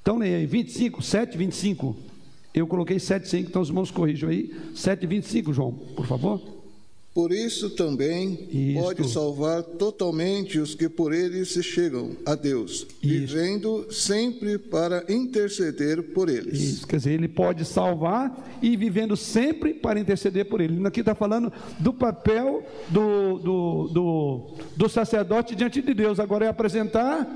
Então, 0.02 0.18
leia 0.18 0.38
aí, 0.38 0.46
25, 0.46 1.00
7, 1.00 1.38
25. 1.38 1.96
Eu 2.52 2.66
coloquei 2.66 2.98
7, 2.98 3.28
5, 3.28 3.48
então 3.48 3.62
os 3.62 3.68
irmãos 3.68 3.90
corrijam 3.90 4.28
aí. 4.28 4.52
7, 4.74 5.06
25, 5.06 5.52
João, 5.52 5.72
por 5.72 6.04
favor. 6.06 6.40
Por 7.14 7.30
isso 7.30 7.68
também 7.68 8.48
Isto. 8.50 8.82
pode 8.82 9.08
salvar 9.10 9.62
totalmente 9.62 10.58
os 10.58 10.74
que 10.74 10.88
por 10.88 11.12
ele 11.12 11.44
se 11.44 11.62
chegam 11.62 12.12
a 12.24 12.34
Deus, 12.34 12.86
Isto. 13.02 13.06
vivendo 13.06 13.86
sempre 13.92 14.56
para 14.56 15.04
interceder 15.10 16.02
por 16.14 16.30
eles. 16.30 16.58
Isso, 16.58 16.86
quer 16.86 16.96
dizer, 16.96 17.12
ele 17.12 17.28
pode 17.28 17.66
salvar 17.66 18.58
e 18.62 18.74
vivendo 18.78 19.14
sempre 19.14 19.74
para 19.74 20.00
interceder 20.00 20.46
por 20.46 20.62
ele. 20.62 20.86
Aqui 20.86 21.00
está 21.00 21.14
falando 21.14 21.52
do 21.78 21.92
papel 21.92 22.64
do, 22.88 23.38
do, 23.38 23.88
do, 23.88 24.46
do 24.74 24.88
sacerdote 24.88 25.54
diante 25.54 25.82
de 25.82 25.92
Deus. 25.92 26.18
Agora 26.18 26.46
é 26.46 26.48
apresentar 26.48 27.28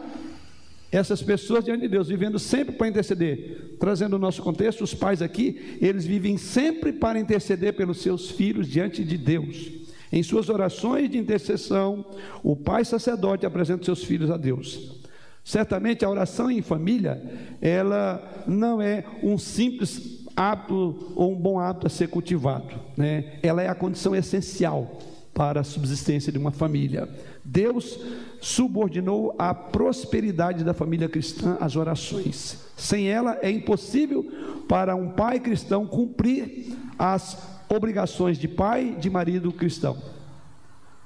essas 0.96 1.22
pessoas 1.22 1.64
diante 1.64 1.82
de 1.82 1.88
Deus, 1.88 2.08
vivendo 2.08 2.38
sempre 2.38 2.74
para 2.74 2.88
interceder. 2.88 3.76
Trazendo 3.78 4.16
o 4.16 4.18
nosso 4.18 4.42
contexto, 4.42 4.82
os 4.82 4.94
pais 4.94 5.20
aqui, 5.20 5.78
eles 5.80 6.06
vivem 6.06 6.38
sempre 6.38 6.92
para 6.92 7.18
interceder 7.18 7.74
pelos 7.74 8.00
seus 8.00 8.30
filhos 8.30 8.66
diante 8.66 9.04
de 9.04 9.18
Deus. 9.18 9.70
Em 10.10 10.22
suas 10.22 10.48
orações 10.48 11.10
de 11.10 11.18
intercessão, 11.18 12.04
o 12.42 12.56
pai 12.56 12.84
sacerdote 12.84 13.44
apresenta 13.44 13.84
seus 13.84 14.02
filhos 14.04 14.30
a 14.30 14.36
Deus. 14.36 15.02
Certamente 15.44 16.04
a 16.04 16.10
oração 16.10 16.50
em 16.50 16.62
família, 16.62 17.22
ela 17.60 18.44
não 18.46 18.80
é 18.80 19.04
um 19.22 19.36
simples 19.36 20.24
hábito 20.34 21.12
ou 21.14 21.32
um 21.32 21.36
bom 21.36 21.58
hábito 21.58 21.86
a 21.86 21.90
ser 21.90 22.08
cultivado, 22.08 22.74
né? 22.96 23.38
Ela 23.42 23.62
é 23.62 23.68
a 23.68 23.74
condição 23.74 24.14
essencial 24.14 24.98
para 25.32 25.60
a 25.60 25.64
subsistência 25.64 26.32
de 26.32 26.38
uma 26.38 26.50
família. 26.50 27.08
Deus 27.48 27.98
subordinou 28.40 29.34
a 29.38 29.54
prosperidade 29.54 30.64
da 30.64 30.74
família 30.74 31.08
cristã 31.08 31.56
às 31.60 31.76
orações. 31.76 32.58
Sem 32.76 33.08
ela 33.08 33.38
é 33.40 33.48
impossível 33.48 34.24
para 34.68 34.96
um 34.96 35.10
pai 35.10 35.38
cristão 35.38 35.86
cumprir 35.86 36.76
as 36.98 37.38
obrigações 37.68 38.36
de 38.36 38.48
pai, 38.48 38.96
de 38.98 39.08
marido 39.08 39.52
cristão. 39.52 39.96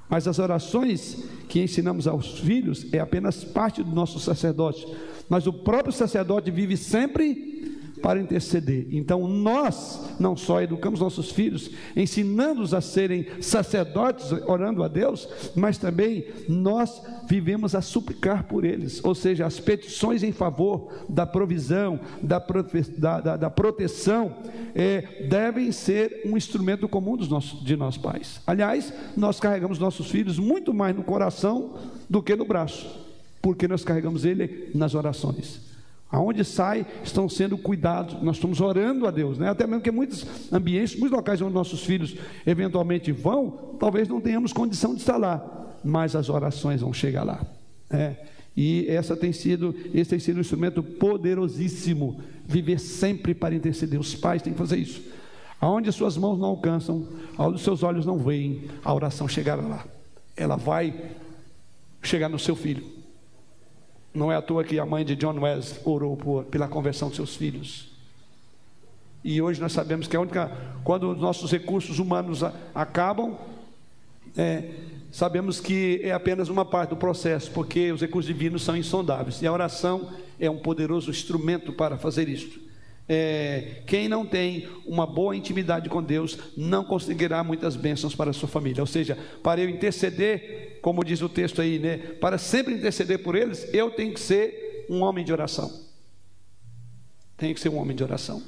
Mas 0.09 0.27
as 0.27 0.39
orações 0.39 1.23
que 1.49 1.63
ensinamos 1.63 2.09
aos 2.09 2.39
filhos 2.39 2.87
é 2.93 2.99
apenas 2.99 3.45
parte 3.45 3.83
do 3.83 3.95
nosso 3.95 4.19
sacerdócio. 4.19 4.89
Mas 5.29 5.47
o 5.47 5.53
próprio 5.53 5.93
sacerdote 5.93 6.51
vive 6.51 6.77
sempre 6.77 7.60
para 8.03 8.21
interceder. 8.21 8.87
Então, 8.91 9.27
nós 9.29 10.15
não 10.19 10.37
só 10.37 10.61
educamos 10.61 11.01
nossos 11.01 11.31
filhos, 11.31 11.71
ensinando-os 11.97 12.75
a 12.75 12.81
serem 12.81 13.27
sacerdotes, 13.41 14.33
orando 14.47 14.83
a 14.83 14.89
Deus, 14.89 15.29
mas 15.55 15.79
também 15.79 16.27
nós 16.49 17.03
vivemos 17.29 17.75
a 17.75 17.81
suplicar 17.81 18.45
por 18.45 18.65
eles, 18.65 19.03
ou 19.05 19.15
seja, 19.15 19.47
as 19.47 19.61
petições 19.61 20.23
em 20.23 20.33
favor 20.33 20.93
da 21.09 21.27
provisão, 21.27 22.01
da, 22.23 22.45
da, 22.99 23.21
da, 23.21 23.37
da 23.37 23.51
proteção, 23.51 24.35
é, 24.75 25.27
devem 25.29 25.71
ser 25.73 26.23
um 26.27 26.37
instrumento 26.37 26.89
comum 26.89 27.17
dos 27.17 27.29
nossos, 27.29 27.63
de 27.65 27.77
nós 27.77 27.97
pais. 27.97 28.41
Aliás, 28.47 28.93
nós 29.17 29.39
carregamos 29.39 29.79
nossos 29.79 30.11
filhos 30.11 30.39
muito 30.39 30.75
mais 30.75 30.97
no 30.97 31.03
coração 31.03 31.75
do 32.09 32.23
que 32.23 32.35
no 32.35 32.45
braço, 32.45 32.89
porque 33.41 33.69
nós 33.69 33.85
carregamos 33.85 34.25
ele 34.25 34.71
nas 34.75 34.95
orações. 34.95 35.70
Aonde 36.13 36.45
sai, 36.45 36.85
estão 37.05 37.29
sendo 37.29 37.57
cuidados, 37.57 38.21
nós 38.21 38.37
estamos 38.37 38.61
orando 38.61 39.07
a 39.07 39.13
Deus, 39.13 39.39
né? 39.39 39.49
até 39.49 39.65
mesmo 39.65 39.81
que 39.81 39.93
muitos 39.93 40.27
ambientes, 40.51 40.99
muitos 40.99 41.17
locais 41.17 41.41
onde 41.41 41.55
nossos 41.55 41.85
filhos 41.85 42.17
eventualmente 42.45 43.13
vão, 43.13 43.77
talvez 43.79 44.09
não 44.09 44.21
tenhamos 44.21 44.53
condição 44.53 44.93
de 44.93 45.01
estar 45.01 45.17
lá, 45.17 45.77
mas 45.85 46.17
as 46.17 46.29
orações 46.29 46.81
vão 46.81 46.93
chegar 46.93 47.23
lá. 47.23 47.47
Né? 47.89 48.17
E 48.57 48.87
essa 48.89 49.17
tem 49.17 49.33
sido, 49.33 49.75
esse 49.95 50.11
tem 50.11 50.19
sido 50.19 50.39
um 50.39 50.41
instrumento 50.41 50.83
poderosíssimo, 50.83 52.21
viver 52.45 52.81
sempre 52.81 53.33
para 53.33 53.55
interceder. 53.55 53.99
Os 53.99 54.15
pais 54.15 54.43
têm 54.43 54.53
que 54.53 54.59
fazer 54.59 54.79
isso. 54.79 55.01
Aonde 55.61 55.93
suas 55.93 56.17
mãos 56.17 56.39
não 56.39 56.49
alcançam, 56.49 57.07
aonde 57.39 57.61
seus 57.61 57.83
olhos 57.83 58.05
não 58.05 58.19
veem, 58.19 58.65
a 58.85 58.93
oração 58.93 59.29
chegará 59.29 59.63
lá. 59.63 59.85
Ela 60.37 60.57
vai 60.57 61.13
chegar 62.03 62.29
no 62.29 62.39
seu 62.39 62.57
filho. 62.57 62.85
Não 64.13 64.31
é 64.31 64.37
à 64.37 64.43
toa 64.43 64.65
que 64.65 64.79
a 64.79 64.87
mãe 64.87 65.05
de 65.05 65.15
John 65.15 65.39
Wesley 65.39 65.81
orou 65.85 66.17
por, 66.17 66.45
pela 66.45 66.67
conversão 66.67 67.09
de 67.09 67.17
seus 67.17 67.37
filhos. 67.37 67.91
E 69.23 69.41
hoje 69.41 69.61
nós 69.61 69.73
sabemos 69.73 70.09
que 70.09 70.17
a 70.17 70.21
única, 70.21 70.51
quando 70.83 71.11
os 71.13 71.19
nossos 71.19 71.51
recursos 71.53 71.99
humanos 71.99 72.43
a, 72.43 72.53
acabam, 72.75 73.37
é, 74.37 74.71
sabemos 75.13 75.61
que 75.61 76.01
é 76.03 76.13
apenas 76.13 76.49
uma 76.49 76.65
parte 76.65 76.91
do 76.91 76.97
processo, 76.97 77.51
porque 77.51 77.93
os 77.93 78.01
recursos 78.01 78.27
divinos 78.27 78.63
são 78.63 78.77
insondáveis. 78.77 79.43
E 79.43 79.47
a 79.47 79.53
oração 79.53 80.11
é 80.39 80.51
um 80.51 80.59
poderoso 80.59 81.11
instrumento 81.11 81.73
para 81.73 81.97
fazer 81.99 82.29
isso. 82.29 82.70
É, 83.13 83.83
quem 83.87 84.09
não 84.09 84.25
tem 84.25 84.69
uma 84.87 85.05
boa 85.05 85.35
intimidade 85.35 85.89
com 85.89 86.01
Deus 86.01 86.39
não 86.57 86.85
conseguirá 86.85 87.43
muitas 87.43 87.75
bênçãos 87.75 88.15
para 88.15 88.31
a 88.31 88.33
sua 88.33 88.49
família. 88.49 88.81
Ou 88.81 88.87
seja, 88.87 89.19
para 89.43 89.61
eu 89.61 89.69
interceder 89.69 90.79
como 90.81 91.05
diz 91.05 91.21
o 91.21 91.29
texto 91.29 91.61
aí, 91.61 91.79
né? 91.79 91.99
Para 92.21 92.39
sempre 92.39 92.75
interceder 92.75 93.23
por 93.23 93.35
eles, 93.35 93.69
eu 93.73 93.91
tenho 93.91 94.15
que 94.15 94.21
ser 94.21 94.87
um 94.89 95.03
homem 95.03 95.25
de 95.25 95.33
oração. 95.33 95.71
Tenho 97.37 97.55
que 97.55 97.61
ser 97.61 97.69
um 97.69 97.79
homem 97.79 97.97
de 97.97 98.03
oração. 98.03 98.43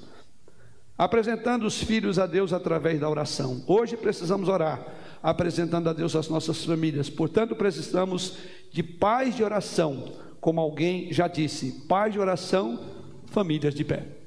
Apresentando 0.96 1.66
os 1.66 1.82
filhos 1.82 2.18
a 2.18 2.26
Deus 2.26 2.52
através 2.52 3.00
da 3.00 3.08
oração. 3.08 3.62
Hoje 3.66 3.96
precisamos 3.96 4.48
orar, 4.48 4.86
apresentando 5.22 5.88
a 5.88 5.92
Deus 5.92 6.14
as 6.14 6.28
nossas 6.28 6.64
famílias. 6.64 7.08
Portanto, 7.10 7.56
precisamos 7.56 8.36
de 8.70 8.82
paz 8.82 9.34
de 9.34 9.42
oração, 9.42 10.12
como 10.40 10.60
alguém 10.60 11.12
já 11.12 11.28
disse: 11.28 11.84
paz 11.88 12.12
de 12.12 12.20
oração, 12.20 12.78
famílias 13.26 13.74
de 13.74 13.84
pé. 13.84 14.21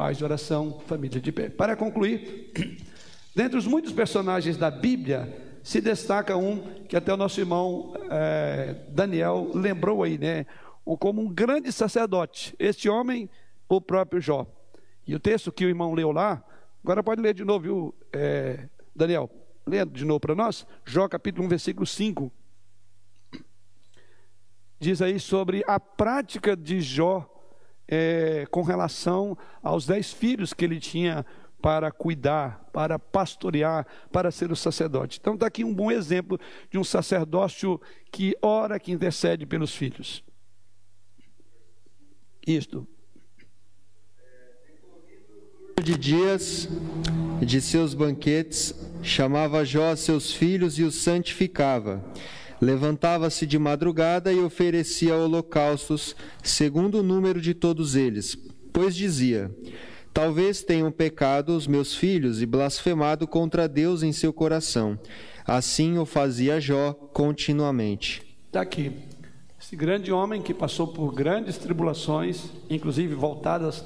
Paz 0.00 0.16
de 0.16 0.24
oração, 0.24 0.80
família 0.86 1.20
de 1.20 1.30
pé. 1.30 1.50
Para 1.50 1.76
concluir, 1.76 2.54
dentre 3.36 3.58
os 3.58 3.66
muitos 3.66 3.92
personagens 3.92 4.56
da 4.56 4.70
Bíblia, 4.70 5.58
se 5.62 5.78
destaca 5.78 6.38
um 6.38 6.58
que 6.88 6.96
até 6.96 7.12
o 7.12 7.18
nosso 7.18 7.38
irmão 7.38 7.92
é, 8.10 8.76
Daniel 8.88 9.50
lembrou 9.52 10.02
aí, 10.02 10.16
né? 10.16 10.46
Como 10.98 11.20
um 11.20 11.28
grande 11.28 11.70
sacerdote. 11.70 12.56
Este 12.58 12.88
homem, 12.88 13.28
o 13.68 13.78
próprio 13.78 14.22
Jó. 14.22 14.46
E 15.06 15.14
o 15.14 15.20
texto 15.20 15.52
que 15.52 15.66
o 15.66 15.68
irmão 15.68 15.92
leu 15.92 16.12
lá, 16.12 16.42
agora 16.82 17.02
pode 17.02 17.20
ler 17.20 17.34
de 17.34 17.44
novo, 17.44 17.60
viu, 17.60 17.94
é, 18.10 18.70
Daniel? 18.96 19.30
Lê 19.66 19.84
de 19.84 20.06
novo 20.06 20.20
para 20.20 20.34
nós. 20.34 20.66
Jó 20.82 21.06
capítulo 21.08 21.44
1, 21.44 21.48
versículo 21.50 21.86
5. 21.86 22.32
Diz 24.78 25.02
aí 25.02 25.20
sobre 25.20 25.62
a 25.66 25.78
prática 25.78 26.56
de 26.56 26.80
Jó 26.80 27.29
é, 27.90 28.46
com 28.50 28.62
relação 28.62 29.36
aos 29.62 29.84
dez 29.84 30.12
filhos 30.12 30.52
que 30.54 30.64
ele 30.64 30.78
tinha 30.78 31.26
para 31.60 31.90
cuidar, 31.90 32.64
para 32.72 32.98
pastorear, 32.98 33.86
para 34.10 34.30
ser 34.30 34.50
o 34.50 34.56
sacerdote. 34.56 35.18
Então 35.20 35.34
está 35.34 35.46
aqui 35.46 35.64
um 35.64 35.74
bom 35.74 35.90
exemplo 35.90 36.38
de 36.70 36.78
um 36.78 36.84
sacerdócio 36.84 37.80
que 38.10 38.36
ora, 38.40 38.78
que 38.78 38.92
intercede 38.92 39.44
pelos 39.44 39.74
filhos. 39.74 40.24
Isto. 42.46 42.86
De 45.82 45.96
dias 45.96 46.68
de 47.40 47.60
seus 47.60 47.94
banquetes, 47.94 48.74
chamava 49.02 49.64
Jó 49.64 49.94
seus 49.96 50.32
filhos 50.32 50.78
e 50.78 50.82
os 50.82 50.94
santificava. 50.94 52.04
Levantava-se 52.60 53.46
de 53.46 53.58
madrugada 53.58 54.32
e 54.32 54.38
oferecia 54.38 55.16
holocaustos, 55.16 56.14
segundo 56.42 56.98
o 56.98 57.02
número 57.02 57.40
de 57.40 57.54
todos 57.54 57.96
eles, 57.96 58.36
pois 58.72 58.94
dizia: 58.94 59.50
Talvez 60.12 60.62
tenham 60.62 60.90
pecado 60.92 61.56
os 61.56 61.66
meus 61.66 61.94
filhos 61.94 62.42
e 62.42 62.46
blasfemado 62.46 63.26
contra 63.26 63.68
Deus 63.68 64.02
em 64.02 64.12
seu 64.12 64.32
coração. 64.32 64.98
Assim 65.46 65.98
o 65.98 66.04
fazia 66.04 66.60
Jó 66.60 66.92
continuamente. 66.92 68.22
Está 68.46 68.60
aqui. 68.60 68.92
Esse 69.58 69.76
grande 69.76 70.12
homem 70.12 70.42
que 70.42 70.52
passou 70.52 70.88
por 70.88 71.14
grandes 71.14 71.56
tribulações, 71.56 72.50
inclusive 72.68 73.14
voltadas 73.14 73.84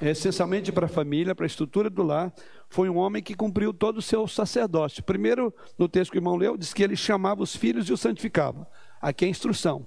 eh, 0.00 0.10
essencialmente 0.10 0.70
para 0.70 0.86
a 0.86 0.88
família, 0.88 1.34
para 1.34 1.46
a 1.46 1.46
estrutura 1.46 1.88
do 1.88 2.02
lar, 2.02 2.32
foi 2.74 2.90
um 2.90 2.96
homem 2.96 3.22
que 3.22 3.36
cumpriu 3.36 3.72
todo 3.72 3.98
o 3.98 4.02
seu 4.02 4.26
sacerdócio. 4.26 5.00
Primeiro, 5.04 5.54
no 5.78 5.88
texto 5.88 6.10
que 6.10 6.18
o 6.18 6.18
irmão 6.18 6.34
leu, 6.34 6.56
diz 6.56 6.74
que 6.74 6.82
ele 6.82 6.96
chamava 6.96 7.40
os 7.40 7.54
filhos 7.54 7.88
e 7.88 7.92
os 7.92 8.00
santificava. 8.00 8.68
Aqui 9.00 9.24
é 9.24 9.28
instrução. 9.28 9.86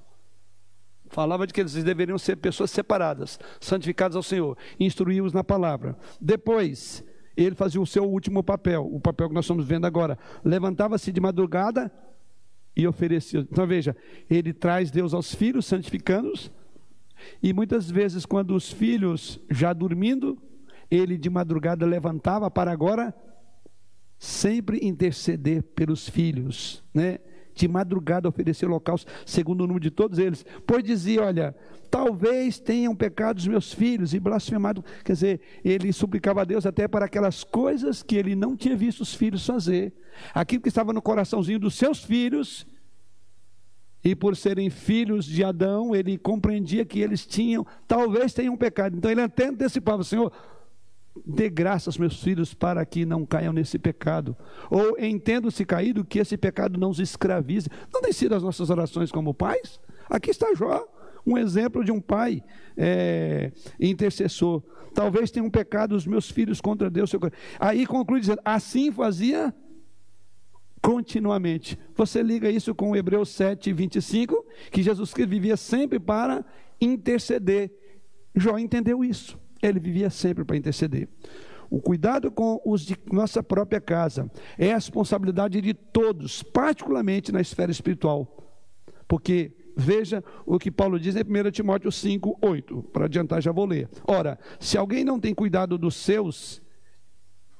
Falava 1.09 1.45
de 1.45 1.53
que 1.53 1.59
eles 1.59 1.73
deveriam 1.73 2.17
ser 2.17 2.37
pessoas 2.37 2.71
separadas, 2.71 3.37
santificadas 3.59 4.15
ao 4.15 4.23
Senhor, 4.23 4.57
instruí-os 4.79 5.33
na 5.33 5.43
palavra. 5.43 5.97
Depois, 6.21 7.03
ele 7.35 7.55
fazia 7.55 7.81
o 7.81 7.85
seu 7.85 8.05
último 8.05 8.41
papel, 8.41 8.87
o 8.89 9.01
papel 9.01 9.27
que 9.27 9.35
nós 9.35 9.43
estamos 9.43 9.65
vendo 9.65 9.83
agora. 9.83 10.17
Levantava-se 10.41 11.11
de 11.11 11.19
madrugada 11.19 11.91
e 12.73 12.87
oferecia. 12.87 13.41
Então 13.51 13.67
veja, 13.67 13.97
ele 14.29 14.53
traz 14.53 14.89
Deus 14.91 15.13
aos 15.13 15.35
filhos, 15.35 15.65
santificando-os, 15.65 16.49
e 17.43 17.51
muitas 17.51 17.91
vezes, 17.91 18.25
quando 18.25 18.55
os 18.55 18.71
filhos 18.71 19.41
já 19.49 19.73
dormindo, 19.73 20.41
ele 20.89 21.17
de 21.17 21.29
madrugada 21.29 21.85
levantava 21.85 22.49
para 22.49 22.71
agora 22.71 23.13
sempre 24.17 24.79
interceder 24.81 25.61
pelos 25.63 26.09
filhos, 26.09 26.83
né? 26.93 27.19
De 27.53 27.67
madrugada 27.67 28.29
oferecer 28.29 28.67
holocausto, 28.67 29.11
segundo 29.25 29.61
o 29.61 29.67
número 29.67 29.81
de 29.83 29.89
todos 29.89 30.19
eles. 30.19 30.45
Pois 30.65 30.83
dizia: 30.83 31.23
Olha, 31.23 31.55
talvez 31.89 32.59
tenham 32.59 32.95
pecado 32.95 33.39
os 33.39 33.47
meus 33.47 33.73
filhos 33.73 34.13
e 34.13 34.19
blasfemado. 34.19 34.83
Quer 35.03 35.13
dizer, 35.13 35.41
ele 35.65 35.91
suplicava 35.91 36.41
a 36.41 36.45
Deus 36.45 36.67
até 36.67 36.87
para 36.87 37.05
aquelas 37.05 37.43
coisas 37.43 38.03
que 38.03 38.15
ele 38.15 38.35
não 38.35 38.55
tinha 38.55 38.75
visto 38.75 39.01
os 39.01 39.13
filhos 39.13 39.45
fazer. 39.45 39.93
Aquilo 40.35 40.61
que 40.61 40.69
estava 40.69 40.93
no 40.93 41.01
coraçãozinho 41.01 41.59
dos 41.59 41.73
seus 41.73 42.03
filhos, 42.03 42.67
e 44.03 44.15
por 44.15 44.37
serem 44.37 44.69
filhos 44.69 45.25
de 45.25 45.43
Adão, 45.43 45.95
ele 45.95 46.17
compreendia 46.17 46.85
que 46.85 46.99
eles 46.99 47.25
tinham, 47.25 47.65
talvez 47.87 48.33
tenham 48.33 48.55
pecado. 48.55 48.95
Então 48.95 49.09
ele 49.09 49.21
até 49.21 49.47
antecipava: 49.47 50.03
Senhor, 50.03 50.31
dê 51.25 51.49
graça 51.49 51.89
aos 51.89 51.97
meus 51.97 52.21
filhos 52.21 52.53
para 52.53 52.85
que 52.85 53.05
não 53.05 53.25
caiam 53.25 53.53
nesse 53.53 53.77
pecado. 53.77 54.35
Ou 54.69 54.97
entendo-se 54.99 55.65
caído 55.65 56.05
que 56.05 56.19
esse 56.19 56.37
pecado 56.37 56.79
não 56.79 56.89
os 56.89 56.99
escravize. 56.99 57.69
Não 57.93 58.01
tem 58.01 58.11
sido 58.11 58.35
as 58.35 58.43
nossas 58.43 58.69
orações 58.69 59.11
como 59.11 59.33
pais? 59.33 59.79
Aqui 60.09 60.31
está 60.31 60.53
Jó, 60.53 60.85
um 61.25 61.37
exemplo 61.37 61.83
de 61.83 61.91
um 61.91 61.99
pai 61.99 62.43
é, 62.75 63.51
intercessor. 63.79 64.63
Talvez 64.93 65.29
tenham 65.29 65.49
pecado 65.49 65.95
os 65.95 66.07
meus 66.07 66.29
filhos 66.31 66.61
contra 66.61 66.89
Deus. 66.89 67.11
Aí 67.59 67.85
conclui 67.85 68.19
dizendo: 68.19 68.41
assim 68.43 68.91
fazia 68.91 69.53
continuamente. 70.81 71.77
Você 71.95 72.23
liga 72.23 72.49
isso 72.49 72.73
com 72.73 72.95
Hebreus 72.95 73.29
7, 73.29 73.73
25, 73.73 74.45
que 74.71 74.81
Jesus 74.81 75.13
Cristo 75.13 75.29
vivia 75.29 75.57
sempre 75.57 75.99
para 75.99 76.45
interceder. 76.79 77.71
Jó 78.35 78.57
entendeu 78.57 79.03
isso. 79.03 79.37
Ele 79.61 79.79
vivia 79.79 80.09
sempre 80.09 80.43
para 80.43 80.57
interceder. 80.57 81.07
O 81.69 81.81
cuidado 81.81 82.31
com 82.31 82.61
os 82.65 82.81
de 82.81 82.97
nossa 83.11 83.43
própria 83.43 83.81
casa 83.81 84.31
é 84.57 84.71
a 84.71 84.75
responsabilidade 84.75 85.59
de 85.59 85.73
todos, 85.73 86.41
particularmente 86.41 87.31
na 87.31 87.41
esfera 87.41 87.71
espiritual. 87.71 88.37
Porque 89.07 89.51
veja 89.75 90.23
o 90.45 90.57
que 90.57 90.71
Paulo 90.71 90.99
diz 90.99 91.15
em 91.15 91.21
1 91.21 91.51
Timóteo 91.51 91.91
5, 91.91 92.39
8. 92.41 92.83
Para 92.83 93.05
adiantar, 93.05 93.41
já 93.41 93.51
vou 93.51 93.65
ler. 93.65 93.89
Ora, 94.07 94.39
se 94.59 94.77
alguém 94.77 95.03
não 95.03 95.19
tem 95.19 95.33
cuidado 95.33 95.77
dos 95.77 95.95
seus, 95.95 96.61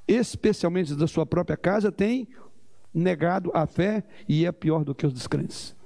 especialmente 0.06 0.94
da 0.94 1.06
sua 1.06 1.26
própria 1.26 1.56
casa, 1.56 1.92
tem 1.92 2.28
negado 2.92 3.50
a 3.54 3.66
fé 3.66 4.02
e 4.28 4.46
é 4.46 4.52
pior 4.52 4.84
do 4.84 4.94
que 4.94 5.06
os 5.06 5.12
descrentes. 5.12 5.76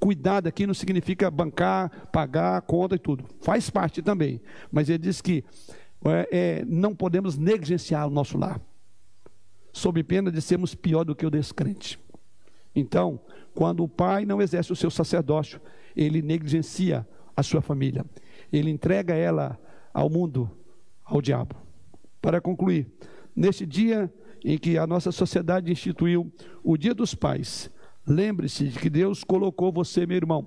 Cuidado 0.00 0.46
aqui 0.46 0.66
não 0.66 0.72
significa 0.72 1.30
bancar, 1.30 2.08
pagar 2.10 2.62
conta 2.62 2.94
e 2.94 2.98
tudo. 2.98 3.26
Faz 3.42 3.68
parte 3.68 4.00
também. 4.00 4.40
Mas 4.72 4.88
ele 4.88 4.98
diz 4.98 5.20
que 5.20 5.44
é, 6.06 6.28
é, 6.32 6.64
não 6.64 6.94
podemos 6.94 7.36
negligenciar 7.36 8.06
o 8.08 8.10
nosso 8.10 8.38
lar, 8.38 8.58
sob 9.72 10.02
pena 10.02 10.32
de 10.32 10.40
sermos 10.40 10.74
pior 10.74 11.04
do 11.04 11.14
que 11.14 11.26
o 11.26 11.30
descrente. 11.30 12.00
Então, 12.74 13.20
quando 13.54 13.82
o 13.84 13.88
pai 13.88 14.24
não 14.24 14.40
exerce 14.40 14.72
o 14.72 14.76
seu 14.76 14.90
sacerdócio, 14.90 15.60
ele 15.94 16.22
negligencia 16.22 17.06
a 17.36 17.42
sua 17.42 17.60
família. 17.60 18.04
Ele 18.50 18.70
entrega 18.70 19.14
ela 19.14 19.58
ao 19.92 20.08
mundo, 20.08 20.50
ao 21.04 21.20
diabo. 21.20 21.54
Para 22.22 22.40
concluir, 22.40 22.86
neste 23.36 23.66
dia 23.66 24.12
em 24.42 24.56
que 24.56 24.78
a 24.78 24.86
nossa 24.86 25.12
sociedade 25.12 25.70
instituiu 25.70 26.32
o 26.64 26.76
Dia 26.76 26.94
dos 26.94 27.14
Pais, 27.14 27.70
Lembre-se 28.06 28.68
de 28.68 28.78
que 28.78 28.90
Deus 28.90 29.22
colocou 29.22 29.70
você, 29.72 30.06
meu 30.06 30.16
irmão, 30.16 30.46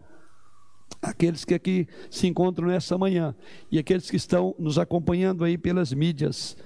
aqueles 1.01 1.45
que 1.45 1.53
aqui 1.53 1.87
se 2.09 2.27
encontram 2.27 2.67
nessa 2.67 2.97
manhã 2.97 3.35
e 3.71 3.77
aqueles 3.77 4.09
que 4.09 4.17
estão 4.17 4.55
nos 4.57 4.77
acompanhando 4.77 5.43
aí 5.43 5.57
pelas 5.57 5.93
mídias. 5.93 6.57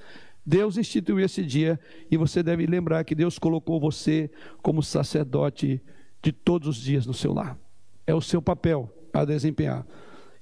Deus 0.46 0.78
instituiu 0.78 1.20
esse 1.20 1.44
dia 1.44 1.80
e 2.10 2.16
você 2.16 2.42
deve 2.42 2.66
lembrar 2.66 3.04
que 3.04 3.14
Deus 3.14 3.38
colocou 3.38 3.80
você 3.80 4.32
como 4.62 4.82
sacerdote 4.82 5.82
de 6.22 6.32
todos 6.32 6.70
os 6.70 6.78
dias 6.78 7.06
no 7.06 7.14
seu 7.14 7.34
lar. 7.34 7.58
É 8.06 8.14
o 8.14 8.22
seu 8.22 8.42
papel 8.42 8.92
a 9.14 9.26
desempenhar. 9.26 9.86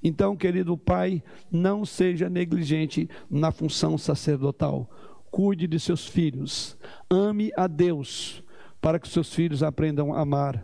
Então, 0.04 0.38
querido 0.38 0.78
pai, 0.78 1.24
não 1.52 1.84
seja 1.84 2.30
negligente 2.30 3.10
na 3.28 3.52
função 3.52 3.98
sacerdotal. 3.98 4.88
Cuide 5.32 5.66
de 5.66 5.80
seus 5.80 6.08
filhos. 6.08 6.78
Ame 7.10 7.52
a 7.58 7.66
Deus 7.66 8.44
para 8.86 9.00
que 9.00 9.10
seus 9.10 9.34
filhos 9.34 9.64
aprendam 9.64 10.14
a 10.14 10.20
amar 10.20 10.64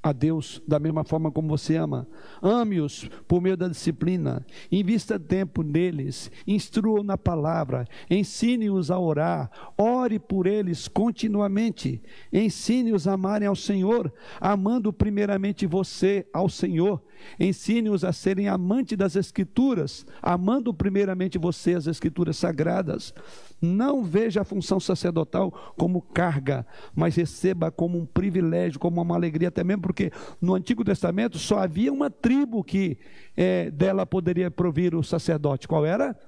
a 0.00 0.12
Deus 0.12 0.62
da 0.68 0.78
mesma 0.78 1.02
forma 1.02 1.32
como 1.32 1.48
você 1.48 1.74
ama. 1.74 2.06
Ame-os 2.40 3.10
por 3.26 3.40
meio 3.42 3.56
da 3.56 3.66
disciplina, 3.66 4.46
invista 4.70 5.18
tempo 5.18 5.64
neles, 5.64 6.30
instrua 6.46 7.02
na 7.02 7.18
palavra, 7.18 7.88
ensine-os 8.08 8.88
a 8.88 9.00
orar, 9.00 9.50
ore 9.76 10.20
por 10.20 10.46
eles 10.46 10.86
continuamente, 10.86 12.00
ensine-os 12.32 13.08
a 13.08 13.14
amarem 13.14 13.48
ao 13.48 13.56
Senhor, 13.56 14.12
amando 14.40 14.92
primeiramente 14.92 15.66
você 15.66 16.24
ao 16.32 16.48
Senhor. 16.48 17.02
Ensine-os 17.38 18.04
a 18.04 18.12
serem 18.12 18.46
amantes 18.46 18.96
das 18.96 19.16
Escrituras, 19.16 20.06
amando 20.22 20.72
primeiramente 20.72 21.36
você 21.36 21.74
as 21.74 21.88
Escrituras 21.88 22.36
sagradas. 22.36 23.12
Não 23.60 24.02
veja 24.02 24.40
a 24.40 24.44
função 24.44 24.80
sacerdotal 24.80 25.50
como 25.76 26.00
carga, 26.00 26.66
mas 26.94 27.14
receba 27.14 27.70
como 27.70 27.98
um 27.98 28.06
privilégio, 28.06 28.78
como 28.78 29.02
uma 29.02 29.14
alegria, 29.14 29.48
até 29.48 29.62
mesmo 29.62 29.82
porque 29.82 30.10
no 30.40 30.54
Antigo 30.54 30.84
Testamento 30.84 31.38
só 31.38 31.58
havia 31.58 31.92
uma 31.92 32.10
tribo 32.10 32.64
que 32.64 32.98
é, 33.36 33.70
dela 33.70 34.06
poderia 34.06 34.50
provir 34.50 34.94
o 34.94 35.02
sacerdote. 35.02 35.68
Qual 35.68 35.84
era? 35.84 36.18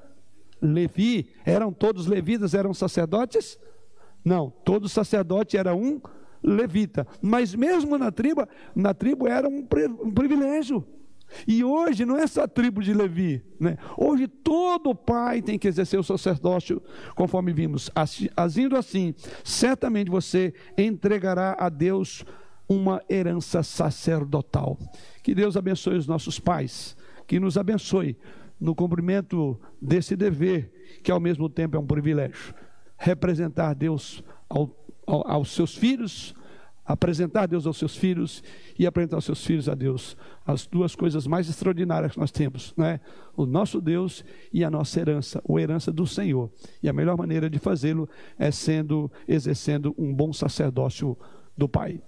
Levi. 0.60 1.30
Eram 1.44 1.72
todos 1.72 2.06
levitas, 2.06 2.52
eram 2.54 2.74
sacerdotes? 2.74 3.58
Não, 4.24 4.50
todo 4.50 4.88
sacerdote 4.88 5.56
era 5.56 5.74
um 5.74 6.00
levita. 6.42 7.06
Mas 7.20 7.54
mesmo 7.54 7.96
na 7.96 8.10
tribo, 8.10 8.46
na 8.74 8.92
tribo 8.92 9.26
era 9.26 9.48
um, 9.48 9.66
um 10.02 10.10
privilégio. 10.12 10.84
E 11.46 11.64
hoje 11.64 12.04
não 12.04 12.16
é 12.16 12.26
só 12.26 12.42
a 12.42 12.48
tribo 12.48 12.82
de 12.82 12.92
Levi, 12.92 13.42
né? 13.58 13.76
Hoje 13.96 14.26
todo 14.28 14.94
pai 14.94 15.42
tem 15.42 15.58
que 15.58 15.68
exercer 15.68 15.98
o 15.98 16.02
sacerdócio, 16.02 16.82
conforme 17.14 17.52
vimos. 17.52 17.90
Agindo 18.36 18.76
assim, 18.76 19.14
certamente 19.44 20.10
você 20.10 20.52
entregará 20.76 21.56
a 21.58 21.68
Deus 21.68 22.24
uma 22.68 23.02
herança 23.08 23.62
sacerdotal. 23.62 24.78
Que 25.22 25.34
Deus 25.34 25.56
abençoe 25.56 25.96
os 25.96 26.06
nossos 26.06 26.38
pais, 26.38 26.96
que 27.26 27.38
nos 27.38 27.56
abençoe 27.56 28.16
no 28.60 28.74
cumprimento 28.74 29.60
desse 29.80 30.14
dever, 30.14 30.72
que 31.02 31.10
ao 31.10 31.20
mesmo 31.20 31.48
tempo 31.48 31.76
é 31.76 31.80
um 31.80 31.86
privilégio. 31.86 32.54
Representar 32.96 33.74
Deus 33.74 34.22
ao, 34.48 34.70
ao, 35.06 35.28
aos 35.28 35.52
seus 35.52 35.74
filhos, 35.74 36.34
apresentar 36.84 37.46
Deus 37.46 37.66
aos 37.66 37.76
seus 37.76 37.96
filhos 37.96 38.42
e 38.78 38.86
apresentar 38.86 39.18
os 39.18 39.24
seus 39.24 39.44
filhos 39.44 39.68
a 39.68 39.74
Deus. 39.74 40.16
As 40.44 40.66
duas 40.66 40.94
coisas 40.94 41.26
mais 41.26 41.48
extraordinárias 41.48 42.12
que 42.12 42.18
nós 42.18 42.30
temos, 42.30 42.74
né? 42.76 43.00
O 43.36 43.46
nosso 43.46 43.80
Deus 43.80 44.24
e 44.52 44.64
a 44.64 44.70
nossa 44.70 45.00
herança, 45.00 45.40
ou 45.44 45.58
herança 45.58 45.92
do 45.92 46.06
Senhor. 46.06 46.50
E 46.82 46.88
a 46.88 46.92
melhor 46.92 47.16
maneira 47.16 47.48
de 47.48 47.58
fazê-lo 47.58 48.08
é 48.38 48.50
sendo 48.50 49.10
exercendo 49.26 49.94
um 49.96 50.12
bom 50.12 50.32
sacerdócio 50.32 51.16
do 51.56 51.68
Pai. 51.68 52.00